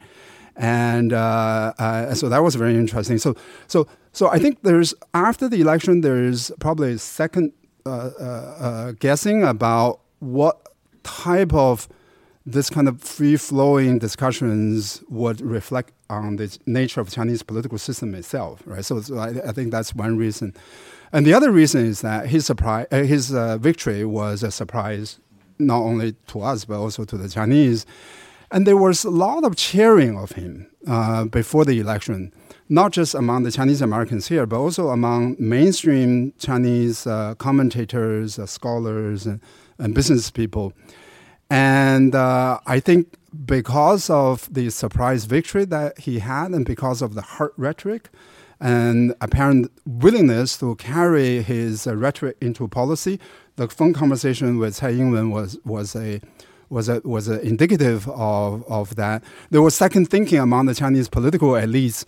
and 0.57 1.13
uh, 1.13 1.73
uh, 1.77 2.15
so 2.15 2.29
that 2.29 2.43
was 2.43 2.55
very 2.55 2.75
interesting. 2.75 3.19
So, 3.19 3.35
so, 3.67 3.87
so 4.11 4.27
I 4.29 4.39
think 4.39 4.63
there's 4.63 4.93
after 5.13 5.47
the 5.47 5.61
election, 5.61 6.01
there's 6.01 6.51
probably 6.59 6.93
a 6.93 6.97
second 6.97 7.53
uh, 7.85 7.89
uh, 7.89 8.23
uh, 8.23 8.91
guessing 8.93 9.43
about 9.43 9.99
what 10.19 10.67
type 11.03 11.53
of 11.53 11.87
this 12.45 12.69
kind 12.69 12.87
of 12.87 13.01
free-flowing 13.01 13.99
discussions 13.99 15.03
would 15.09 15.41
reflect 15.41 15.93
on 16.09 16.37
the 16.37 16.57
nature 16.65 17.01
of 17.01 17.11
Chinese 17.11 17.43
political 17.43 17.77
system 17.77 18.15
itself, 18.15 18.63
right? 18.65 18.83
So, 18.83 19.01
so 19.01 19.17
I, 19.17 19.29
I, 19.29 19.51
think 19.51 19.71
that's 19.71 19.93
one 19.93 20.17
reason. 20.17 20.53
And 21.11 21.25
the 21.25 21.33
other 21.33 21.51
reason 21.51 21.85
is 21.85 22.01
that 22.01 22.27
his 22.27 22.45
surprise, 22.45 22.87
uh, 22.91 23.03
his 23.03 23.29
victory 23.59 24.05
was 24.05 24.43
a 24.43 24.51
surprise 24.51 25.19
not 25.59 25.79
only 25.79 26.13
to 26.27 26.41
us 26.41 26.65
but 26.65 26.79
also 26.79 27.03
to 27.05 27.17
the 27.17 27.29
Chinese. 27.29 27.85
And 28.51 28.65
there 28.65 28.77
was 28.77 29.03
a 29.03 29.09
lot 29.09 29.43
of 29.43 29.55
cheering 29.55 30.17
of 30.17 30.31
him 30.31 30.67
uh, 30.87 31.25
before 31.25 31.65
the 31.65 31.79
election, 31.79 32.33
not 32.69 32.93
just 32.93 33.13
among 33.13 33.43
the 33.43 33.51
Chinese 33.51 33.81
Americans 33.81 34.27
here, 34.27 34.45
but 34.45 34.57
also 34.57 34.89
among 34.89 35.35
mainstream 35.37 36.33
Chinese 36.39 37.05
uh, 37.05 37.35
commentators, 37.35 38.39
uh, 38.39 38.45
scholars, 38.45 39.25
and, 39.25 39.41
and, 39.79 39.93
business 39.93 40.31
people. 40.31 40.71
And 41.49 42.15
uh, 42.15 42.59
I 42.65 42.79
think 42.79 43.15
because 43.45 44.09
of 44.09 44.51
the 44.53 44.69
surprise 44.69 45.25
victory 45.25 45.65
that 45.65 45.99
he 45.99 46.19
had, 46.19 46.51
and 46.51 46.65
because 46.65 47.01
of 47.01 47.15
the 47.15 47.21
hard 47.21 47.51
rhetoric, 47.57 48.09
and 48.59 49.13
apparent 49.21 49.71
willingness 49.85 50.57
to 50.57 50.75
carry 50.75 51.43
his 51.43 51.85
uh, 51.85 51.95
rhetoric 51.95 52.37
into 52.41 52.67
policy, 52.67 53.19
the 53.57 53.67
phone 53.67 53.93
conversation 53.93 54.57
with 54.57 54.75
Tsai 54.75 54.91
Ing-wen 54.91 55.31
was 55.31 55.57
was 55.63 55.95
a 55.95 56.21
was 56.69 56.89
a 56.89 57.01
was 57.03 57.27
a 57.27 57.39
indicative 57.41 58.07
of 58.09 58.63
of 58.69 58.95
that. 58.95 59.23
There 59.49 59.61
was 59.61 59.75
second 59.75 60.09
thinking 60.09 60.39
among 60.39 60.65
the 60.65 60.75
Chinese 60.75 61.09
political 61.09 61.49
elites 61.51 62.05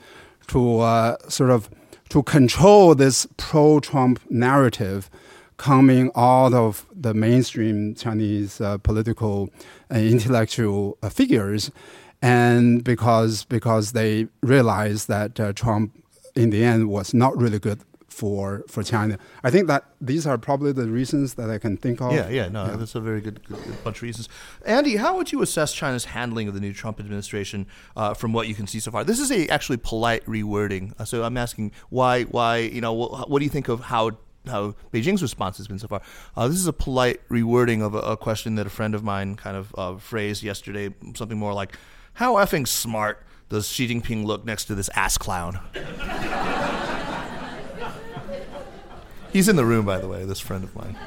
to 0.47 0.79
uh, 0.79 1.17
sort 1.27 1.49
of 1.49 1.69
to 2.09 2.23
control 2.23 2.95
this 2.95 3.27
pro-Trump 3.37 4.19
narrative 4.29 5.09
coming 5.57 6.09
out 6.15 6.53
of 6.53 6.85
the 6.95 7.13
mainstream 7.13 7.93
Chinese 7.93 8.59
uh, 8.61 8.77
political 8.79 9.49
and 9.89 10.05
intellectual 10.07 10.97
uh, 11.03 11.09
figures, 11.09 11.71
and 12.21 12.83
because 12.83 13.45
because 13.45 13.91
they 13.91 14.27
realized 14.41 15.07
that 15.07 15.39
uh, 15.39 15.53
Trump 15.53 15.93
in 16.35 16.49
the 16.49 16.63
end 16.63 16.89
was 16.89 17.13
not 17.13 17.37
really 17.37 17.59
good 17.59 17.81
for 18.19 18.65
for 18.67 18.83
China. 18.83 19.17
I 19.45 19.49
think 19.49 19.67
that 19.67 19.85
these 20.01 20.27
are 20.27 20.37
probably 20.37 20.73
the 20.73 20.87
reasons 20.89 21.35
that 21.35 21.49
I 21.49 21.57
can 21.57 21.77
think 21.77 22.01
of. 22.01 22.11
Yeah, 22.11 22.27
yeah, 22.27 22.49
no, 22.49 22.65
yeah. 22.65 22.75
that's 22.75 22.95
a 22.95 22.99
very 22.99 23.21
good, 23.21 23.41
good, 23.47 23.63
good, 23.63 23.83
bunch 23.83 23.97
of 23.97 24.03
reasons. 24.03 24.27
Andy, 24.65 24.97
how 24.97 25.15
would 25.15 25.31
you 25.31 25.41
assess 25.41 25.73
China's 25.73 26.05
handling 26.05 26.49
of 26.49 26.53
the 26.53 26.59
new 26.59 26.73
Trump 26.73 26.99
administration 26.99 27.65
uh, 27.95 28.13
from 28.13 28.33
what 28.33 28.49
you 28.49 28.55
can 28.55 28.67
see 28.67 28.81
so 28.81 28.91
far? 28.91 29.05
This 29.05 29.19
is 29.19 29.31
a 29.31 29.47
actually 29.47 29.77
polite 29.77 30.25
rewording, 30.25 30.99
uh, 30.99 31.05
so 31.05 31.23
I'm 31.23 31.37
asking 31.37 31.71
why, 31.89 32.23
why, 32.23 32.57
you 32.57 32.81
know, 32.81 32.91
what, 32.91 33.29
what 33.29 33.39
do 33.39 33.45
you 33.45 33.51
think 33.51 33.69
of 33.69 33.79
how 33.79 34.17
how 34.47 34.75
Beijing's 34.91 35.21
response 35.21 35.57
has 35.57 35.67
been 35.67 35.79
so 35.79 35.87
far. 35.87 36.01
Uh, 36.35 36.47
this 36.47 36.57
is 36.57 36.67
a 36.67 36.73
polite 36.73 37.19
rewording 37.29 37.81
of 37.81 37.93
a, 37.93 37.99
a, 37.99 38.17
question 38.17 38.55
that 38.55 38.65
a 38.65 38.69
friend 38.69 38.95
of 38.95 39.03
mine 39.03 39.35
kind 39.35 39.55
of 39.55 39.75
uh, 39.77 39.97
phrased 39.97 40.43
yesterday, 40.43 40.93
something 41.15 41.37
more 41.37 41.53
like, 41.53 41.77
"How 42.13 42.35
effing 42.35 42.67
smart 42.67 43.23
does 43.49 43.67
Xi 43.67 43.87
Jinping 43.87 44.25
look 44.25 44.45
next 44.45 44.65
to 44.65 44.75
this 44.75 44.89
ass 44.95 45.17
clown?" 45.17 45.59
He's 49.31 49.47
in 49.47 49.55
the 49.55 49.65
room, 49.65 49.85
by 49.85 49.99
the 49.99 50.07
way, 50.07 50.25
this 50.25 50.39
friend 50.39 50.63
of 50.63 50.75
mine. 50.75 50.97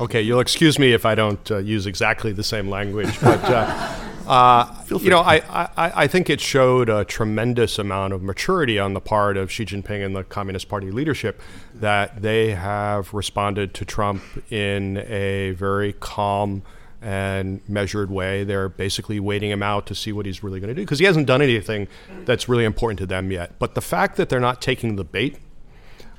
Okay, 0.00 0.22
you'll 0.22 0.40
excuse 0.40 0.78
me 0.78 0.92
if 0.92 1.04
I 1.04 1.14
don't 1.14 1.50
uh, 1.50 1.58
use 1.58 1.86
exactly 1.86 2.32
the 2.32 2.42
same 2.42 2.70
language, 2.70 3.20
but 3.20 3.44
uh, 3.44 3.94
uh, 4.26 4.74
you 4.88 5.10
know, 5.10 5.20
I, 5.20 5.36
I, 5.36 5.68
I 5.76 6.06
think 6.06 6.30
it 6.30 6.40
showed 6.40 6.88
a 6.88 7.04
tremendous 7.04 7.78
amount 7.78 8.14
of 8.14 8.22
maturity 8.22 8.78
on 8.78 8.94
the 8.94 9.00
part 9.00 9.36
of 9.36 9.52
Xi 9.52 9.66
Jinping 9.66 10.04
and 10.04 10.16
the 10.16 10.24
Communist 10.24 10.68
Party 10.68 10.90
leadership 10.90 11.42
that 11.74 12.22
they 12.22 12.54
have 12.54 13.12
responded 13.12 13.74
to 13.74 13.84
Trump 13.84 14.22
in 14.50 14.96
a 14.96 15.50
very 15.52 15.92
calm 15.92 16.62
and 17.02 17.60
measured 17.68 18.10
way. 18.10 18.44
They're 18.44 18.68
basically 18.68 19.20
waiting 19.20 19.50
him 19.50 19.62
out 19.62 19.86
to 19.86 19.94
see 19.94 20.12
what 20.12 20.24
he's 20.24 20.42
really 20.42 20.60
going 20.60 20.68
to 20.68 20.74
do 20.74 20.82
because 20.82 21.00
he 21.00 21.04
hasn't 21.04 21.26
done 21.26 21.42
anything 21.42 21.88
that's 22.24 22.48
really 22.48 22.64
important 22.64 22.98
to 23.00 23.06
them 23.06 23.30
yet. 23.30 23.58
But 23.58 23.74
the 23.74 23.80
fact 23.82 24.16
that 24.16 24.28
they're 24.28 24.40
not 24.40 24.62
taking 24.62 24.96
the 24.96 25.04
bait 25.04 25.38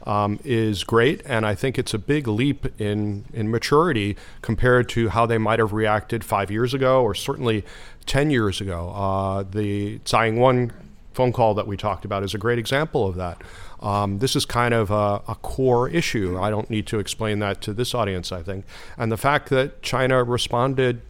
um, 0.06 0.40
is 0.44 0.84
great, 0.84 1.22
and 1.26 1.46
I 1.46 1.56
think 1.56 1.78
it's 1.78 1.94
a 1.94 2.00
big 2.00 2.28
leap 2.28 2.80
in 2.80 3.26
in 3.34 3.50
maturity 3.50 4.18
compared 4.42 4.90
to 4.90 5.10
how 5.10 5.26
they 5.26 5.38
might 5.38 5.60
have 5.60 5.74
reacted 5.74 6.24
five 6.24 6.52
years 6.52 6.74
ago, 6.74 7.04
or 7.04 7.16
certainly 7.16 7.64
ten 8.06 8.30
years 8.30 8.62
ago. 8.62 8.90
Uh, 8.90 9.44
the 9.44 10.00
Tsai 10.00 10.28
Ing-wen 10.28 10.72
phone 11.14 11.32
call 11.32 11.54
that 11.54 11.68
we 11.68 11.78
talked 11.78 12.06
about 12.06 12.24
is 12.24 12.34
a 12.34 12.38
great 12.38 12.60
example 12.60 13.08
of 13.08 13.16
that. 13.16 13.42
Um, 13.82 14.20
this 14.20 14.36
is 14.36 14.46
kind 14.46 14.74
of 14.74 14.92
a, 14.92 15.22
a, 15.28 15.36
core 15.42 15.90
issue. 15.90 16.40
I 16.40 16.50
don't 16.50 16.70
need 16.70 16.88
to 16.88 17.00
explain 17.00 17.40
that 17.40 17.60
to 17.64 17.74
this 17.74 17.94
audience, 17.94 18.32
I 18.32 18.42
think. 18.42 18.66
And 18.98 19.12
the 19.12 19.18
fact 19.18 19.50
that 19.50 19.82
China 19.82 20.24
responded 20.24 21.02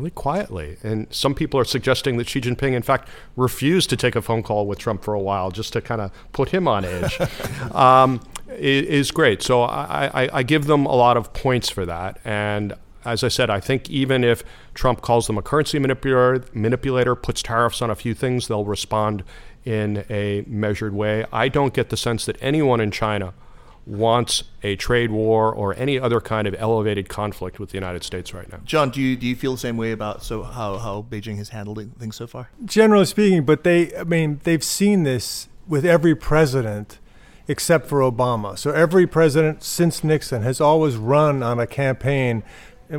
really 0.00 0.10
quietly. 0.10 0.78
And 0.82 1.06
some 1.10 1.34
people 1.34 1.60
are 1.60 1.64
suggesting 1.64 2.16
that 2.16 2.28
Xi 2.28 2.40
Jinping, 2.40 2.72
in 2.72 2.82
fact, 2.82 3.08
refused 3.36 3.90
to 3.90 3.96
take 3.96 4.16
a 4.16 4.22
phone 4.22 4.42
call 4.42 4.66
with 4.66 4.78
Trump 4.78 5.04
for 5.04 5.12
a 5.12 5.20
while 5.20 5.50
just 5.50 5.74
to 5.74 5.80
kind 5.80 6.00
of 6.00 6.10
put 6.32 6.48
him 6.48 6.66
on 6.66 6.84
edge. 6.84 7.20
um, 7.72 8.20
is 8.48 9.10
great. 9.10 9.42
So 9.42 9.62
I, 9.62 10.24
I, 10.24 10.28
I 10.38 10.42
give 10.42 10.64
them 10.64 10.86
a 10.86 10.94
lot 10.94 11.16
of 11.16 11.32
points 11.32 11.68
for 11.68 11.84
that. 11.86 12.18
And 12.24 12.74
as 13.04 13.22
I 13.22 13.28
said, 13.28 13.50
I 13.50 13.60
think 13.60 13.88
even 13.90 14.24
if 14.24 14.42
Trump 14.74 15.02
calls 15.02 15.26
them 15.26 15.38
a 15.38 15.42
currency 15.42 15.78
manipulator, 15.78 16.44
manipulator, 16.54 17.14
puts 17.14 17.42
tariffs 17.42 17.80
on 17.82 17.90
a 17.90 17.94
few 17.94 18.14
things, 18.14 18.48
they'll 18.48 18.64
respond 18.64 19.22
in 19.64 20.04
a 20.08 20.44
measured 20.46 20.94
way. 20.94 21.26
I 21.32 21.48
don't 21.48 21.74
get 21.74 21.90
the 21.90 21.96
sense 21.96 22.24
that 22.26 22.36
anyone 22.40 22.80
in 22.80 22.90
China 22.90 23.34
wants 23.90 24.44
a 24.62 24.76
trade 24.76 25.10
war 25.10 25.52
or 25.52 25.74
any 25.74 25.98
other 25.98 26.20
kind 26.20 26.46
of 26.46 26.54
elevated 26.58 27.08
conflict 27.08 27.58
with 27.58 27.70
the 27.70 27.76
United 27.76 28.04
States 28.04 28.32
right 28.32 28.50
now. 28.50 28.60
John, 28.64 28.90
do 28.90 29.00
you 29.00 29.16
do 29.16 29.26
you 29.26 29.34
feel 29.34 29.52
the 29.52 29.58
same 29.58 29.76
way 29.76 29.90
about 29.92 30.22
so 30.22 30.42
how, 30.42 30.78
how 30.78 31.06
Beijing 31.08 31.36
has 31.38 31.48
handled 31.48 31.80
things 31.98 32.16
so 32.16 32.26
far? 32.26 32.50
Generally 32.64 33.06
speaking, 33.06 33.44
but 33.44 33.64
they 33.64 33.94
I 33.96 34.04
mean 34.04 34.40
they've 34.44 34.62
seen 34.62 35.02
this 35.02 35.48
with 35.66 35.84
every 35.84 36.14
president 36.14 36.98
except 37.48 37.88
for 37.88 38.00
Obama. 38.00 38.56
So 38.56 38.70
every 38.70 39.08
president 39.08 39.64
since 39.64 40.04
Nixon 40.04 40.42
has 40.42 40.60
always 40.60 40.96
run 40.96 41.42
on 41.42 41.58
a 41.58 41.66
campaign 41.66 42.44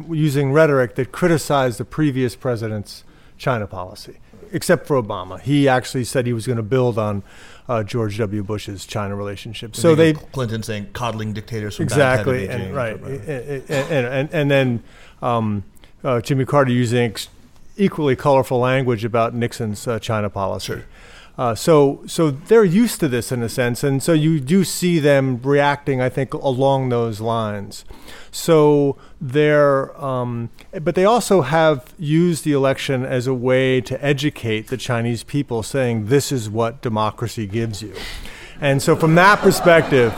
using 0.09 0.51
rhetoric 0.51 0.95
that 0.95 1.13
criticized 1.13 1.77
the 1.77 1.85
previous 1.85 2.35
president's 2.35 3.05
China 3.37 3.65
policy, 3.65 4.19
except 4.51 4.87
for 4.87 5.01
Obama. 5.01 5.39
He 5.39 5.69
actually 5.69 6.03
said 6.03 6.25
he 6.25 6.33
was 6.33 6.45
going 6.45 6.57
to 6.57 6.63
build 6.63 6.99
on 6.99 7.23
uh, 7.71 7.83
George 7.83 8.17
W. 8.17 8.43
Bush's 8.43 8.85
China 8.85 9.15
relationship. 9.15 9.77
So 9.77 9.95
they 9.95 10.11
Clinton 10.11 10.61
saying 10.61 10.89
coddling 10.91 11.31
dictators 11.31 11.77
from 11.77 11.83
exactly 11.83 12.49
and 12.49 12.75
right 12.75 12.97
and, 12.99 13.69
and, 13.69 14.07
and, 14.07 14.29
and 14.33 14.51
then 14.51 14.83
um, 15.21 15.63
uh, 16.03 16.19
Jimmy 16.19 16.43
Carter 16.43 16.71
using 16.71 16.99
ex- 17.11 17.29
equally 17.77 18.17
colorful 18.17 18.59
language 18.59 19.05
about 19.05 19.33
Nixon's 19.33 19.87
uh, 19.87 19.99
China 19.99 20.29
policy. 20.29 20.65
Sure. 20.65 20.85
Uh, 21.37 21.55
so, 21.55 22.03
so 22.05 22.29
they're 22.29 22.63
used 22.63 22.99
to 22.99 23.07
this 23.07 23.31
in 23.31 23.41
a 23.41 23.49
sense, 23.49 23.83
and 23.83 24.03
so 24.03 24.13
you 24.13 24.39
do 24.39 24.63
see 24.63 24.99
them 24.99 25.39
reacting, 25.41 26.01
I 26.01 26.09
think, 26.09 26.33
along 26.33 26.89
those 26.89 27.21
lines. 27.21 27.85
So 28.31 28.97
they're, 29.19 29.99
um, 30.03 30.49
but 30.81 30.95
they 30.95 31.05
also 31.05 31.41
have 31.41 31.93
used 31.97 32.43
the 32.43 32.51
election 32.51 33.05
as 33.05 33.27
a 33.27 33.33
way 33.33 33.81
to 33.81 34.03
educate 34.03 34.67
the 34.67 34.77
Chinese 34.77 35.23
people, 35.23 35.63
saying 35.63 36.07
this 36.07 36.31
is 36.31 36.49
what 36.49 36.81
democracy 36.81 37.47
gives 37.47 37.81
you. 37.81 37.93
And 38.59 38.81
so, 38.81 38.95
from 38.95 39.15
that 39.15 39.39
perspective, 39.39 40.13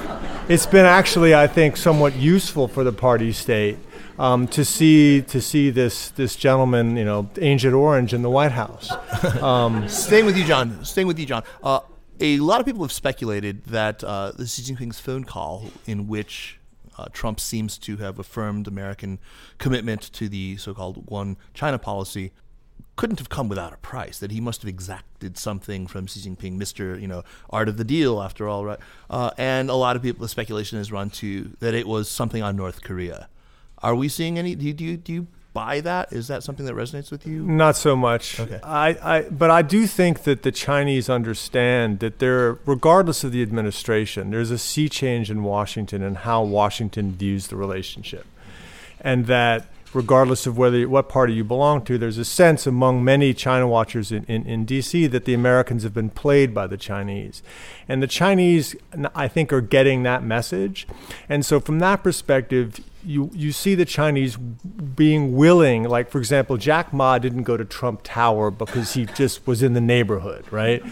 it's 0.50 0.66
been 0.66 0.86
actually, 0.86 1.34
I 1.34 1.48
think, 1.48 1.78
somewhat 1.78 2.16
useful 2.16 2.68
for 2.68 2.84
the 2.84 2.92
party 2.92 3.32
state 3.32 3.78
um, 4.24 4.48
to 4.48 4.64
see 4.64 5.22
to 5.24 5.42
see 5.42 5.70
this 5.70 6.10
this 6.12 6.38
gentleman, 6.38 6.96
you 6.96 7.04
know, 7.04 7.30
Agent 7.38 7.74
Orange 7.74 8.14
in 8.14 8.22
the 8.22 8.30
White 8.30 8.54
House. 8.54 8.92
Um, 9.42 9.88
Staying 9.90 10.26
with 10.26 10.38
you, 10.38 10.46
John. 10.46 10.84
Staying 10.86 11.08
with 11.08 11.20
you, 11.20 11.26
John. 11.26 11.44
Uh, 11.62 11.80
a 12.20 12.38
lot 12.38 12.60
of 12.60 12.66
people 12.66 12.82
have 12.84 12.92
speculated 12.92 13.66
that 13.66 14.04
uh, 14.04 14.32
the 14.32 14.46
Xi 14.46 14.62
Jinping's 14.62 15.00
phone 15.00 15.24
call, 15.24 15.66
in 15.86 16.08
which 16.08 16.60
uh, 16.98 17.08
Trump 17.12 17.40
seems 17.40 17.78
to 17.80 17.98
have 17.98 18.20
affirmed 18.20 18.68
American 18.68 19.20
commitment 19.58 20.02
to 20.14 20.30
the 20.30 20.58
so-called 20.58 21.10
one 21.10 21.38
China 21.54 21.78
policy, 21.78 22.32
couldn't 22.96 23.20
have 23.20 23.30
come 23.30 23.50
without 23.50 23.74
a 23.74 23.78
price. 23.78 24.20
That 24.20 24.32
he 24.32 24.40
must 24.40 24.62
have 24.62 24.70
exacted 24.70 25.38
something 25.38 25.88
from 25.88 26.08
Xi 26.08 26.30
Jinping, 26.30 26.54
Mister, 26.54 26.98
you 26.98 27.08
know, 27.08 27.24
art 27.50 27.68
of 27.68 27.78
the 27.78 27.86
deal, 27.86 28.22
after 28.22 28.48
all, 28.48 28.66
right? 28.66 28.80
Uh, 29.10 29.32
and 29.38 29.70
a 29.70 29.76
lot 29.76 29.96
of 29.96 30.02
people, 30.02 30.22
the 30.22 30.30
speculation 30.30 30.78
has 30.78 30.92
run 30.92 31.10
to 31.12 31.56
that 31.60 31.74
it 31.74 31.88
was 31.88 32.10
something 32.10 32.42
on 32.42 32.56
North 32.56 32.82
Korea. 32.82 33.28
Are 33.84 33.96
we 33.96 34.08
seeing 34.08 34.40
any? 34.40 34.56
Do 34.56 34.66
you, 34.66 34.74
do 34.74 34.84
you, 34.84 34.98
do 34.98 35.14
you 35.14 35.28
buy 35.54 35.82
that? 35.82 36.12
Is 36.12 36.28
that 36.28 36.44
something 36.44 36.66
that 36.66 36.74
resonates 36.74 37.12
with 37.12 37.28
you? 37.28 37.44
Not 37.44 37.76
so 37.76 37.96
much. 37.96 38.40
Okay. 38.40 38.60
I, 38.64 38.98
I, 39.02 39.22
but 39.24 39.52
I 39.52 39.62
do 39.62 39.86
think 39.86 40.24
that 40.24 40.42
the 40.44 40.52
Chinese 40.52 41.10
understand 41.10 42.00
that 42.00 42.20
there, 42.20 42.54
regardless 42.66 43.24
of 43.24 43.32
the 43.32 43.42
administration, 43.42 44.32
there's 44.32 44.52
a 44.52 44.58
sea 44.58 44.90
change 44.90 45.30
in 45.30 45.44
Washington 45.44 46.02
and 46.02 46.18
how 46.18 46.44
Washington 46.44 47.12
views 47.12 47.48
the 47.48 47.56
relationship, 47.56 48.26
and 49.00 49.28
that 49.28 49.68
regardless 49.94 50.48
of 50.48 50.58
whether 50.58 50.90
what 50.90 51.08
party 51.08 51.34
you 51.34 51.44
belong 51.44 51.84
to, 51.84 52.00
there's 52.00 52.18
a 52.18 52.26
sense 52.26 52.66
among 52.66 53.04
many 53.04 53.32
China 53.32 53.68
watchers 53.68 54.12
in, 54.12 54.24
in, 54.26 54.44
in 54.48 54.66
D.C. 54.66 55.06
that 55.08 55.26
the 55.26 55.36
Americans 55.36 55.84
have 55.84 55.94
been 55.94 56.10
played 56.10 56.52
by 56.52 56.66
the 56.66 56.78
Chinese. 56.78 57.44
And 57.88 58.02
the 58.02 58.08
Chinese, 58.08 58.76
I 59.14 59.28
think, 59.28 59.54
are 59.54 59.62
getting 59.62 60.02
that 60.02 60.24
message. 60.24 60.88
And 61.30 61.46
so, 61.46 61.60
from 61.60 61.78
that 61.80 62.02
perspective, 62.02 62.80
you 63.06 63.30
you 63.34 63.52
see 63.52 63.76
the 63.76 63.86
Chinese 63.86 64.38
being 64.38 65.36
willing, 65.36 65.84
like 65.84 66.10
for 66.10 66.20
example, 66.20 66.58
Jack 66.58 66.94
Ma 66.94 67.18
didn't 67.18 67.44
go 67.44 67.58
to 67.58 67.66
Trump 67.66 68.02
Tower 68.04 68.52
because 68.52 68.94
he 68.94 69.06
just 69.06 69.46
was 69.46 69.64
in 69.64 69.74
the 69.74 69.82
neighborhood, 69.82 70.46
right? 70.52 70.84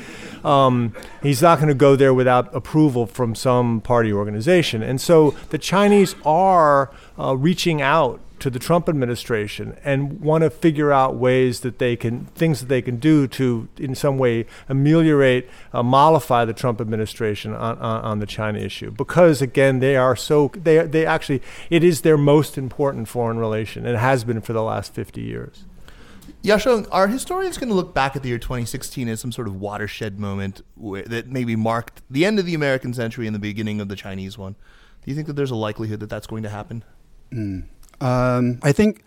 Um, 0.43 0.93
he's 1.21 1.41
not 1.41 1.57
going 1.57 1.69
to 1.69 1.73
go 1.73 1.95
there 1.95 2.13
without 2.13 2.53
approval 2.55 3.05
from 3.07 3.35
some 3.35 3.81
party 3.81 4.11
organization, 4.11 4.83
and 4.83 4.99
so 4.99 5.31
the 5.49 5.57
Chinese 5.57 6.15
are 6.25 6.91
uh, 7.19 7.35
reaching 7.35 7.81
out 7.81 8.19
to 8.41 8.49
the 8.49 8.59
Trump 8.59 8.89
administration 8.89 9.77
and 9.83 10.19
want 10.19 10.43
to 10.43 10.49
figure 10.49 10.91
out 10.91 11.15
ways 11.15 11.61
that 11.61 11.79
they 11.79 11.95
can 11.95 12.25
things 12.35 12.59
that 12.59 12.67
they 12.67 12.81
can 12.81 12.97
do 12.97 13.27
to 13.27 13.69
in 13.77 13.95
some 13.95 14.17
way 14.17 14.45
ameliorate 14.67 15.47
uh, 15.73 15.83
mollify 15.83 16.43
the 16.43 16.53
Trump 16.53 16.81
administration 16.81 17.53
on, 17.53 17.77
on, 17.77 18.01
on, 18.01 18.19
the 18.19 18.25
China 18.25 18.59
issue 18.59 18.91
because 18.91 19.41
again 19.41 19.79
they 19.79 19.95
are 19.95 20.15
so 20.15 20.51
they 20.55 20.79
they 20.85 21.05
actually 21.05 21.41
it 21.69 21.83
is 21.83 22.01
their 22.01 22.17
most 22.17 22.57
important 22.57 23.07
foreign 23.07 23.37
relation 23.37 23.85
and 23.85 23.95
it 23.95 23.99
has 23.99 24.23
been 24.23 24.41
for 24.41 24.53
the 24.53 24.63
last 24.63 24.93
50 24.93 25.21
years. 25.21 25.63
Yasheng, 26.43 26.87
are 26.91 27.07
historians 27.07 27.59
going 27.59 27.69
to 27.69 27.75
look 27.75 27.93
back 27.93 28.15
at 28.15 28.23
the 28.23 28.29
year 28.29 28.39
2016 28.39 29.07
as 29.07 29.19
some 29.19 29.31
sort 29.31 29.47
of 29.47 29.61
watershed 29.61 30.19
moment 30.19 30.63
where, 30.75 31.03
that 31.03 31.27
maybe 31.27 31.55
marked 31.55 32.01
the 32.09 32.25
end 32.25 32.39
of 32.39 32.45
the 32.47 32.55
American 32.55 32.93
century 32.93 33.27
and 33.27 33.35
the 33.35 33.39
beginning 33.39 33.79
of 33.79 33.89
the 33.89 33.95
Chinese 33.95 34.39
one? 34.39 34.53
Do 35.03 35.11
you 35.11 35.15
think 35.15 35.27
that 35.27 35.33
there's 35.33 35.51
a 35.51 35.55
likelihood 35.55 35.99
that 35.99 36.09
that's 36.09 36.25
going 36.25 36.41
to 36.41 36.49
happen? 36.49 36.83
Mm. 37.31 37.65
Um, 38.01 38.59
I 38.63 38.71
think 38.71 39.03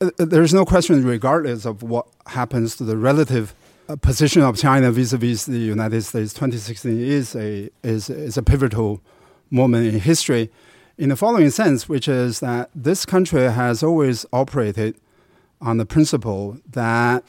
uh, 0.00 0.10
uh, 0.18 0.24
there's 0.24 0.54
no 0.54 0.64
question, 0.64 1.04
regardless 1.04 1.66
of 1.66 1.82
what 1.82 2.06
happens 2.26 2.74
to 2.76 2.84
the 2.84 2.96
relative 2.96 3.54
uh, 3.88 3.96
position 3.96 4.42
of 4.42 4.56
China 4.56 4.90
vis-a-vis 4.90 5.44
the 5.44 5.58
United 5.58 6.02
States, 6.02 6.32
2016 6.32 6.98
is 6.98 7.36
a 7.36 7.68
is 7.82 8.08
is 8.08 8.38
a 8.38 8.42
pivotal 8.42 9.02
moment 9.50 9.86
in 9.86 10.00
history, 10.00 10.50
in 10.96 11.10
the 11.10 11.16
following 11.16 11.50
sense, 11.50 11.88
which 11.88 12.08
is 12.08 12.40
that 12.40 12.70
this 12.74 13.04
country 13.04 13.42
has 13.50 13.82
always 13.82 14.24
operated 14.32 14.96
on 15.60 15.76
the 15.76 15.84
principle 15.84 16.56
that, 16.70 17.22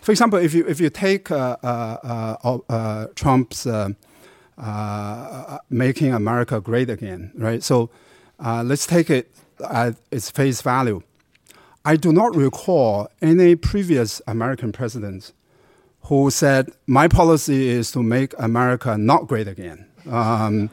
for 0.00 0.10
example, 0.10 0.38
if 0.38 0.52
you 0.52 0.66
if 0.66 0.80
you 0.80 0.90
take 0.90 1.30
uh, 1.30 1.56
uh, 1.62 2.58
uh, 2.68 3.06
Trump's 3.14 3.68
making 5.70 6.12
America 6.12 6.60
great 6.60 6.90
again, 6.90 7.30
right? 7.36 7.62
So 7.62 7.88
let's 8.40 8.86
take 8.86 9.10
it 9.10 9.30
at 9.70 9.96
its 10.10 10.30
face 10.30 10.62
value. 10.62 11.02
I 11.84 11.96
do 11.96 12.12
not 12.12 12.34
recall 12.34 13.08
any 13.22 13.54
previous 13.54 14.20
American 14.26 14.72
president 14.72 15.32
who 16.02 16.30
said, 16.30 16.70
My 16.86 17.08
policy 17.08 17.68
is 17.68 17.92
to 17.92 18.02
make 18.02 18.34
America 18.38 18.96
not 18.98 19.26
great 19.28 19.48
again, 19.48 19.86
um, 20.10 20.70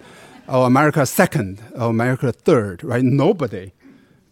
or 0.48 0.66
America 0.66 1.06
second, 1.06 1.62
or 1.76 1.90
America 1.90 2.32
third, 2.32 2.84
right? 2.84 3.04
Nobody 3.04 3.74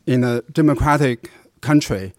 in 0.05 0.23
a 0.23 0.41
democratic 0.51 1.29
country 1.61 2.13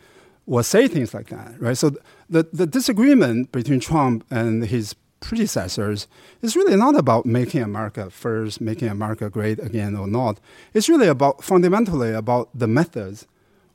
will 0.47 0.63
say 0.63 0.89
things 0.89 1.15
like 1.15 1.29
that, 1.29 1.61
right? 1.61 1.77
So 1.77 1.97
the, 2.29 2.47
the 2.53 2.67
disagreement 2.67 3.53
between 3.53 3.81
Trump 3.81 4.25
and 4.31 4.65
his 4.65 4.95
predecessors 5.23 6.09
is 6.43 6.55
really 6.57 6.77
not 6.77 6.97
about 6.97 7.25
making 7.25 7.63
America 7.63 8.11
first, 8.11 8.61
making 8.61 8.89
America 8.89 9.31
great 9.31 9.59
again 9.59 9.97
or 9.97 10.07
not. 10.07 10.39
It's 10.75 10.89
really 10.89 11.09
about 11.09 11.43
fundamentally 11.43 12.13
about 12.13 12.51
the 12.55 12.67
methods 12.67 13.27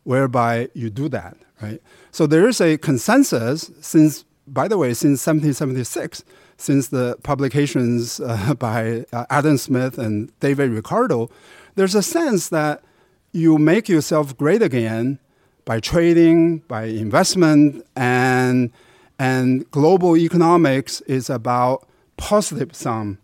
whereby 0.03 0.69
you 0.73 0.89
do 0.89 1.09
that, 1.09 1.35
right? 1.61 1.81
So 2.11 2.27
there 2.27 2.47
is 2.47 2.61
a 2.61 2.77
consensus 2.77 3.71
since, 3.81 4.23
by 4.47 4.67
the 4.67 4.77
way, 4.77 4.93
since 4.93 5.25
1776, 5.25 6.23
since 6.57 6.87
the 6.89 7.17
publications 7.23 8.19
uh, 8.25 8.53
by 8.53 9.05
uh, 9.11 9.25
Adam 9.29 9.57
Smith 9.57 9.97
and 9.97 10.31
David 10.39 10.71
Ricardo, 10.71 11.29
there's 11.75 11.95
a 11.95 12.03
sense 12.03 12.49
that 12.49 12.83
you 13.31 13.57
make 13.57 13.89
yourself 13.89 14.37
great 14.37 14.61
again 14.61 15.19
by 15.65 15.79
trading, 15.81 16.59
by 16.59 16.85
investment, 16.85 17.85
and 17.95 18.71
and 19.19 19.69
global 19.71 20.17
economics 20.17 21.01
is 21.01 21.29
about 21.29 21.87
positive 22.17 22.75
sum 22.75 23.17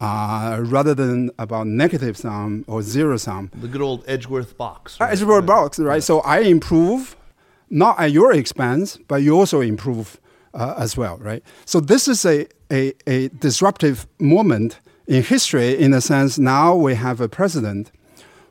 uh, 0.00 0.62
rather 0.64 0.94
than 0.94 1.30
about 1.38 1.66
negative 1.66 2.16
sum 2.16 2.64
or 2.66 2.82
zero 2.82 3.16
sum. 3.16 3.50
The 3.54 3.68
good 3.68 3.82
old 3.82 4.04
Edgeworth 4.06 4.56
box. 4.56 4.98
Right? 5.00 5.08
Uh, 5.08 5.12
Edgeworth 5.12 5.46
box, 5.46 5.78
right? 5.78 5.96
Yeah. 5.96 6.00
So 6.00 6.20
I 6.20 6.40
improve, 6.40 7.16
not 7.70 7.98
at 7.98 8.12
your 8.12 8.32
expense, 8.32 8.98
but 9.08 9.22
you 9.22 9.36
also 9.36 9.60
improve 9.60 10.20
uh, 10.54 10.74
as 10.78 10.96
well, 10.96 11.18
right? 11.18 11.42
So 11.64 11.80
this 11.80 12.08
is 12.08 12.24
a, 12.24 12.46
a, 12.72 12.92
a 13.06 13.28
disruptive 13.28 14.06
moment 14.18 14.80
in 15.06 15.22
history 15.22 15.78
in 15.78 15.92
the 15.92 16.00
sense 16.00 16.38
now 16.38 16.74
we 16.74 16.94
have 16.94 17.20
a 17.20 17.28
president 17.28 17.90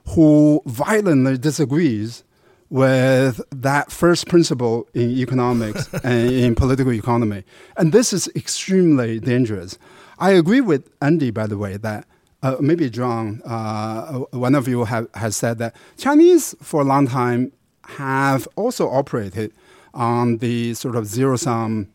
who 0.10 0.62
violently 0.66 1.38
disagrees 1.38 2.24
with 2.70 3.42
that 3.52 3.92
first 3.92 4.28
principle 4.28 4.88
in 4.94 5.10
economics 5.12 5.92
and 6.04 6.32
in 6.32 6.56
political 6.56 6.94
economy. 6.94 7.44
And 7.78 7.92
this 7.92 8.14
is 8.14 8.30
extremely 8.36 9.20
dangerous. 9.20 9.78
I 10.20 10.32
agree 10.32 10.62
with 10.62 10.90
Andy, 11.02 11.32
by 11.32 11.48
the 11.48 11.58
way, 11.58 11.78
that 11.78 12.06
uh, 12.44 12.58
maybe 12.60 12.90
John, 12.90 13.42
uh, 13.46 14.20
one 14.32 14.56
of 14.56 14.68
you 14.68 14.86
have, 14.86 15.08
has 15.16 15.36
said 15.36 15.58
that 15.60 15.76
Chinese 15.98 16.56
for 16.62 16.82
a 16.82 16.84
long 16.84 17.08
time 17.08 17.52
have 17.86 18.48
also 18.56 18.90
operated 18.90 19.54
on 19.94 20.38
the 20.38 20.74
sort 20.74 20.96
of 20.96 21.06
zero 21.06 21.38
sum 21.38 21.88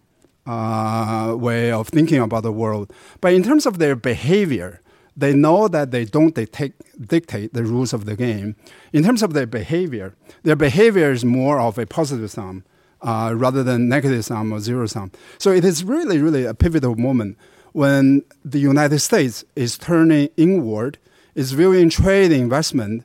uh, 0.47 1.35
way 1.39 1.71
of 1.71 1.89
thinking 1.89 2.21
about 2.21 2.43
the 2.43 2.53
world. 2.53 2.93
But 3.21 3.35
in 3.35 3.43
terms 3.43 3.67
of 3.67 3.79
their 3.79 3.95
behavior, 3.95 4.82
they 5.17 5.35
know 5.35 5.69
that 5.69 5.91
they 5.91 6.05
don't 6.05 6.35
dictate, 6.35 6.75
dictate 7.01 7.53
the 7.53 7.65
rules 7.65 7.93
of 7.93 8.05
the 8.05 8.17
game. 8.17 8.57
In 8.93 9.05
terms 9.05 9.23
of 9.23 9.35
their 9.35 9.47
behavior, 9.47 10.15
their 10.43 10.57
behavior 10.57 11.13
is 11.13 11.25
more 11.25 11.61
of 11.61 11.79
a 11.79 11.87
positive 11.87 12.31
sum 12.31 12.65
uh, 13.03 13.33
rather 13.37 13.63
than 13.63 13.89
negative 13.89 14.25
sum 14.25 14.53
or 14.53 14.61
zero 14.61 14.87
sum. 14.87 15.11
So 15.39 15.51
it 15.51 15.65
is 15.65 15.85
really, 15.85 16.19
really 16.19 16.45
a 16.45 16.55
pivotal 16.55 16.95
moment 16.97 17.37
when 17.73 18.23
the 18.45 18.59
United 18.59 19.01
States 19.01 19.45
is 19.57 19.79
turning 19.79 20.29
inward, 20.37 20.99
is 21.35 21.53
viewing 21.53 21.91
trade 21.91 22.33
investment 22.33 23.05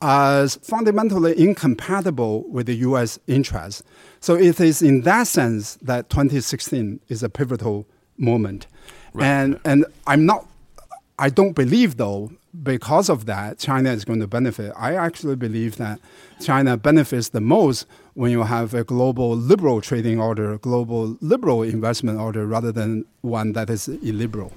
as 0.00 0.56
fundamentally 0.56 1.38
incompatible 1.38 2.44
with 2.48 2.66
the 2.66 2.76
U.S. 2.76 3.18
interests. 3.26 3.82
So 4.20 4.34
it 4.34 4.60
is 4.60 4.82
in 4.82 5.02
that 5.02 5.26
sense 5.26 5.76
that 5.76 6.10
2016 6.10 7.00
is 7.08 7.22
a 7.22 7.28
pivotal 7.28 7.86
moment. 8.16 8.66
Right. 9.12 9.26
And, 9.26 9.60
and 9.64 9.84
I'm 10.06 10.26
not 10.26 10.47
I 11.18 11.30
don't 11.30 11.52
believe, 11.52 11.96
though, 11.96 12.30
because 12.62 13.08
of 13.08 13.26
that, 13.26 13.58
China 13.58 13.90
is 13.90 14.04
going 14.04 14.20
to 14.20 14.28
benefit. 14.28 14.72
I 14.76 14.94
actually 14.94 15.34
believe 15.34 15.76
that 15.76 15.98
China 16.40 16.76
benefits 16.76 17.30
the 17.30 17.40
most 17.40 17.86
when 18.14 18.30
you 18.30 18.44
have 18.44 18.72
a 18.72 18.84
global 18.84 19.36
liberal 19.36 19.80
trading 19.80 20.20
order, 20.20 20.58
global 20.58 21.16
liberal 21.20 21.62
investment 21.64 22.20
order, 22.20 22.46
rather 22.46 22.70
than 22.70 23.04
one 23.22 23.52
that 23.54 23.68
is 23.68 23.88
illiberal. 23.88 24.52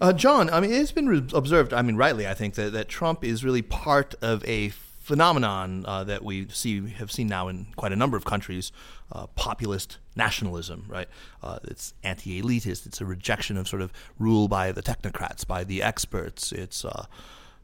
Uh, 0.00 0.12
John, 0.12 0.50
I 0.50 0.60
mean, 0.60 0.72
it's 0.72 0.92
been 0.92 1.28
observed, 1.32 1.72
I 1.72 1.80
mean, 1.80 1.96
rightly, 1.96 2.26
I 2.26 2.34
think, 2.34 2.54
that, 2.54 2.72
that 2.72 2.88
Trump 2.88 3.24
is 3.24 3.44
really 3.44 3.62
part 3.62 4.14
of 4.20 4.44
a 4.44 4.72
phenomenon 5.12 5.84
uh, 5.86 6.02
that 6.02 6.24
we 6.24 6.48
see 6.48 6.88
have 6.88 7.12
seen 7.12 7.26
now 7.26 7.46
in 7.46 7.66
quite 7.76 7.92
a 7.92 7.96
number 7.96 8.16
of 8.16 8.24
countries 8.24 8.72
uh, 9.12 9.26
populist 9.36 9.98
nationalism 10.16 10.86
right 10.88 11.06
uh, 11.42 11.58
it's 11.64 11.92
anti-elitist 12.02 12.86
it's 12.86 12.98
a 12.98 13.04
rejection 13.04 13.58
of 13.58 13.68
sort 13.68 13.82
of 13.82 13.92
rule 14.18 14.48
by 14.48 14.72
the 14.72 14.82
technocrats 14.82 15.46
by 15.46 15.64
the 15.64 15.82
experts 15.82 16.50
it's 16.50 16.82
uh, 16.86 17.04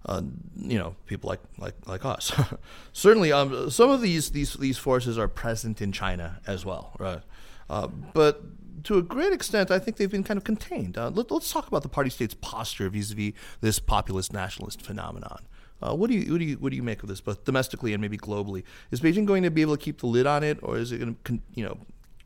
uh, 0.05 0.20
you 0.57 0.76
know 0.76 0.94
people 1.07 1.26
like 1.26 1.40
like 1.57 1.72
like 1.86 2.05
us 2.05 2.38
certainly 2.92 3.32
um, 3.32 3.70
some 3.70 3.88
of 3.88 4.03
these 4.03 4.32
these 4.32 4.53
these 4.53 4.76
forces 4.76 5.16
are 5.16 5.26
present 5.26 5.80
in 5.80 5.90
China 5.90 6.40
as 6.46 6.66
well 6.66 6.94
right 6.99 7.22
uh, 7.70 7.86
but 8.12 8.42
to 8.84 8.96
a 8.96 9.03
great 9.03 9.32
extent, 9.32 9.72
I 9.72 9.80
think 9.80 9.96
they've 9.96 10.11
been 10.11 10.22
kind 10.22 10.38
of 10.38 10.44
contained. 10.44 10.96
let, 10.96 11.32
us 11.32 11.51
talk 11.51 11.66
about 11.66 11.82
the 11.82 11.88
party 11.88 12.11
state's 12.11 12.34
posture 12.34 12.88
vis-a-vis 12.88 13.32
this 13.61 13.80
populist 13.80 14.32
nationalist 14.32 14.80
phenomenon. 14.80 15.40
Uh, 15.81 15.95
what 15.95 16.11
do 16.11 16.16
you 16.16 16.33
what 16.33 16.39
do 16.39 16.45
you 16.45 16.57
what 16.57 16.70
do 16.70 16.76
you 16.76 16.83
make 16.83 17.03
of 17.03 17.09
this, 17.09 17.20
both 17.20 17.45
domestically 17.45 17.93
and 17.93 18.01
maybe 18.01 18.18
globally? 18.18 18.64
Is 18.91 19.01
Beijing 19.01 19.26
going 19.26 19.43
to 19.45 19.51
be 19.51 19.62
able 19.62 19.76
to 19.76 19.83
keep 19.83 20.01
the 20.01 20.07
lid 20.07 20.26
on 20.26 20.43
it, 20.43 20.59
or 20.62 20.76
is 20.76 20.91
it 20.93 20.99
going 20.99 21.14
to 21.14 21.20
con- 21.22 21.43
you 21.55 21.64
know 21.64 21.79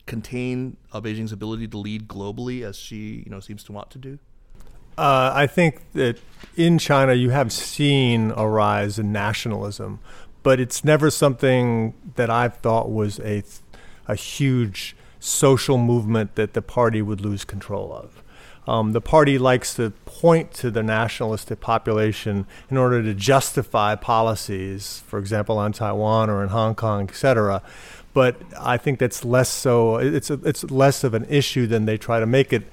contain 0.05 0.77
uh, 0.91 0.99
Beijing's 0.99 1.31
ability 1.31 1.67
to 1.67 1.77
lead 1.77 2.07
globally 2.07 2.63
as 2.63 2.77
she 2.77 3.23
you 3.25 3.29
know 3.29 3.39
seems 3.39 3.63
to 3.65 3.71
want 3.71 3.91
to 3.91 3.99
do? 3.99 4.19
Uh, 4.97 5.31
I 5.33 5.47
think 5.47 5.81
that 5.93 6.19
in 6.55 6.77
China 6.77 7.13
you 7.13 7.29
have 7.29 7.51
seen 7.51 8.31
a 8.35 8.47
rise 8.47 8.97
in 8.97 9.11
nationalism, 9.11 9.99
but 10.41 10.59
it's 10.59 10.83
never 10.83 11.09
something 11.09 11.93
that 12.15 12.29
I've 12.29 12.57
thought 12.57 12.89
was 12.89 13.19
a 13.19 13.43
a 14.07 14.15
huge 14.15 14.95
social 15.19 15.77
movement 15.77 16.35
that 16.35 16.53
the 16.53 16.61
party 16.61 17.01
would 17.01 17.21
lose 17.21 17.45
control 17.45 17.93
of. 17.93 18.22
Um, 18.67 18.93
the 18.93 19.01
party 19.01 19.37
likes 19.37 19.73
to 19.75 19.91
point 20.05 20.53
to 20.55 20.71
the 20.71 20.83
nationalistic 20.83 21.59
population 21.59 22.45
in 22.69 22.77
order 22.77 23.03
to 23.03 23.13
justify 23.13 23.95
policies, 23.95 25.03
for 25.07 25.19
example, 25.19 25.57
on 25.57 25.73
Taiwan 25.73 26.29
or 26.29 26.43
in 26.43 26.49
Hong 26.49 26.75
Kong, 26.75 27.03
etc. 27.03 27.61
But 28.13 28.37
I 28.59 28.77
think 28.77 28.99
that's 28.99 29.25
less 29.25 29.49
so. 29.49 29.97
It's 29.97 30.29
a, 30.29 30.39
it's 30.45 30.63
less 30.65 31.03
of 31.03 31.13
an 31.13 31.25
issue 31.29 31.67
than 31.67 31.85
they 31.85 31.97
try 31.97 32.19
to 32.19 32.25
make 32.25 32.53
it. 32.53 32.63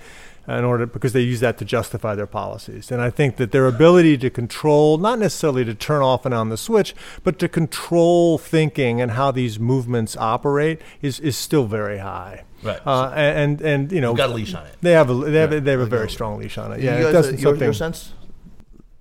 in 0.46 0.64
order 0.64 0.86
because 0.86 1.12
they 1.12 1.20
use 1.20 1.40
that 1.40 1.58
to 1.58 1.64
justify 1.64 2.14
their 2.14 2.26
policies. 2.26 2.90
And 2.90 3.00
I 3.00 3.10
think 3.10 3.36
that 3.36 3.52
their 3.52 3.66
ability 3.66 4.18
to 4.18 4.30
control, 4.30 4.98
not 4.98 5.18
necessarily 5.18 5.64
to 5.64 5.74
turn 5.74 6.02
off 6.02 6.24
and 6.24 6.34
on 6.34 6.48
the 6.48 6.56
switch, 6.56 6.94
but 7.24 7.38
to 7.38 7.48
control 7.48 8.38
thinking 8.38 9.00
and 9.00 9.12
how 9.12 9.30
these 9.30 9.58
movements 9.58 10.16
operate 10.16 10.80
is, 11.02 11.20
is 11.20 11.36
still 11.36 11.66
very 11.66 11.98
high. 11.98 12.44
Right. 12.62 12.80
Uh, 12.86 13.10
and, 13.14 13.60
and 13.60 13.60
and 13.62 13.92
you 13.92 14.00
know, 14.00 14.10
You've 14.10 14.18
got 14.18 14.30
a 14.30 14.34
leash 14.34 14.54
on 14.54 14.66
it. 14.66 14.76
They 14.82 14.92
have 14.92 15.08
a 15.10 15.14
they 15.14 15.40
have, 15.40 15.52
Yeah. 15.52 15.60
they 15.60 15.70
have 15.70 15.80
a 15.80 15.86
very 15.86 16.06
a- 16.06 16.10
strong 16.10 16.38
leash 16.38 16.58
on 16.58 16.72
it. 16.72 16.80
You 16.80 16.86
Yeah, 16.86 16.96
it 16.98 17.02
guys, 17.04 17.12
doesn't 17.12 17.36
uh, 17.36 17.38
your, 17.50 17.56
your 17.56 17.72
sense, 17.72 18.12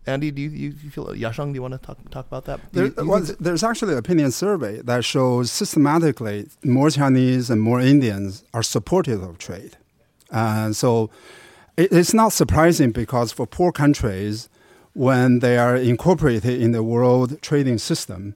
Andy? 0.05 0.31
Do 0.31 0.41
you, 0.41 0.49
you, 0.49 0.73
you 0.83 0.89
feel 0.89 1.07
Yasheng? 1.07 1.49
Do 1.51 1.55
you 1.55 1.61
want 1.61 1.73
to 1.73 1.77
talk 1.79 1.97
talk 2.09 2.25
about 2.27 2.45
that? 2.45 2.59
There, 2.71 2.85
you- 2.85 2.93
you 2.97 3.07
well, 3.09 3.23
think 3.23 3.37
there's 3.39 3.63
actually 3.63 3.93
an 3.93 3.99
opinion 3.99 4.31
survey 4.31 4.81
that 4.81 5.03
shows 5.05 5.51
systematically 5.51 6.47
more 6.63 6.89
Chinese 6.89 7.49
and 7.49 7.61
more 7.61 7.79
Indians 7.81 8.43
are 8.53 8.63
supportive 8.63 9.21
of 9.21 9.37
trade. 9.37 9.77
And 10.31 10.75
so 10.75 11.09
it, 11.77 11.91
it's 11.91 12.13
not 12.13 12.31
surprising 12.33 12.91
because 12.91 13.31
for 13.31 13.45
poor 13.45 13.71
countries, 13.71 14.47
when 14.93 15.39
they 15.39 15.57
are 15.57 15.75
incorporated 15.75 16.61
in 16.61 16.71
the 16.71 16.81
world 16.83 17.41
trading 17.41 17.77
system, 17.77 18.35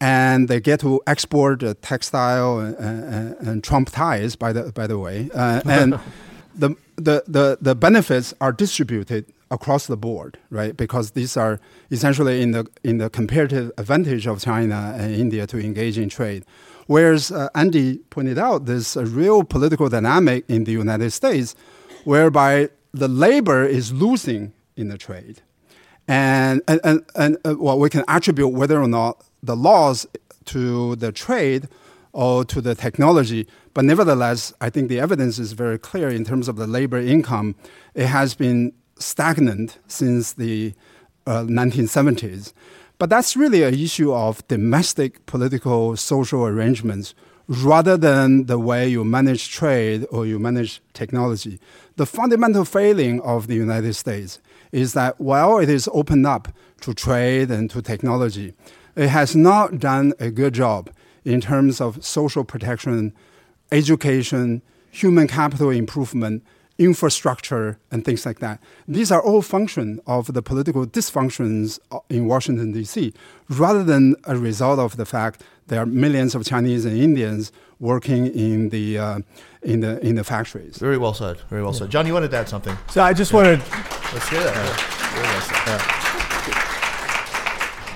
and 0.00 0.48
they 0.48 0.60
get 0.60 0.80
to 0.80 1.00
export 1.06 1.62
uh, 1.62 1.74
textile 1.82 2.58
and, 2.58 2.76
and, 2.76 3.36
and 3.46 3.64
Trump 3.64 3.90
ties, 3.90 4.34
by 4.36 4.52
the 4.52 4.72
by 4.72 4.86
the 4.86 4.98
way, 4.98 5.28
uh, 5.34 5.60
and 5.66 6.00
the, 6.54 6.74
the 6.96 7.22
the 7.26 7.58
the 7.60 7.74
benefits 7.74 8.34
are 8.40 8.52
distributed 8.52 9.26
across 9.50 9.86
the 9.86 9.96
board, 9.96 10.38
right? 10.48 10.76
Because 10.76 11.12
these 11.12 11.36
are 11.36 11.60
essentially 11.90 12.42
in 12.42 12.52
the 12.52 12.66
in 12.82 12.98
the 12.98 13.10
comparative 13.10 13.72
advantage 13.76 14.26
of 14.26 14.40
China 14.40 14.94
and 14.96 15.14
India 15.14 15.46
to 15.46 15.58
engage 15.58 15.98
in 15.98 16.08
trade. 16.08 16.44
Whereas 16.86 17.30
uh, 17.30 17.48
Andy 17.54 17.98
pointed 18.10 18.38
out, 18.38 18.66
there's 18.66 18.96
a 18.96 19.06
real 19.06 19.44
political 19.44 19.88
dynamic 19.88 20.44
in 20.48 20.64
the 20.64 20.72
United 20.72 21.12
States, 21.12 21.54
whereby 22.04 22.70
the 22.92 23.06
labor 23.06 23.64
is 23.64 23.92
losing 23.92 24.52
in 24.76 24.88
the 24.88 24.98
trade 24.98 25.42
and 26.10 26.60
and 26.66 26.80
and, 26.82 27.04
and 27.14 27.38
uh, 27.44 27.54
well, 27.56 27.78
we 27.78 27.88
can 27.88 28.04
attribute 28.08 28.52
whether 28.52 28.82
or 28.82 28.88
not 28.88 29.24
the 29.42 29.56
laws 29.56 30.06
to 30.46 30.96
the 30.96 31.12
trade 31.12 31.68
or 32.12 32.44
to 32.44 32.60
the 32.60 32.74
technology. 32.74 33.46
But 33.74 33.84
nevertheless, 33.84 34.52
I 34.60 34.70
think 34.70 34.88
the 34.88 35.00
evidence 35.00 35.38
is 35.38 35.52
very 35.52 35.78
clear 35.78 36.08
in 36.08 36.24
terms 36.24 36.48
of 36.48 36.56
the 36.56 36.66
labor 36.66 36.98
income. 36.98 37.54
It 37.94 38.06
has 38.06 38.34
been 38.34 38.72
stagnant 38.98 39.78
since 39.86 40.32
the 40.32 40.74
uh, 41.26 41.42
1970s. 41.42 42.52
But 42.98 43.08
that's 43.08 43.36
really 43.36 43.62
an 43.62 43.74
issue 43.74 44.12
of 44.12 44.46
domestic 44.48 45.24
political 45.26 45.96
social 45.96 46.44
arrangements 46.44 47.14
rather 47.48 47.96
than 47.96 48.46
the 48.46 48.58
way 48.58 48.88
you 48.88 49.04
manage 49.04 49.50
trade 49.50 50.06
or 50.10 50.26
you 50.26 50.38
manage 50.38 50.80
technology. 50.92 51.58
The 51.96 52.06
fundamental 52.06 52.64
failing 52.64 53.20
of 53.22 53.46
the 53.46 53.54
United 53.54 53.94
States 53.94 54.40
is 54.70 54.92
that 54.92 55.20
while 55.20 55.58
it 55.58 55.68
is 55.68 55.88
opened 55.92 56.26
up 56.26 56.48
to 56.82 56.94
trade 56.94 57.50
and 57.50 57.68
to 57.70 57.82
technology, 57.82 58.54
it 59.00 59.08
has 59.08 59.34
not 59.34 59.78
done 59.78 60.12
a 60.20 60.30
good 60.30 60.52
job 60.52 60.90
in 61.24 61.40
terms 61.40 61.80
of 61.80 62.04
social 62.04 62.44
protection, 62.44 63.14
education, 63.72 64.60
human 64.90 65.26
capital 65.26 65.70
improvement, 65.70 66.44
infrastructure, 66.78 67.78
and 67.90 68.04
things 68.04 68.26
like 68.26 68.40
that. 68.40 68.60
These 68.86 69.10
are 69.10 69.22
all 69.22 69.40
function 69.40 70.00
of 70.06 70.32
the 70.34 70.42
political 70.42 70.86
dysfunctions 70.86 71.78
in 72.10 72.26
Washington, 72.26 72.72
D.C., 72.72 73.14
rather 73.48 73.82
than 73.84 74.16
a 74.24 74.36
result 74.36 74.78
of 74.78 74.96
the 74.96 75.06
fact 75.06 75.42
there 75.68 75.80
are 75.80 75.86
millions 75.86 76.34
of 76.34 76.44
Chinese 76.44 76.84
and 76.84 76.96
Indians 76.98 77.52
working 77.78 78.26
in 78.26 78.68
the, 78.68 78.98
uh, 78.98 79.20
in 79.62 79.80
the, 79.80 79.98
in 80.06 80.16
the 80.16 80.24
factories. 80.24 80.76
Very 80.76 80.98
well 80.98 81.14
said. 81.14 81.38
Very 81.48 81.62
well 81.62 81.72
said. 81.72 81.90
John, 81.90 82.06
you 82.06 82.12
wanted 82.12 82.30
to 82.32 82.36
add 82.36 82.48
something? 82.48 82.76
So 82.90 83.02
I 83.02 83.14
just 83.14 83.32
wanted 83.32 83.60
Let's 84.12 84.28
hear 84.28 84.42
that. 84.42 84.54
Yeah. 84.54 85.14
Very 85.14 85.26
well 85.26 85.40
said. 85.40 86.09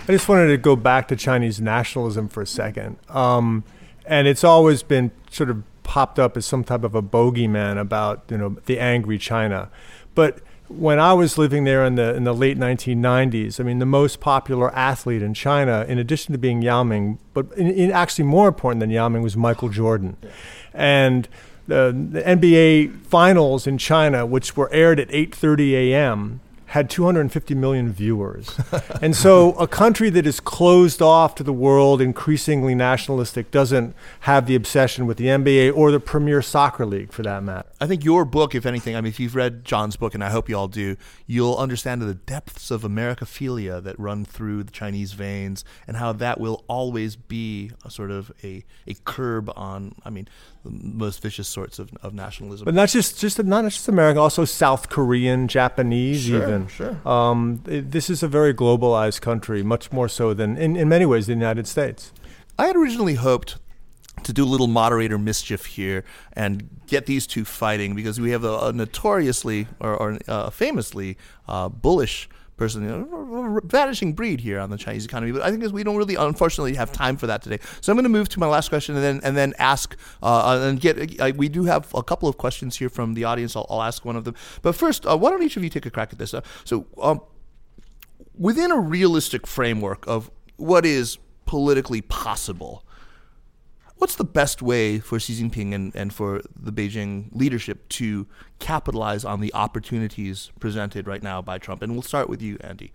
I 0.06 0.12
just 0.12 0.28
wanted 0.28 0.48
to 0.48 0.58
go 0.58 0.76
back 0.76 1.08
to 1.08 1.16
Chinese 1.16 1.62
nationalism 1.62 2.28
for 2.28 2.42
a 2.42 2.46
second. 2.46 2.98
Um, 3.08 3.64
and 4.04 4.28
it's 4.28 4.44
always 4.44 4.82
been 4.82 5.10
sort 5.30 5.48
of 5.48 5.62
popped 5.82 6.18
up 6.18 6.36
as 6.36 6.44
some 6.44 6.62
type 6.62 6.84
of 6.84 6.94
a 6.94 7.00
bogeyman 7.00 7.80
about, 7.80 8.24
you 8.28 8.36
know, 8.36 8.56
the 8.66 8.78
angry 8.78 9.16
China. 9.16 9.70
But 10.14 10.40
when 10.68 10.98
I 10.98 11.14
was 11.14 11.38
living 11.38 11.64
there 11.64 11.84
in 11.84 11.94
the 11.94 12.14
in 12.14 12.24
the 12.24 12.34
late 12.34 12.58
1990s, 12.58 13.58
I 13.58 13.62
mean, 13.62 13.78
the 13.78 13.86
most 13.86 14.20
popular 14.20 14.74
athlete 14.74 15.22
in 15.22 15.32
China, 15.32 15.86
in 15.88 15.98
addition 15.98 16.32
to 16.32 16.38
being 16.38 16.60
Yao 16.60 16.82
Ming, 16.82 17.18
but 17.32 17.50
in, 17.52 17.70
in 17.70 17.90
actually 17.90 18.24
more 18.24 18.48
important 18.48 18.80
than 18.80 18.90
Yao 18.90 19.08
Ming 19.08 19.22
was 19.22 19.36
Michael 19.36 19.70
Jordan, 19.70 20.16
and 20.74 21.28
the, 21.66 22.08
the 22.10 22.22
NBA 22.22 23.02
finals 23.02 23.66
in 23.66 23.78
China, 23.78 24.26
which 24.26 24.56
were 24.56 24.70
aired 24.72 25.00
at 25.00 25.08
8:30 25.08 25.72
a.m., 25.72 26.40
had 26.74 26.90
250 26.90 27.54
million 27.54 27.92
viewers. 27.92 28.58
and 29.00 29.14
so 29.14 29.52
a 29.52 29.68
country 29.68 30.10
that 30.10 30.26
is 30.26 30.40
closed 30.40 31.00
off 31.00 31.36
to 31.36 31.44
the 31.44 31.52
world, 31.52 32.00
increasingly 32.00 32.74
nationalistic, 32.74 33.52
doesn't 33.52 33.94
have 34.20 34.46
the 34.46 34.56
obsession 34.56 35.06
with 35.06 35.16
the 35.16 35.26
NBA 35.26 35.72
or 35.76 35.92
the 35.92 36.00
Premier 36.00 36.42
Soccer 36.42 36.84
League 36.84 37.12
for 37.12 37.22
that 37.22 37.44
matter. 37.44 37.68
I 37.80 37.86
think 37.86 38.04
your 38.04 38.24
book, 38.24 38.56
if 38.56 38.66
anything, 38.66 38.96
I 38.96 39.00
mean, 39.02 39.10
if 39.10 39.20
you've 39.20 39.36
read 39.36 39.64
John's 39.64 39.94
book, 39.94 40.14
and 40.14 40.24
I 40.24 40.30
hope 40.30 40.48
you 40.48 40.56
all 40.58 40.66
do, 40.66 40.96
you'll 41.28 41.56
understand 41.56 42.02
the 42.02 42.12
depths 42.12 42.72
of 42.72 42.82
Americophilia 42.82 43.80
that 43.84 43.96
run 43.96 44.24
through 44.24 44.64
the 44.64 44.72
Chinese 44.72 45.12
veins, 45.12 45.64
and 45.86 45.98
how 45.98 46.12
that 46.14 46.40
will 46.40 46.64
always 46.66 47.14
be 47.14 47.70
a 47.84 47.90
sort 47.90 48.10
of 48.10 48.32
a, 48.42 48.64
a 48.88 48.94
curb 49.04 49.48
on, 49.54 49.94
I 50.04 50.10
mean, 50.10 50.26
the 50.64 50.70
most 50.70 51.22
vicious 51.22 51.46
sorts 51.46 51.78
of, 51.78 51.90
of 52.02 52.14
nationalism. 52.14 52.64
But 52.64 52.74
not 52.74 52.88
just 52.88 53.20
just 53.20 53.42
not 53.44 53.64
just 53.64 53.88
America, 53.88 54.18
also 54.18 54.44
South 54.44 54.88
Korean, 54.88 55.46
Japanese, 55.46 56.24
Sure, 56.24 56.42
even. 56.42 56.63
Sure. 56.66 56.96
Um, 57.06 57.60
it- 57.66 57.90
this 57.90 58.08
is 58.10 58.22
a 58.22 58.28
very 58.28 58.54
globalized 58.54 59.20
country, 59.20 59.62
much 59.62 59.92
more 59.92 60.08
so 60.08 60.34
than 60.34 60.56
in, 60.56 60.76
in 60.76 60.88
many 60.88 61.06
ways 61.06 61.26
the 61.26 61.32
United 61.32 61.66
States. 61.66 62.12
I 62.58 62.66
had 62.66 62.76
originally 62.76 63.14
hoped 63.14 63.56
to 64.22 64.32
do 64.32 64.44
a 64.44 64.46
little 64.46 64.68
moderator 64.68 65.18
mischief 65.18 65.66
here 65.66 66.04
and 66.34 66.68
get 66.86 67.06
these 67.06 67.26
two 67.26 67.44
fighting 67.44 67.94
because 67.96 68.20
we 68.20 68.30
have 68.30 68.44
a, 68.44 68.58
a 68.68 68.72
notoriously 68.72 69.66
or, 69.80 69.94
or 69.96 70.18
uh, 70.28 70.50
famously 70.50 71.16
uh, 71.48 71.68
bullish 71.68 72.28
person, 72.56 72.86
know, 72.86 73.60
vanishing 73.64 74.12
breed 74.12 74.40
here 74.40 74.60
on 74.60 74.70
the 74.70 74.76
Chinese 74.76 75.04
economy. 75.04 75.32
But 75.32 75.42
I 75.42 75.50
think 75.50 75.72
we 75.72 75.82
don't 75.82 75.96
really, 75.96 76.14
unfortunately, 76.14 76.74
have 76.74 76.92
time 76.92 77.16
for 77.16 77.26
that 77.26 77.42
today. 77.42 77.58
So 77.80 77.92
I'm 77.92 77.96
going 77.96 78.04
to 78.04 78.08
move 78.08 78.28
to 78.30 78.40
my 78.40 78.46
last 78.46 78.68
question 78.68 78.94
and 78.94 79.04
then 79.04 79.20
and 79.24 79.36
then 79.36 79.54
ask 79.58 79.96
uh, 80.22 80.60
and 80.62 80.80
get. 80.80 81.20
Uh, 81.20 81.32
we 81.34 81.48
do 81.48 81.64
have 81.64 81.92
a 81.94 82.02
couple 82.02 82.28
of 82.28 82.36
questions 82.36 82.76
here 82.76 82.88
from 82.88 83.14
the 83.14 83.24
audience. 83.24 83.56
I'll, 83.56 83.66
I'll 83.68 83.82
ask 83.82 84.04
one 84.04 84.16
of 84.16 84.24
them. 84.24 84.34
But 84.62 84.74
first, 84.74 85.06
uh, 85.06 85.16
why 85.16 85.30
don't 85.30 85.42
each 85.42 85.56
of 85.56 85.64
you 85.64 85.70
take 85.70 85.86
a 85.86 85.90
crack 85.90 86.12
at 86.12 86.18
this? 86.18 86.34
Uh, 86.34 86.42
so. 86.64 86.86
Um, 87.00 87.20
within 88.36 88.72
a 88.72 88.78
realistic 88.78 89.46
framework 89.46 90.06
of 90.08 90.30
what 90.56 90.84
is 90.84 91.18
politically 91.46 92.00
possible, 92.00 92.83
what's 93.98 94.16
the 94.16 94.24
best 94.24 94.62
way 94.62 94.98
for 94.98 95.18
Xi 95.18 95.42
Jinping 95.42 95.74
and, 95.74 95.94
and 95.94 96.12
for 96.12 96.42
the 96.54 96.72
Beijing 96.72 97.26
leadership 97.32 97.88
to 97.90 98.26
capitalize 98.58 99.24
on 99.24 99.40
the 99.40 99.52
opportunities 99.54 100.50
presented 100.60 101.06
right 101.06 101.22
now 101.22 101.40
by 101.40 101.58
Trump? 101.58 101.82
And 101.82 101.92
we'll 101.92 102.02
start 102.02 102.28
with 102.28 102.42
you, 102.42 102.58
Andy. 102.60 102.92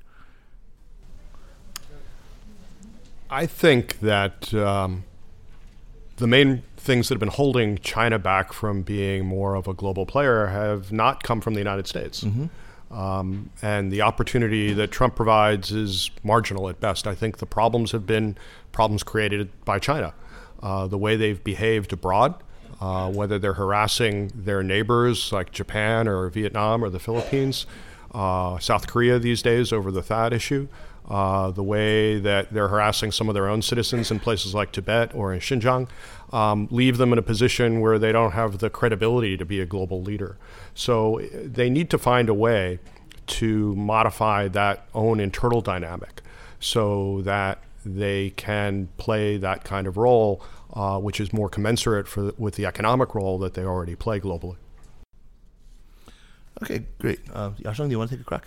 I 3.30 3.45
think 3.45 4.00
that 4.00 4.54
um, 4.54 5.04
the 6.18 6.28
main 6.28 6.64
things 6.78 7.08
that 7.08 7.16
have 7.16 7.20
been 7.20 7.30
holding 7.30 7.78
China 7.78 8.18
back 8.18 8.54
from 8.54 8.82
being 8.82 9.26
more 9.26 9.56
of 9.56 9.68
a 9.68 9.74
global 9.74 10.06
player 10.06 10.47
have 10.47 10.91
not 10.91 11.24
come 11.24 11.41
from 11.41 11.54
the 11.54 11.60
United 11.60 11.88
States. 11.88 12.24
Um, 12.91 13.52
and 13.62 13.91
the 13.91 14.02
opportunity 14.02 14.74
that 14.74 14.89
Trump 14.89 15.16
provides 15.16 15.72
is 15.72 16.10
marginal 16.24 16.70
at 16.70 16.80
best. 16.80 17.06
I 17.06 17.14
think 17.14 17.38
the 17.38 17.45
problems 17.45 17.91
have 17.91 18.08
been 18.08 18.36
problems 18.72 19.04
created 19.04 19.50
by 19.64 19.78
China. 19.78 20.14
Uh, 20.62 20.88
the 20.88 20.97
way 20.97 21.16
they've 21.16 21.43
behaved 21.43 21.93
abroad, 21.93 22.36
uh, 22.82 23.10
whether 23.12 23.39
they're 23.39 23.53
harassing 23.53 24.32
their 24.36 24.62
neighbors 24.64 25.32
like 25.32 25.51
Japan 25.51 26.07
or 26.07 26.30
Vietnam 26.30 26.84
or 26.84 26.89
the 26.89 26.99
Philippines, 26.99 27.66
uh, 28.14 28.57
South 28.60 28.88
Korea 28.88 29.20
these 29.20 29.41
days 29.41 29.72
over 29.72 29.91
the 29.91 30.01
THAAD 30.01 30.34
issue, 30.34 30.68
uh, 31.10 31.51
the 31.51 31.64
way 31.64 32.20
that 32.20 32.53
they're 32.53 32.68
harassing 32.68 33.12
some 33.12 33.30
of 33.30 33.34
their 33.34 33.47
own 33.47 33.62
citizens 33.62 34.12
in 34.12 34.20
places 34.20 34.53
like 34.53 34.72
Tibet 34.72 35.14
or 35.16 35.34
in 35.34 35.39
Xinjiang, 35.39 35.88
um, 36.32 36.68
leave 36.72 36.97
them 36.97 37.12
in 37.12 37.20
a 37.20 37.24
position 37.24 37.82
where 37.82 37.97
they 37.97 38.12
don't 38.12 38.32
have 38.32 38.60
the 38.60 38.70
credibility 38.70 39.36
to 39.36 39.45
be 39.45 39.60
a 39.60 39.66
global 39.66 40.01
leader. 40.01 40.38
So 40.74 41.22
they 41.34 41.70
need 41.70 41.89
to 41.89 41.97
find 41.97 42.30
a 42.30 42.34
way 42.34 42.80
to 43.28 43.76
modify 43.76 44.47
that 44.49 44.88
own 44.93 45.20
internal 45.20 45.62
dynamic 45.62 46.22
so 46.60 47.22
that 47.24 47.64
they 47.86 48.32
can 48.32 48.90
play 48.98 49.38
that 49.38 49.64
kind 49.64 49.88
of 49.88 49.98
role, 49.98 50.42
uh, 50.74 51.00
which 51.00 51.20
is 51.20 51.34
more 51.34 51.50
commensurate 51.50 52.08
for, 52.08 52.32
with 52.38 52.56
the 52.56 52.66
economic 52.66 53.16
role 53.16 53.38
that 53.40 53.54
they 53.54 53.64
already 53.64 53.96
play 53.96 54.20
globally. 54.20 54.58
Okay, 56.62 56.84
great. 57.00 57.20
Uh, 57.34 57.52
Yasheng, 57.62 57.86
do 57.86 57.92
you 57.92 57.98
want 57.98 58.10
to 58.10 58.18
take 58.18 58.22
a 58.22 58.26
crack? 58.26 58.46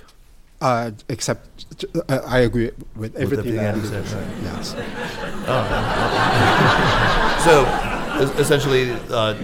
Uh, 0.60 0.90
except 1.08 1.64
uh, 2.08 2.20
I 2.26 2.40
agree 2.40 2.70
with 2.94 3.16
everything 3.16 3.56
that 3.56 3.64
everything 3.64 3.66
Andy 3.66 3.80
Andy 3.80 3.88
said. 3.88 4.06
said, 4.06 4.30
Yes. 4.42 4.74
So, 7.42 7.64
essentially, 8.38 8.92
uh, 9.10 9.34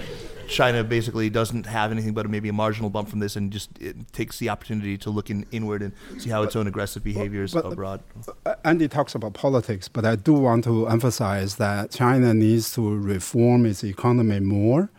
China 0.49 0.83
basically 0.83 1.29
doesn't 1.29 1.65
have 1.65 1.91
anything 1.91 2.13
but 2.13 2.29
maybe 2.29 2.49
a 2.49 2.53
marginal 2.53 2.89
bump 2.89 3.07
from 3.07 3.19
this, 3.19 3.35
and 3.35 3.51
just 3.51 3.69
it 3.79 4.11
takes 4.13 4.39
the 4.39 4.49
opportunity 4.49 4.97
to 4.97 5.09
look 5.09 5.29
in, 5.29 5.45
inward 5.51 5.81
and 5.81 5.93
see 6.17 6.29
how 6.29 6.43
its 6.43 6.55
own 6.55 6.67
aggressive 6.67 7.03
behaviors 7.03 7.53
but- 7.53 7.65
abroad. 7.65 8.01
Uh, 8.45 8.55
Andy 8.65 8.87
talks 8.87 9.15
about 9.15 9.33
politics, 9.33 9.87
but 9.87 10.05
I 10.05 10.15
do 10.15 10.33
want 10.33 10.63
to 10.65 10.87
emphasize 10.87 11.55
that 11.55 11.91
China 11.91 12.33
needs 12.33 12.73
to 12.73 12.95
reform 12.97 13.65
its 13.65 13.83
economy 13.83 14.39
more, 14.39 14.89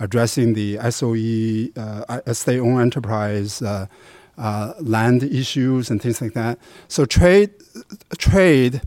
addressing 0.00 0.54
the 0.54 0.78
SOE, 0.90 1.70
uh, 1.80 2.32
state-owned 2.32 2.80
enterprise, 2.80 3.62
uh, 3.62 3.86
uh, 4.36 4.72
land 4.80 5.22
issues, 5.22 5.88
and 5.88 6.02
things 6.02 6.20
like 6.20 6.34
that. 6.34 6.58
So 6.88 7.06
trade, 7.06 7.50
trade 8.18 8.82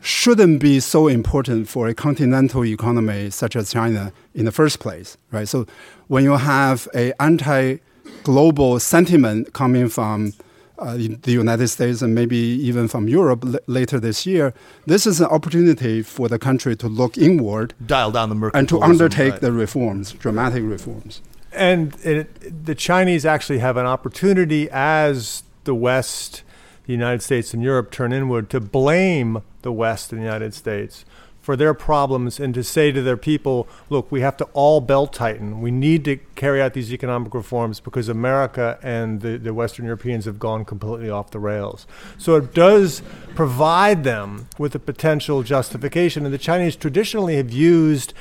shouldn't 0.00 0.60
be 0.60 0.80
so 0.80 1.08
important 1.08 1.68
for 1.68 1.88
a 1.88 1.94
continental 1.94 2.64
economy 2.64 3.30
such 3.30 3.56
as 3.56 3.72
China 3.72 4.12
in 4.34 4.44
the 4.44 4.52
first 4.52 4.78
place, 4.80 5.16
right? 5.30 5.48
So 5.48 5.66
when 6.08 6.24
you 6.24 6.32
have 6.36 6.88
a 6.94 7.12
anti-global 7.22 8.80
sentiment 8.80 9.52
coming 9.52 9.88
from 9.88 10.32
uh, 10.78 10.96
the 10.96 11.32
United 11.32 11.68
States 11.68 12.02
and 12.02 12.14
maybe 12.14 12.36
even 12.36 12.88
from 12.88 13.08
Europe 13.08 13.44
l- 13.46 13.60
later 13.66 14.00
this 14.00 14.26
year, 14.26 14.52
this 14.86 15.06
is 15.06 15.20
an 15.20 15.26
opportunity 15.26 16.02
for 16.02 16.28
the 16.28 16.38
country 16.38 16.74
to 16.76 16.88
look 16.88 17.16
inward 17.16 17.74
Dial 17.84 18.10
down 18.10 18.30
the 18.30 18.34
mercantilism. 18.34 18.58
and 18.58 18.68
to 18.68 18.82
undertake 18.82 19.32
right. 19.32 19.40
the 19.40 19.52
reforms, 19.52 20.12
dramatic 20.12 20.64
reforms. 20.64 21.20
And 21.52 21.94
it, 22.02 22.64
the 22.66 22.74
Chinese 22.74 23.26
actually 23.26 23.58
have 23.58 23.76
an 23.76 23.86
opportunity 23.86 24.68
as 24.70 25.42
the 25.64 25.74
West, 25.74 26.42
the 26.86 26.92
United 26.92 27.22
States, 27.22 27.52
and 27.54 27.62
Europe 27.62 27.90
turn 27.90 28.12
inward 28.12 28.48
to 28.50 28.58
blame 28.58 29.42
the 29.60 29.70
West 29.70 30.12
and 30.12 30.20
the 30.20 30.24
United 30.24 30.54
States 30.54 31.04
for 31.42 31.56
their 31.56 31.74
problems 31.74 32.38
and 32.38 32.54
to 32.54 32.62
say 32.62 32.92
to 32.92 33.02
their 33.02 33.16
people, 33.16 33.68
look, 33.90 34.10
we 34.12 34.20
have 34.20 34.36
to 34.36 34.44
all 34.52 34.80
belt 34.80 35.12
tighten. 35.12 35.60
We 35.60 35.72
need 35.72 36.04
to 36.04 36.16
carry 36.36 36.62
out 36.62 36.72
these 36.72 36.92
economic 36.92 37.34
reforms 37.34 37.80
because 37.80 38.08
America 38.08 38.78
and 38.80 39.20
the, 39.20 39.36
the 39.38 39.52
Western 39.52 39.84
Europeans 39.84 40.24
have 40.24 40.38
gone 40.38 40.64
completely 40.64 41.10
off 41.10 41.32
the 41.32 41.40
rails. 41.40 41.86
So 42.16 42.36
it 42.36 42.54
does 42.54 43.02
provide 43.34 44.04
them 44.04 44.48
with 44.56 44.74
a 44.76 44.78
potential 44.78 45.42
justification. 45.42 46.24
And 46.24 46.32
the 46.32 46.38
Chinese 46.38 46.76
traditionally 46.76 47.36
have 47.36 47.50
used 47.50 48.14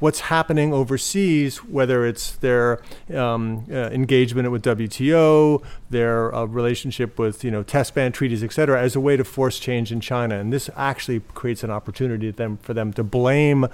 what's 0.00 0.20
happening 0.20 0.72
overseas, 0.72 1.58
whether 1.64 2.06
it's 2.06 2.36
their 2.36 2.80
um, 3.14 3.64
uh, 3.70 3.90
engagement 3.90 4.50
with 4.50 4.62
WTO, 4.62 5.62
their 5.90 6.34
uh, 6.34 6.44
relationship 6.44 7.18
with 7.18 7.44
you 7.44 7.50
know 7.50 7.62
test 7.62 7.94
ban 7.94 8.12
treaties, 8.12 8.42
et 8.42 8.52
cetera, 8.52 8.80
as 8.80 8.96
a 8.96 9.00
way 9.00 9.16
to 9.16 9.24
force 9.24 9.58
change 9.58 9.92
in 9.92 10.00
China. 10.00 10.38
And 10.38 10.52
this 10.52 10.70
actually 10.76 11.20
creates 11.34 11.62
an 11.64 11.70
opportunity 11.70 12.30
them, 12.30 12.58
for 12.58 12.74
them 12.74 12.92
to 12.94 13.04
blame 13.04 13.66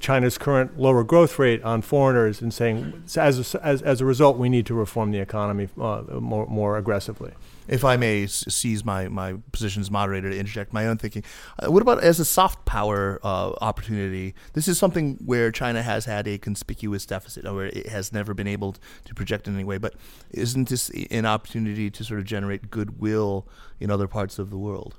China's 0.00 0.38
current 0.38 0.78
lower 0.78 1.04
growth 1.04 1.38
rate 1.38 1.62
on 1.62 1.82
foreigners 1.82 2.40
and 2.40 2.52
saying, 2.52 3.04
as 3.16 3.54
a, 3.54 3.64
as, 3.64 3.82
as 3.82 4.00
a 4.00 4.04
result, 4.04 4.38
we 4.38 4.48
need 4.48 4.66
to 4.66 4.74
reform 4.74 5.12
the 5.12 5.18
economy 5.18 5.68
uh, 5.80 6.02
more, 6.20 6.46
more 6.46 6.76
aggressively. 6.76 7.32
if 7.70 7.84
I 7.84 7.96
may 7.96 8.26
seize 8.26 8.84
my, 8.84 9.06
my 9.08 9.36
position 9.52 9.80
as 9.80 9.90
moderator 9.90 10.28
to 10.28 10.36
interject 10.36 10.72
my 10.72 10.86
own 10.88 10.98
thinking, 10.98 11.22
uh, 11.58 11.70
what 11.70 11.82
about 11.82 12.02
as 12.02 12.18
a 12.18 12.24
soft 12.24 12.64
power 12.64 13.20
uh, 13.22 13.52
opportunity? 13.60 14.34
This 14.54 14.66
is 14.66 14.76
something 14.76 15.18
where 15.24 15.52
China 15.52 15.80
has 15.82 16.04
had 16.04 16.26
a 16.26 16.36
conspicuous 16.36 17.06
deficit, 17.06 17.46
or 17.46 17.54
where 17.54 17.66
it 17.66 17.88
has 17.88 18.12
never 18.12 18.34
been 18.34 18.48
able 18.48 18.74
to 19.04 19.14
project 19.14 19.46
in 19.46 19.54
any 19.54 19.64
way. 19.64 19.78
But 19.78 19.94
isn't 20.32 20.68
this 20.68 20.90
an 21.10 21.26
opportunity 21.26 21.90
to 21.90 22.04
sort 22.04 22.18
of 22.18 22.26
generate 22.26 22.70
goodwill 22.70 23.46
in 23.78 23.90
other 23.90 24.08
parts 24.08 24.40
of 24.40 24.50
the 24.50 24.58
world? 24.58 24.96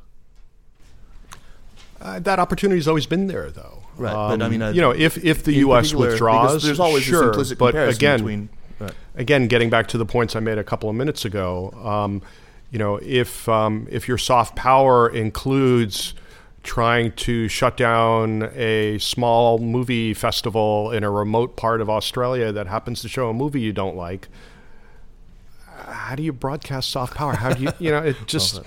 Uh, 2.01 2.19
that 2.19 2.39
opportunity's 2.39 2.87
always 2.87 3.05
been 3.05 3.27
there, 3.27 3.51
though. 3.51 3.83
Right, 3.97 4.13
but 4.13 4.41
I 4.41 4.49
mean, 4.49 4.61
uh, 4.61 4.71
you 4.71 4.81
know, 4.81 4.91
if 4.91 5.23
if 5.23 5.43
the 5.43 5.53
U.S. 5.55 5.93
withdraws, 5.93 6.63
there's 6.63 6.79
always 6.79 7.03
sure, 7.03 7.19
this 7.19 7.27
implicit 7.27 7.57
but 7.59 7.71
comparison 7.71 7.99
again, 7.99 8.17
between. 8.19 8.49
Right. 8.79 8.93
again, 9.15 9.47
getting 9.47 9.69
back 9.69 9.87
to 9.89 9.97
the 9.99 10.05
points 10.05 10.35
I 10.35 10.39
made 10.39 10.57
a 10.57 10.63
couple 10.63 10.89
of 10.89 10.95
minutes 10.95 11.23
ago, 11.23 11.69
um, 11.83 12.23
you 12.71 12.79
know, 12.79 12.99
if 13.03 13.47
um, 13.47 13.87
if 13.91 14.07
your 14.07 14.17
soft 14.17 14.55
power 14.55 15.07
includes 15.09 16.15
trying 16.63 17.11
to 17.13 17.47
shut 17.47 17.77
down 17.77 18.49
a 18.55 18.97
small 18.99 19.57
movie 19.59 20.13
festival 20.13 20.91
in 20.91 21.03
a 21.03 21.09
remote 21.09 21.55
part 21.55 21.81
of 21.81 21.89
Australia 21.89 22.51
that 22.51 22.67
happens 22.67 23.01
to 23.01 23.09
show 23.09 23.29
a 23.29 23.33
movie 23.33 23.61
you 23.61 23.73
don't 23.73 23.95
like, 23.95 24.27
how 25.67 26.15
do 26.15 26.23
you 26.23 26.31
broadcast 26.33 26.89
soft 26.89 27.15
power? 27.15 27.33
How 27.33 27.53
do 27.53 27.63
you, 27.63 27.71
you 27.79 27.91
know, 27.91 27.99
it 27.99 28.15
just. 28.25 28.61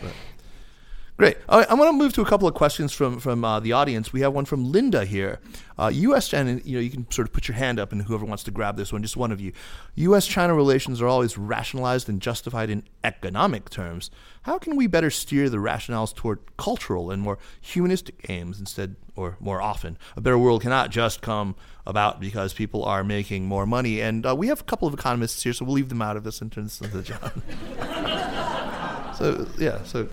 Great. 1.17 1.37
All 1.49 1.61
right, 1.61 1.71
I 1.71 1.75
want 1.75 1.89
to 1.91 1.93
move 1.93 2.13
to 2.15 2.23
a 2.23 2.25
couple 2.25 2.49
of 2.49 2.55
questions 2.55 2.93
from 2.93 3.21
from 3.21 3.45
uh, 3.45 3.61
the 3.61 3.71
audience. 3.71 4.13
We 4.13 4.23
have 4.23 4.33
one 4.33 4.47
from 4.47 4.73
Linda 4.73 5.05
here. 5.05 5.39
Uh, 5.79 5.89
U.S. 5.95 6.27
China, 6.27 6.61
you 6.65 6.75
know, 6.75 6.81
you 6.81 6.91
can 6.91 7.09
sort 7.09 7.29
of 7.29 7.33
put 7.33 7.47
your 7.47 7.55
hand 7.55 7.79
up, 7.79 7.93
and 7.93 8.03
whoever 8.03 8.25
wants 8.25 8.43
to 8.45 8.51
grab 8.51 8.77
this 8.77 8.93
one, 8.93 9.01
just 9.01 9.17
one 9.17 9.31
of 9.31 9.41
you. 9.41 9.53
U.S. 9.95 10.27
China 10.27 10.57
relations 10.57 11.01
are 11.01 11.07
always 11.07 11.39
rationalized 11.39 12.09
and 12.09 12.21
justified 12.21 12.69
in 12.69 12.83
economic 13.05 13.71
terms. 13.71 14.11
How 14.43 14.59
can 14.59 14.75
we 14.75 14.89
better 14.89 15.09
steer 15.09 15.49
the 15.49 15.59
rationales 15.59 16.13
toward 16.13 16.41
cultural 16.57 17.13
and 17.13 17.23
more 17.23 17.39
humanistic 17.61 18.29
aims 18.29 18.59
instead, 18.59 18.97
or 19.15 19.37
more 19.39 19.63
often? 19.63 19.97
A 20.17 20.21
better 20.21 20.39
world 20.39 20.63
cannot 20.63 20.91
just 20.91 21.23
come 21.23 21.55
about 21.87 22.19
because 22.19 22.53
people 22.53 22.85
are 22.85 23.05
making 23.05 23.47
more 23.47 23.67
money. 23.67 24.01
And 24.01 24.27
uh, 24.27 24.35
we 24.35 24.49
have 24.49 24.63
a 24.63 24.65
couple 24.65 24.89
of 24.89 24.95
economists 24.95 25.45
here, 25.45 25.53
so 25.53 25.65
we'll 25.65 25.75
leave 25.75 25.91
them 25.91 26.03
out 26.03 26.17
of 26.17 26.25
this 26.25 26.41
and 26.41 26.51
turn 26.51 26.65
this 26.65 26.81
into 26.81 27.03
John. 27.03 27.43
so 29.17 29.47
yeah, 29.59 29.81
so 29.85 30.09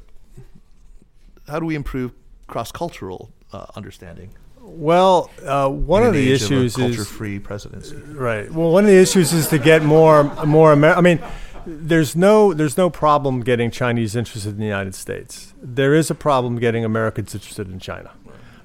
how 1.51 1.59
do 1.59 1.65
we 1.65 1.75
improve 1.75 2.13
cross-cultural 2.47 3.31
uh, 3.53 3.65
understanding? 3.75 4.29
Well, 4.59 5.29
uh, 5.45 5.69
one 5.69 6.03
of 6.03 6.13
the 6.13 6.31
issues 6.31 6.77
a 6.77 6.85
is 6.85 6.95
culture-free 6.95 7.39
presidency. 7.39 7.95
Right. 7.95 8.51
Well, 8.51 8.71
one 8.71 8.85
of 8.85 8.89
the 8.89 9.01
issues 9.01 9.33
is 9.33 9.47
to 9.49 9.59
get 9.59 9.83
more 9.83 10.23
more 10.45 10.73
Amer- 10.73 10.93
I 10.93 11.01
mean, 11.01 11.19
there's 11.65 12.15
no 12.15 12.53
there's 12.53 12.77
no 12.77 12.89
problem 12.89 13.41
getting 13.41 13.71
Chinese 13.71 14.15
interested 14.15 14.51
in 14.51 14.59
the 14.59 14.65
United 14.65 14.95
States. 14.95 15.53
There 15.61 15.93
is 15.93 16.09
a 16.09 16.15
problem 16.15 16.59
getting 16.59 16.85
Americans 16.85 17.33
interested 17.33 17.71
in 17.71 17.79
China. 17.79 18.11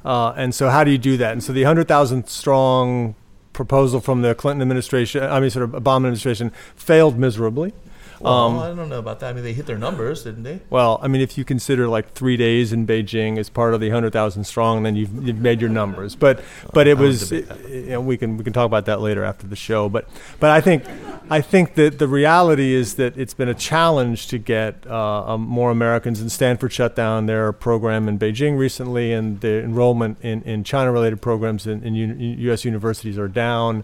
Uh, 0.05 0.33
and 0.37 0.55
so, 0.55 0.69
how 0.69 0.85
do 0.85 0.91
you 0.91 0.99
do 0.99 1.17
that? 1.17 1.33
And 1.33 1.43
so, 1.43 1.53
the 1.53 1.65
hundred 1.65 1.89
thousand 1.89 2.29
strong 2.29 3.17
proposal 3.53 4.01
from 4.01 4.23
the 4.23 4.35
Clinton 4.35 4.63
administration, 4.63 5.25
I 5.25 5.41
mean, 5.41 5.51
sort 5.51 5.65
of 5.65 5.71
Obama 5.71 5.97
administration, 5.97 6.53
failed 6.77 7.19
miserably. 7.19 7.73
Well, 8.21 8.33
Um, 8.33 8.59
I 8.59 8.69
don't 8.75 8.89
know 8.89 8.99
about 8.99 9.21
that. 9.21 9.31
I 9.31 9.33
mean, 9.33 9.45
they 9.45 9.53
hit 9.53 9.67
their 9.67 9.79
numbers, 9.79 10.25
didn't 10.25 10.43
they? 10.43 10.61
Well, 10.71 10.99
I 11.03 11.09
mean, 11.09 11.21
if 11.21 11.37
you 11.37 11.45
consider 11.45 11.89
like 11.89 12.13
three 12.13 12.37
days 12.37 12.73
in 12.73 12.87
Beijing 12.87 13.39
as 13.39 13.51
part 13.51 13.75
of 13.75 13.81
the 13.81 13.91
hundred 13.91 14.13
thousand 14.13 14.45
strong, 14.45 14.83
then 14.83 14.97
you've, 14.97 15.27
you've 15.27 15.39
made 15.41 15.61
your 15.61 15.71
numbers. 15.71 16.15
But 16.17 16.43
but 16.73 16.87
it 16.87 16.97
was 16.99 17.29
debate 17.29 17.49
you 17.69 17.91
know, 17.91 18.01
we 18.01 18.17
can 18.17 18.37
we 18.37 18.45
can 18.45 18.53
talk 18.53 18.67
about 18.67 18.87
that 18.87 19.01
later 19.01 19.25
after 19.25 19.47
the 19.47 19.57
show. 19.57 19.89
But 19.89 20.09
but 20.41 20.51
I 20.51 20.61
think 20.61 20.85
I 21.29 21.41
think 21.41 21.75
that 21.75 21.99
the 21.99 22.07
reality 22.09 22.73
is 22.73 22.95
that 22.95 23.17
it's 23.19 23.35
been 23.35 23.49
a 23.49 23.55
challenge 23.55 24.29
to 24.29 24.39
get 24.39 24.87
uh, 24.87 25.35
um, 25.35 25.41
more 25.43 25.71
Americans. 25.71 26.21
And 26.21 26.31
Stanford 26.31 26.73
shut 26.73 26.95
down 26.95 27.27
their 27.27 27.53
program 27.53 28.09
in 28.09 28.19
Beijing 28.19 28.57
recently, 28.59 29.13
and 29.13 29.41
the 29.41 29.63
enrollment 29.63 30.19
in, 30.23 30.43
in 30.43 30.63
China-related 30.65 31.21
programs 31.21 31.67
in, 31.67 31.83
in 31.83 31.95
U- 31.95 32.15
U.S. 32.49 32.65
universities 32.65 33.19
are 33.19 33.29
down, 33.29 33.83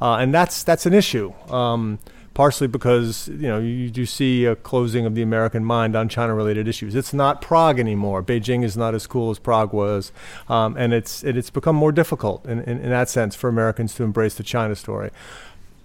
uh, 0.00 0.16
and 0.16 0.34
that's 0.34 0.62
that's 0.64 0.84
an 0.86 0.92
issue. 0.94 1.32
Um, 1.48 1.98
partially 2.34 2.68
because 2.68 3.28
you 3.28 3.48
know 3.48 3.58
you 3.58 3.90
do 3.90 4.06
see 4.06 4.44
a 4.44 4.56
closing 4.56 5.06
of 5.06 5.14
the 5.14 5.22
American 5.22 5.64
mind 5.64 5.96
on 5.96 6.08
China-related 6.08 6.68
issues. 6.68 6.94
It's 6.94 7.12
not 7.12 7.40
Prague 7.40 7.78
anymore. 7.78 8.22
Beijing 8.22 8.64
is 8.64 8.76
not 8.76 8.94
as 8.94 9.06
cool 9.06 9.30
as 9.30 9.38
Prague 9.38 9.72
was, 9.72 10.12
um, 10.48 10.76
and 10.76 10.92
it's 10.92 11.24
it, 11.24 11.36
it's 11.36 11.50
become 11.50 11.76
more 11.76 11.92
difficult 11.92 12.44
in, 12.46 12.60
in, 12.60 12.78
in 12.80 12.90
that 12.90 13.08
sense 13.08 13.34
for 13.34 13.48
Americans 13.48 13.94
to 13.94 14.02
embrace 14.02 14.34
the 14.34 14.42
China 14.42 14.76
story. 14.76 15.10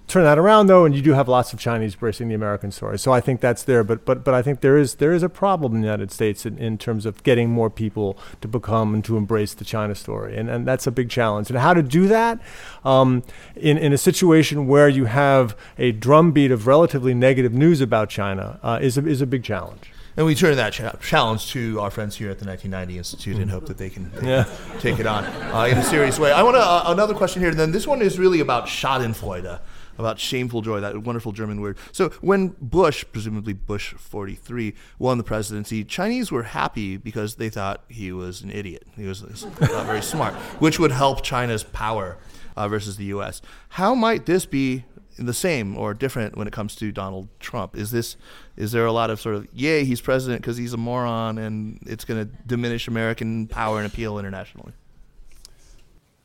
Turn 0.08 0.24
that 0.24 0.38
around 0.38 0.68
though, 0.68 0.86
and 0.86 0.94
you 0.96 1.02
do 1.02 1.14
have 1.14 1.28
lots 1.28 1.52
of 1.52 1.60
Chinese 1.60 1.96
embracing 1.96 2.28
the 2.30 2.36
American 2.36 2.72
story. 2.72 3.00
So 3.00 3.12
I 3.12 3.20
think 3.20 3.42
that's 3.42 3.64
there, 3.64 3.84
but 3.84 4.06
but 4.06 4.24
but 4.24 4.36
I 4.36 4.44
think 4.44 4.62
there 4.62 4.78
is 4.78 4.96
there 4.96 5.12
is 5.14 5.24
a 5.24 5.30
problem 5.30 5.74
in 5.76 5.82
the 5.82 5.88
United 5.88 6.12
States 6.12 6.46
in, 6.46 6.58
in 6.60 6.78
terms 6.78 7.08
of 7.08 7.24
getting 7.24 7.50
more 7.50 7.72
people 7.72 8.16
to 8.42 8.48
become 8.48 8.94
and 8.94 9.04
to 9.06 9.18
embrace 9.18 9.56
the 9.56 9.66
China 9.66 9.96
story, 9.96 10.38
and 10.38 10.48
and 10.48 10.68
that's 10.68 10.86
a 10.86 10.92
big 10.92 11.10
challenge. 11.10 11.50
And 11.50 11.58
how 11.58 11.74
to 11.74 11.82
do 11.82 12.08
that 12.08 12.40
um, 12.86 13.24
in 13.56 13.80
in 13.80 13.94
a 13.94 13.98
situation 13.98 14.68
where 14.68 14.88
you 14.88 15.06
have 15.06 15.58
a 15.80 15.92
drumbeat 15.92 16.52
of 16.52 16.68
relatively 16.68 17.16
negative 17.16 17.54
news 17.54 17.82
about 17.82 18.08
China 18.10 18.60
uh, 18.62 18.78
is 18.80 19.00
a, 19.00 19.08
is 19.08 19.22
a 19.22 19.28
big 19.28 19.44
challenge. 19.44 19.92
And 20.18 20.26
we 20.26 20.34
turn 20.34 20.56
that 20.56 20.72
cha- 20.72 20.96
challenge 21.02 21.52
to 21.52 21.82
our 21.82 21.92
friends 21.92 22.16
here 22.16 22.30
at 22.30 22.40
the 22.40 22.46
1990 22.46 22.98
Institute 23.00 23.36
and 23.38 23.52
hope 23.52 23.66
that 23.66 23.78
they 23.78 23.90
can, 23.90 24.10
they 24.12 24.30
Yeah. 24.30 24.44
can 24.46 24.80
take 24.80 24.98
it 25.00 25.06
on 25.06 25.26
uh, 25.26 25.66
in 25.70 25.78
a 25.78 25.84
serious 25.84 26.18
way. 26.18 26.32
I 26.32 26.42
want 26.42 26.56
to 26.56 26.62
uh, 26.62 26.84
another 26.94 27.14
question 27.14 27.42
here. 27.42 27.50
And 27.50 27.60
then 27.60 27.74
this 27.74 27.86
one 27.86 28.02
is 28.02 28.18
really 28.18 28.40
about 28.40 28.66
Schadenfreude, 28.68 29.60
about 29.98 30.20
shameful 30.20 30.62
joy, 30.62 30.80
that 30.80 30.98
wonderful 31.04 31.32
German 31.32 31.62
word. 31.62 31.78
So 31.92 32.10
when 32.22 32.56
Bush, 32.60 33.06
presumably 33.12 33.54
Bush 33.54 33.94
43, 33.94 34.74
won 35.00 35.18
the 35.18 35.24
presidency, 35.24 35.84
Chinese 35.84 36.32
were 36.32 36.44
happy 36.44 36.98
because 36.98 37.36
they 37.36 37.50
thought 37.50 37.84
he 37.90 38.12
was 38.12 38.42
an 38.42 38.52
idiot. 38.52 38.84
He 38.96 39.06
was 39.06 39.46
not 39.60 39.86
very 39.86 40.02
smart, 40.02 40.34
which 40.60 40.80
would 40.80 40.92
help 40.92 41.24
China's 41.24 41.64
power 41.64 42.18
uh, 42.56 42.68
versus 42.68 42.98
the 42.98 43.06
U.S. 43.06 43.42
How 43.70 43.96
might 43.96 44.26
this 44.26 44.46
be 44.46 44.86
the 45.18 45.34
same 45.34 45.78
or 45.78 45.94
different 45.94 46.38
when 46.38 46.48
it 46.48 46.54
comes 46.54 46.76
to 46.76 46.92
Donald 46.92 47.28
Trump? 47.40 47.76
Is 47.76 47.92
this 47.92 48.18
is 48.58 48.72
there 48.72 48.86
a 48.86 48.92
lot 48.92 49.10
of 49.10 49.20
sort 49.20 49.36
of 49.36 49.48
yay 49.54 49.84
he's 49.84 50.02
president 50.02 50.42
because 50.42 50.58
he's 50.58 50.74
a 50.74 50.78
moron 50.78 51.38
and 51.38 51.80
it's 51.86 52.06
going 52.06 52.26
to 52.26 52.32
diminish 52.46 52.88
American 52.88 53.48
power 53.48 53.78
and 53.78 53.88
appeal 53.88 54.20
internationally? 54.20 54.74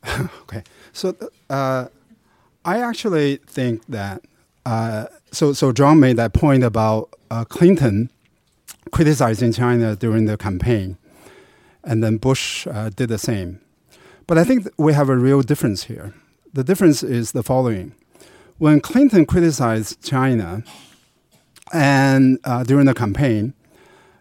Okay. 0.42 0.64
So 0.92 1.14
uh, 1.50 1.86
I 2.64 2.80
actually 2.80 3.36
think 3.46 3.86
that 3.86 4.22
uh, 4.66 5.06
so 5.32 5.52
so 5.52 5.72
John 5.72 6.00
made 6.00 6.16
that 6.16 6.32
point 6.32 6.62
about 6.62 7.14
uh, 7.30 7.44
Clinton 7.44 8.10
criticizing 8.90 9.52
China 9.52 9.96
during 9.96 10.26
the 10.26 10.36
campaign, 10.36 10.98
and 11.84 12.04
then 12.04 12.18
Bush 12.18 12.66
uh, 12.66 12.90
did 12.90 13.08
the 13.08 13.18
same. 13.18 13.60
But 14.26 14.38
I 14.38 14.44
think 14.44 14.68
we 14.76 14.92
have 14.92 15.08
a 15.08 15.16
real 15.16 15.42
difference 15.42 15.84
here. 15.84 16.14
The 16.52 16.64
difference 16.64 17.02
is 17.02 17.32
the 17.32 17.42
following: 17.42 17.94
when 18.58 18.80
Clinton 18.80 19.24
criticized 19.24 20.04
China, 20.04 20.62
and 21.72 22.38
uh, 22.44 22.62
during 22.64 22.86
the 22.86 22.94
campaign, 22.94 23.54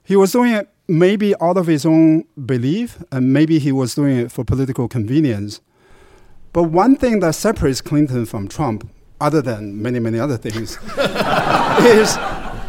he 0.03 0.15
was 0.15 0.31
doing 0.31 0.53
it 0.53 0.69
maybe 0.87 1.35
out 1.41 1.57
of 1.57 1.67
his 1.67 1.85
own 1.85 2.23
belief, 2.45 3.03
and 3.11 3.33
maybe 3.33 3.59
he 3.59 3.71
was 3.71 3.95
doing 3.95 4.17
it 4.17 4.31
for 4.31 4.45
political 4.45 4.87
convenience. 4.87 5.61
But 6.53 6.63
one 6.63 6.95
thing 6.95 7.19
that 7.19 7.35
separates 7.35 7.81
Clinton 7.81 8.25
from 8.25 8.47
Trump, 8.47 8.89
other 9.21 9.41
than 9.41 9.81
many, 9.81 9.99
many 9.99 10.19
other 10.19 10.37
things, 10.37 10.77
is, 11.79 12.17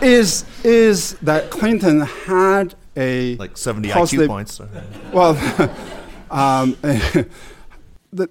is, 0.02 0.44
is 0.64 1.14
that 1.22 1.50
Clinton 1.50 2.00
had 2.00 2.74
a 2.96 3.36
Like 3.36 3.56
70 3.56 3.88
positive- 3.90 4.26
IQ 4.26 4.28
points. 4.28 4.60
well, 5.12 5.30
um, 6.30 6.76
the, 8.12 8.28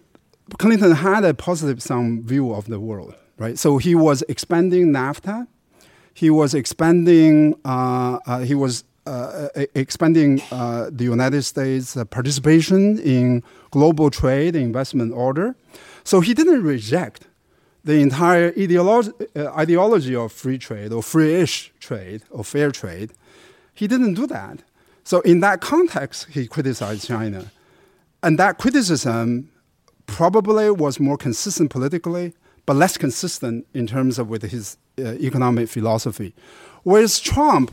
Clinton 0.57 0.91
had 0.91 1.23
a 1.23 1.33
positive 1.33 1.81
sound 1.81 2.23
view 2.25 2.53
of 2.53 2.65
the 2.65 2.79
world, 2.79 3.15
right? 3.37 3.57
So 3.57 3.77
he 3.77 3.95
was 3.95 4.23
expanding 4.29 4.87
NAFTA. 4.87 5.47
He 6.13 6.29
was 6.29 6.53
expanding. 6.53 7.55
Uh, 7.63 8.19
uh, 8.25 8.39
he 8.39 8.53
was 8.55 8.83
expanding 9.75 10.41
uh, 10.51 10.89
the 10.91 11.03
United 11.03 11.43
States' 11.43 11.97
uh, 11.97 12.05
participation 12.05 12.99
in 12.99 13.43
global 13.71 14.09
trade 14.09 14.55
investment 14.55 15.13
order. 15.13 15.55
So 16.03 16.21
he 16.21 16.33
didn't 16.33 16.63
reject 16.63 17.27
the 17.83 18.01
entire 18.01 18.53
ideology, 18.57 19.11
uh, 19.35 19.47
ideology 19.55 20.15
of 20.15 20.31
free 20.31 20.57
trade 20.57 20.91
or 20.91 21.01
free-ish 21.01 21.71
trade 21.79 22.23
or 22.29 22.43
fair 22.43 22.71
trade. 22.71 23.13
He 23.73 23.87
didn't 23.87 24.15
do 24.15 24.27
that. 24.27 24.63
So 25.03 25.21
in 25.21 25.39
that 25.39 25.61
context, 25.61 26.27
he 26.31 26.47
criticized 26.47 27.07
China. 27.07 27.51
And 28.21 28.37
that 28.37 28.57
criticism 28.57 29.49
probably 30.05 30.69
was 30.69 30.99
more 30.99 31.17
consistent 31.17 31.69
politically, 31.69 32.33
but 32.65 32.75
less 32.75 32.97
consistent 32.97 33.65
in 33.73 33.87
terms 33.87 34.19
of 34.19 34.29
with 34.29 34.43
his 34.43 34.77
uh, 34.99 35.13
economic 35.13 35.69
philosophy. 35.69 36.33
Whereas 36.83 37.19
Trump, 37.19 37.71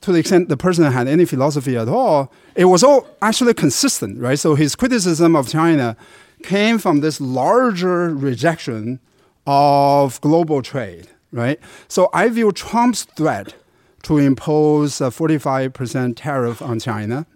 to 0.00 0.12
the 0.12 0.18
extent 0.18 0.48
the 0.48 0.56
person 0.56 0.90
had 0.90 1.08
any 1.08 1.24
philosophy 1.24 1.76
at 1.76 1.88
all, 1.88 2.32
it 2.54 2.66
was 2.66 2.82
all 2.82 3.06
actually 3.22 3.54
consistent, 3.54 4.18
right? 4.18 4.38
So 4.38 4.54
his 4.54 4.74
criticism 4.74 5.34
of 5.34 5.48
China 5.48 5.96
came 6.42 6.78
from 6.78 7.00
this 7.00 7.20
larger 7.20 8.14
rejection 8.14 9.00
of 9.46 10.20
global 10.20 10.62
trade, 10.62 11.08
right? 11.32 11.58
So 11.88 12.10
I 12.12 12.28
view 12.28 12.52
Trump's 12.52 13.04
threat 13.04 13.54
to 14.02 14.18
impose 14.18 15.00
a 15.00 15.04
45% 15.04 16.14
tariff 16.16 16.62
on 16.62 16.78
China 16.78 17.26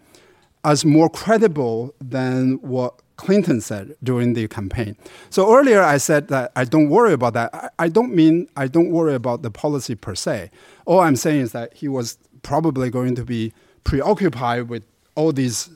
as 0.64 0.84
more 0.84 1.08
credible 1.08 1.94
than 2.00 2.54
what 2.62 2.94
Clinton 3.16 3.60
said 3.60 3.94
during 4.02 4.34
the 4.34 4.48
campaign. 4.48 4.96
So 5.30 5.54
earlier 5.54 5.82
I 5.82 5.98
said 5.98 6.28
that 6.28 6.52
I 6.56 6.64
don't 6.64 6.88
worry 6.88 7.12
about 7.12 7.34
that. 7.34 7.54
I, 7.54 7.68
I 7.78 7.88
don't 7.88 8.14
mean 8.14 8.48
I 8.56 8.66
don't 8.68 8.90
worry 8.90 9.14
about 9.14 9.42
the 9.42 9.50
policy 9.50 9.94
per 9.94 10.14
se. 10.14 10.50
All 10.86 11.00
I'm 11.00 11.16
saying 11.16 11.40
is 11.40 11.52
that 11.52 11.74
he 11.74 11.88
was 11.88 12.18
probably 12.42 12.90
going 12.90 13.14
to 13.14 13.24
be 13.24 13.52
preoccupied 13.84 14.68
with 14.68 14.82
all 15.14 15.32
these 15.32 15.70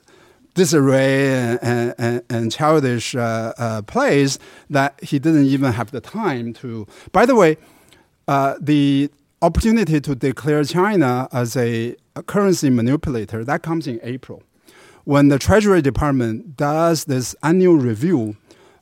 disarray 0.55 1.57
and, 1.61 1.95
and, 1.99 2.23
and 2.31 2.51
childish 2.51 3.15
uh, 3.15 3.53
uh, 3.59 3.83
plays 3.83 4.39
that 4.71 4.99
he 5.03 5.19
didn't 5.19 5.45
even 5.45 5.73
have 5.73 5.91
the 5.91 6.01
time 6.01 6.53
to. 6.55 6.87
By 7.13 7.27
the 7.27 7.35
way, 7.35 7.59
uh, 8.27 8.55
the 8.61 9.11
opportunity 9.43 10.01
to 10.01 10.15
declare 10.15 10.65
China 10.65 11.29
as 11.31 11.57
a, 11.57 11.95
a 12.17 12.23
currency 12.23 12.71
manipulator 12.71 13.45
that 13.45 13.63
comes 13.63 13.87
in 13.87 14.01
April 14.03 14.43
when 15.05 15.29
the 15.29 15.39
Treasury 15.39 15.81
Department 15.83 16.57
does 16.57 17.05
this 17.05 17.37
annual 17.43 17.77
review 17.77 18.37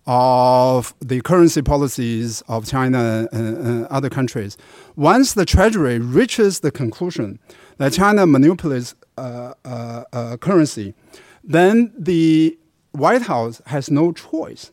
of 0.06 0.94
the 1.00 1.20
currency 1.22 1.62
policies 1.62 2.42
of 2.48 2.66
China 2.66 3.26
and, 3.32 3.86
other 3.86 4.10
countries, 4.10 4.56
once 4.96 5.34
the 5.34 5.44
Treasury 5.44 5.98
reaches 5.98 6.60
the 6.60 6.70
conclusion 6.70 7.38
that 7.78 7.92
China 7.92 8.26
manipulates 8.26 8.94
uh, 9.16 9.54
uh, 9.64 10.04
uh, 10.12 10.36
currency, 10.36 10.94
then 11.42 11.92
the 11.96 12.58
White 12.92 13.22
House 13.22 13.60
has 13.66 13.90
no 13.90 14.12
choice 14.12 14.72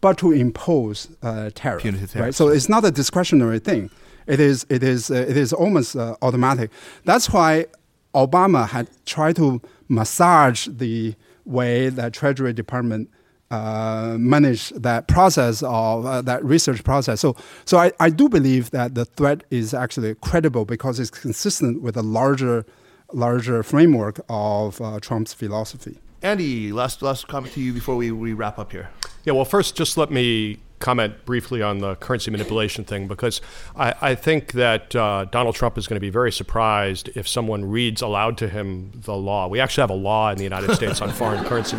but 0.00 0.16
to 0.18 0.32
impose 0.32 1.08
uh, 1.22 1.50
tariff. 1.54 1.82
Punitive 1.82 2.14
right? 2.14 2.20
tariffs. 2.20 2.38
So 2.38 2.48
it's 2.48 2.68
not 2.68 2.84
a 2.84 2.90
discretionary 2.90 3.58
thing. 3.58 3.90
It 4.26 4.40
is, 4.40 4.66
it 4.68 4.82
is, 4.82 5.10
uh, 5.10 5.14
it 5.14 5.36
is 5.36 5.52
almost 5.52 5.96
uh, 5.96 6.16
automatic. 6.22 6.70
That's 7.04 7.32
why 7.32 7.66
Obama 8.14 8.68
had 8.68 8.88
tried 9.06 9.36
to 9.36 9.60
massage 9.88 10.68
the 10.68 11.14
way 11.44 11.88
that 11.88 12.12
Treasury 12.12 12.52
Department 12.52 13.10
uh, 13.50 14.16
managed 14.18 14.82
that 14.82 15.08
process 15.08 15.62
of 15.62 16.04
uh, 16.04 16.22
that 16.22 16.44
research 16.44 16.84
process. 16.84 17.20
So, 17.20 17.36
so 17.64 17.78
I, 17.78 17.92
I 17.98 18.10
do 18.10 18.28
believe 18.28 18.70
that 18.72 18.94
the 18.94 19.04
threat 19.04 19.44
is 19.50 19.72
actually 19.72 20.14
credible 20.16 20.64
because 20.64 21.00
it's 21.00 21.10
consistent 21.10 21.82
with 21.82 21.96
a 21.96 22.02
larger, 22.02 22.66
larger 23.12 23.62
framework 23.62 24.20
of 24.28 24.80
uh, 24.80 25.00
Trump's 25.00 25.32
philosophy. 25.32 25.98
Andy, 26.20 26.72
last 26.72 27.00
last 27.00 27.28
comment 27.28 27.54
to 27.54 27.60
you 27.60 27.72
before 27.72 27.96
we, 27.96 28.10
we 28.10 28.32
wrap 28.32 28.58
up 28.58 28.72
here. 28.72 28.90
Yeah, 29.24 29.34
well, 29.34 29.44
first, 29.44 29.76
just 29.76 29.96
let 29.96 30.10
me 30.10 30.58
comment 30.78 31.24
briefly 31.24 31.60
on 31.60 31.78
the 31.78 31.96
currency 31.96 32.30
manipulation 32.30 32.84
thing 32.84 33.08
because 33.08 33.40
I, 33.76 33.94
I 34.00 34.14
think 34.14 34.52
that 34.52 34.94
uh, 34.94 35.26
Donald 35.26 35.54
Trump 35.54 35.76
is 35.76 35.86
going 35.86 35.96
to 35.96 36.00
be 36.00 36.10
very 36.10 36.30
surprised 36.30 37.10
if 37.14 37.26
someone 37.26 37.64
reads 37.64 38.02
aloud 38.02 38.38
to 38.38 38.48
him 38.48 38.92
the 38.94 39.16
law. 39.16 39.48
We 39.48 39.60
actually 39.60 39.82
have 39.82 39.90
a 39.90 39.94
law 39.94 40.30
in 40.30 40.38
the 40.38 40.44
United 40.44 40.74
States 40.74 41.00
on 41.00 41.10
foreign 41.10 41.44
currency. 41.44 41.76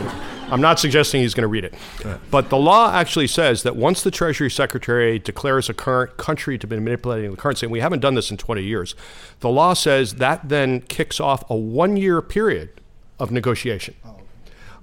I'm 0.52 0.62
not 0.62 0.80
suggesting 0.80 1.22
he's 1.22 1.34
going 1.34 1.44
to 1.44 1.48
read 1.48 1.64
it. 1.64 1.74
But 2.32 2.50
the 2.50 2.58
law 2.58 2.92
actually 2.94 3.28
says 3.28 3.64
that 3.64 3.76
once 3.76 4.04
the 4.04 4.12
Treasury 4.12 4.50
Secretary 4.50 5.20
declares 5.20 5.70
a 5.70 5.74
current 5.74 6.18
country 6.18 6.58
to 6.58 6.68
be 6.68 6.80
manipulating 6.80 7.32
the 7.32 7.38
currency, 7.38 7.66
and 7.66 7.72
we 7.72 7.80
haven't 7.80 8.00
done 8.00 8.16
this 8.16 8.32
in 8.32 8.38
20 8.38 8.64
years, 8.64 8.96
the 9.40 9.50
law 9.50 9.74
says 9.74 10.16
that 10.16 10.50
then 10.50 10.82
kicks 10.82 11.20
off 11.20 11.50
a 11.50 11.56
one 11.56 11.96
year 11.98 12.22
period 12.22 12.70
of 13.20 13.32
negotiation. 13.32 13.96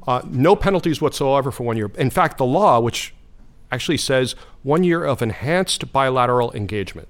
Uh, 0.06 0.22
no 0.30 0.54
penalties 0.54 1.00
whatsoever 1.00 1.50
for 1.50 1.64
one 1.64 1.76
year. 1.76 1.90
In 1.96 2.10
fact, 2.10 2.38
the 2.38 2.44
law, 2.44 2.78
which 2.78 3.12
actually 3.72 3.98
says 3.98 4.34
one 4.62 4.84
year 4.84 5.04
of 5.04 5.22
enhanced 5.22 5.92
bilateral 5.92 6.52
engagement. 6.52 7.08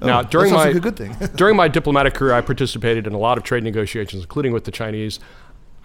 now, 0.00 0.20
Oh, 0.20 0.22
that 0.22 0.30
during 0.30 0.52
my 0.52 0.64
like 0.66 0.76
a 0.76 0.80
good 0.80 0.96
thing. 0.96 1.16
during 1.36 1.56
my 1.56 1.68
diplomatic 1.68 2.14
career, 2.14 2.32
I 2.32 2.40
participated 2.40 3.06
in 3.06 3.12
a 3.12 3.18
lot 3.18 3.38
of 3.38 3.44
trade 3.44 3.64
negotiations, 3.64 4.22
including 4.22 4.52
with 4.52 4.64
the 4.64 4.70
Chinese. 4.70 5.20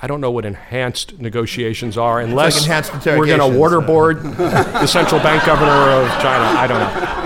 I 0.01 0.07
don't 0.07 0.19
know 0.19 0.31
what 0.31 0.43
enhanced 0.45 1.19
negotiations 1.19 1.97
are, 1.97 2.19
unless 2.19 2.61
enhanced 2.63 2.91
we're 3.05 3.25
going 3.25 3.39
to 3.39 3.45
waterboard 3.57 4.21
the 4.37 4.87
central 4.87 5.21
bank 5.21 5.45
governor 5.45 5.71
of 5.71 6.09
China. 6.21 6.59
I 6.59 6.67
don't 6.67 6.79
know. 6.79 7.21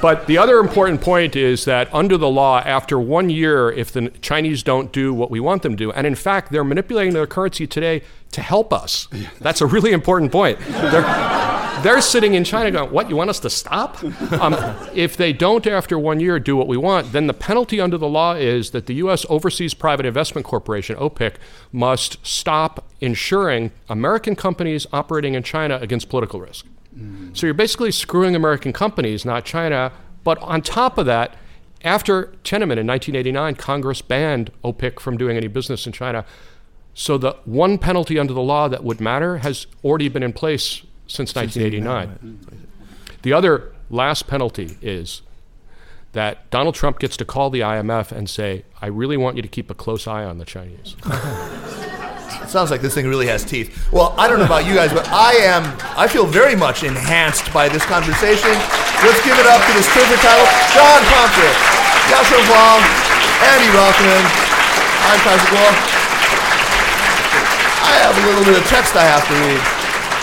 But 0.00 0.26
the 0.26 0.38
other 0.38 0.58
important 0.58 1.00
point 1.00 1.34
is 1.34 1.64
that 1.64 1.92
under 1.92 2.16
the 2.16 2.28
law, 2.28 2.60
after 2.60 2.98
one 2.98 3.28
year, 3.28 3.72
if 3.72 3.90
the 3.90 4.10
Chinese 4.20 4.62
don't 4.62 4.92
do 4.92 5.12
what 5.12 5.30
we 5.32 5.40
want 5.40 5.62
them 5.62 5.72
to 5.72 5.76
do, 5.76 5.90
and 5.90 6.06
in 6.06 6.14
fact, 6.14 6.52
they're 6.52 6.62
manipulating 6.64 7.12
their 7.12 7.26
currency 7.26 7.66
today 7.66 8.02
to 8.32 8.40
help 8.40 8.72
us. 8.72 9.08
That's 9.40 9.60
a 9.60 9.66
really 9.66 9.92
important 9.92 10.30
point. 10.30 10.60
They're, 10.60 11.02
they're 11.82 12.00
sitting 12.00 12.34
in 12.34 12.44
China 12.44 12.70
going, 12.70 12.90
What, 12.90 13.08
you 13.08 13.16
want 13.16 13.30
us 13.30 13.40
to 13.40 13.50
stop? 13.50 14.02
Um, 14.36 14.54
if 14.94 15.16
they 15.16 15.32
don't, 15.32 15.66
after 15.66 15.98
one 15.98 16.20
year, 16.20 16.38
do 16.38 16.56
what 16.56 16.68
we 16.68 16.76
want, 16.76 17.12
then 17.12 17.26
the 17.26 17.34
penalty 17.34 17.80
under 17.80 17.96
the 17.96 18.08
law 18.08 18.34
is 18.34 18.70
that 18.70 18.86
the 18.86 18.94
U.S. 18.94 19.24
Overseas 19.28 19.74
Private 19.74 20.06
Investment 20.06 20.46
Corporation, 20.46 20.96
OPIC, 20.96 21.36
must 21.72 22.24
stop 22.26 22.84
insuring 23.00 23.72
American 23.88 24.36
companies 24.36 24.86
operating 24.92 25.34
in 25.34 25.42
China 25.42 25.78
against 25.80 26.08
political 26.08 26.40
risk. 26.40 26.66
So 27.34 27.46
you're 27.46 27.54
basically 27.54 27.92
screwing 27.92 28.34
American 28.34 28.72
companies, 28.72 29.24
not 29.24 29.44
China. 29.44 29.92
But 30.24 30.38
on 30.38 30.62
top 30.62 30.96
of 30.96 31.06
that, 31.06 31.36
after 31.84 32.32
Tiananmen 32.42 32.78
in 32.78 32.86
1989, 32.86 33.54
Congress 33.56 34.00
banned 34.00 34.50
OPIC 34.64 34.98
from 34.98 35.18
doing 35.18 35.36
any 35.36 35.46
business 35.46 35.86
in 35.86 35.92
China. 35.92 36.24
So 36.94 37.18
the 37.18 37.36
one 37.44 37.76
penalty 37.76 38.18
under 38.18 38.32
the 38.32 38.40
law 38.40 38.68
that 38.68 38.82
would 38.82 39.00
matter 39.00 39.38
has 39.38 39.66
already 39.84 40.08
been 40.08 40.22
in 40.22 40.32
place 40.32 40.82
since 41.06 41.34
1989. 41.34 42.38
The 43.22 43.32
other 43.32 43.72
last 43.90 44.26
penalty 44.26 44.76
is 44.82 45.22
that 46.12 46.48
Donald 46.50 46.74
Trump 46.74 46.98
gets 46.98 47.16
to 47.18 47.24
call 47.24 47.50
the 47.50 47.60
IMF 47.60 48.10
and 48.10 48.28
say, 48.28 48.64
I 48.80 48.86
really 48.86 49.16
want 49.16 49.36
you 49.36 49.42
to 49.42 49.48
keep 49.48 49.70
a 49.70 49.74
close 49.74 50.06
eye 50.06 50.24
on 50.24 50.38
the 50.38 50.44
Chinese. 50.44 50.96
It 51.04 52.48
sounds 52.48 52.70
like 52.70 52.80
this 52.80 52.94
thing 52.94 53.06
really 53.06 53.26
has 53.26 53.44
teeth. 53.44 53.68
Well, 53.92 54.14
I 54.16 54.26
don't 54.26 54.38
know 54.38 54.48
about 54.48 54.64
you 54.64 54.74
guys, 54.74 54.92
but 54.92 55.06
I 55.12 55.34
am, 55.44 55.76
I 55.92 56.08
feel 56.08 56.24
very 56.24 56.56
much 56.56 56.84
enhanced 56.84 57.52
by 57.52 57.68
this 57.68 57.84
conversation. 57.84 58.48
Let's 59.04 59.20
give 59.28 59.36
it 59.36 59.44
up 59.44 59.60
to 59.60 59.72
this 59.76 59.84
terrific 59.92 60.16
title, 60.24 60.48
John 60.72 61.04
Pomfret, 61.12 61.56
Yasheng 62.08 62.48
Huang, 62.48 62.80
Andy 63.52 63.68
Rothman. 63.76 64.24
I'm 65.04 65.20
Patrick 65.20 65.52
Wall. 65.52 65.74
I 67.84 67.94
have 68.08 68.16
a 68.16 68.22
little 68.26 68.44
bit 68.44 68.56
of 68.56 68.66
text 68.68 68.96
I 68.96 69.04
have 69.04 69.20
to 69.28 69.34
read. 69.36 69.75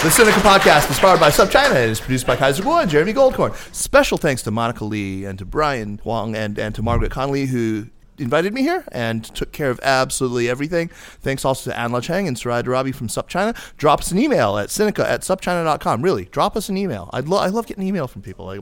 The 0.03 0.09
Sinica 0.09 0.41
Podcast 0.41 0.91
is 0.91 0.99
powered 0.99 1.21
by 1.21 1.29
SupChina 1.29 1.75
and 1.75 1.89
is 1.89 2.01
produced 2.01 2.27
by 2.27 2.35
Kaiser 2.35 2.61
Kuo 2.61 2.81
and 2.81 2.91
Jeremy 2.91 3.13
Goldkorn. 3.13 3.55
Special 3.73 4.17
thanks 4.17 4.41
to 4.41 4.51
Monica 4.51 4.83
Lee 4.83 5.23
and 5.23 5.39
to 5.39 5.45
Brian 5.45 5.99
Huang 5.99 6.35
and, 6.35 6.59
and 6.59 6.75
to 6.75 6.81
Margaret 6.81 7.09
Connolly 7.09 7.45
who 7.45 7.87
invited 8.23 8.53
me 8.53 8.61
here 8.61 8.83
and 8.91 9.23
took 9.23 9.51
care 9.51 9.69
of 9.69 9.79
absolutely 9.83 10.49
everything. 10.49 10.89
Thanks 11.21 11.45
also 11.45 11.69
to 11.69 11.79
Anla 11.79 12.01
Chang 12.01 12.27
and 12.27 12.37
Sarai 12.37 12.63
Darabi 12.63 12.93
from 12.93 13.07
SupChina. 13.07 13.55
Drop 13.77 13.99
us 14.01 14.11
an 14.11 14.17
email 14.17 14.57
at 14.57 14.69
Sinica 14.69 15.03
at 15.03 15.21
supchina.com. 15.21 16.01
Really, 16.01 16.25
drop 16.25 16.57
us 16.57 16.69
an 16.69 16.77
email. 16.77 17.09
I'd 17.13 17.27
lo- 17.27 17.39
I 17.39 17.47
love 17.47 17.67
getting 17.67 17.85
email 17.85 18.07
from 18.07 18.21
people. 18.21 18.53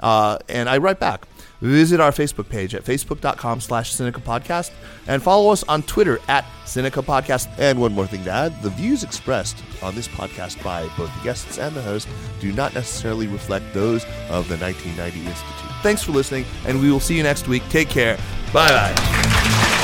Uh, 0.00 0.38
and 0.48 0.68
I 0.68 0.78
write 0.78 1.00
back. 1.00 1.26
Visit 1.60 1.98
our 1.98 2.12
Facebook 2.12 2.48
page 2.48 2.74
at 2.74 2.84
facebook.com 2.84 3.60
slash 3.60 3.92
Sinica 3.92 4.22
Podcast 4.22 4.70
and 5.08 5.20
follow 5.22 5.50
us 5.50 5.64
on 5.64 5.82
Twitter 5.82 6.20
at 6.28 6.44
Sinica 6.64 7.04
Podcast. 7.04 7.48
And 7.58 7.80
one 7.80 7.92
more 7.92 8.06
thing 8.06 8.22
to 8.24 8.30
add 8.30 8.62
the 8.62 8.70
views 8.70 9.02
expressed 9.02 9.56
on 9.82 9.94
this 9.96 10.06
podcast 10.06 10.62
by 10.62 10.88
both 10.96 11.12
the 11.16 11.24
guests 11.24 11.58
and 11.58 11.74
the 11.74 11.82
host 11.82 12.08
do 12.40 12.52
not 12.52 12.74
necessarily 12.74 13.26
reflect 13.26 13.74
those 13.74 14.04
of 14.30 14.48
the 14.48 14.56
1990 14.56 15.18
Institute. 15.26 15.67
Thanks 15.82 16.02
for 16.02 16.12
listening, 16.12 16.44
and 16.66 16.80
we 16.80 16.90
will 16.90 17.00
see 17.00 17.16
you 17.16 17.22
next 17.22 17.48
week. 17.48 17.62
Take 17.68 17.88
care. 17.88 18.16
Bye 18.52 18.94
bye. 18.94 19.74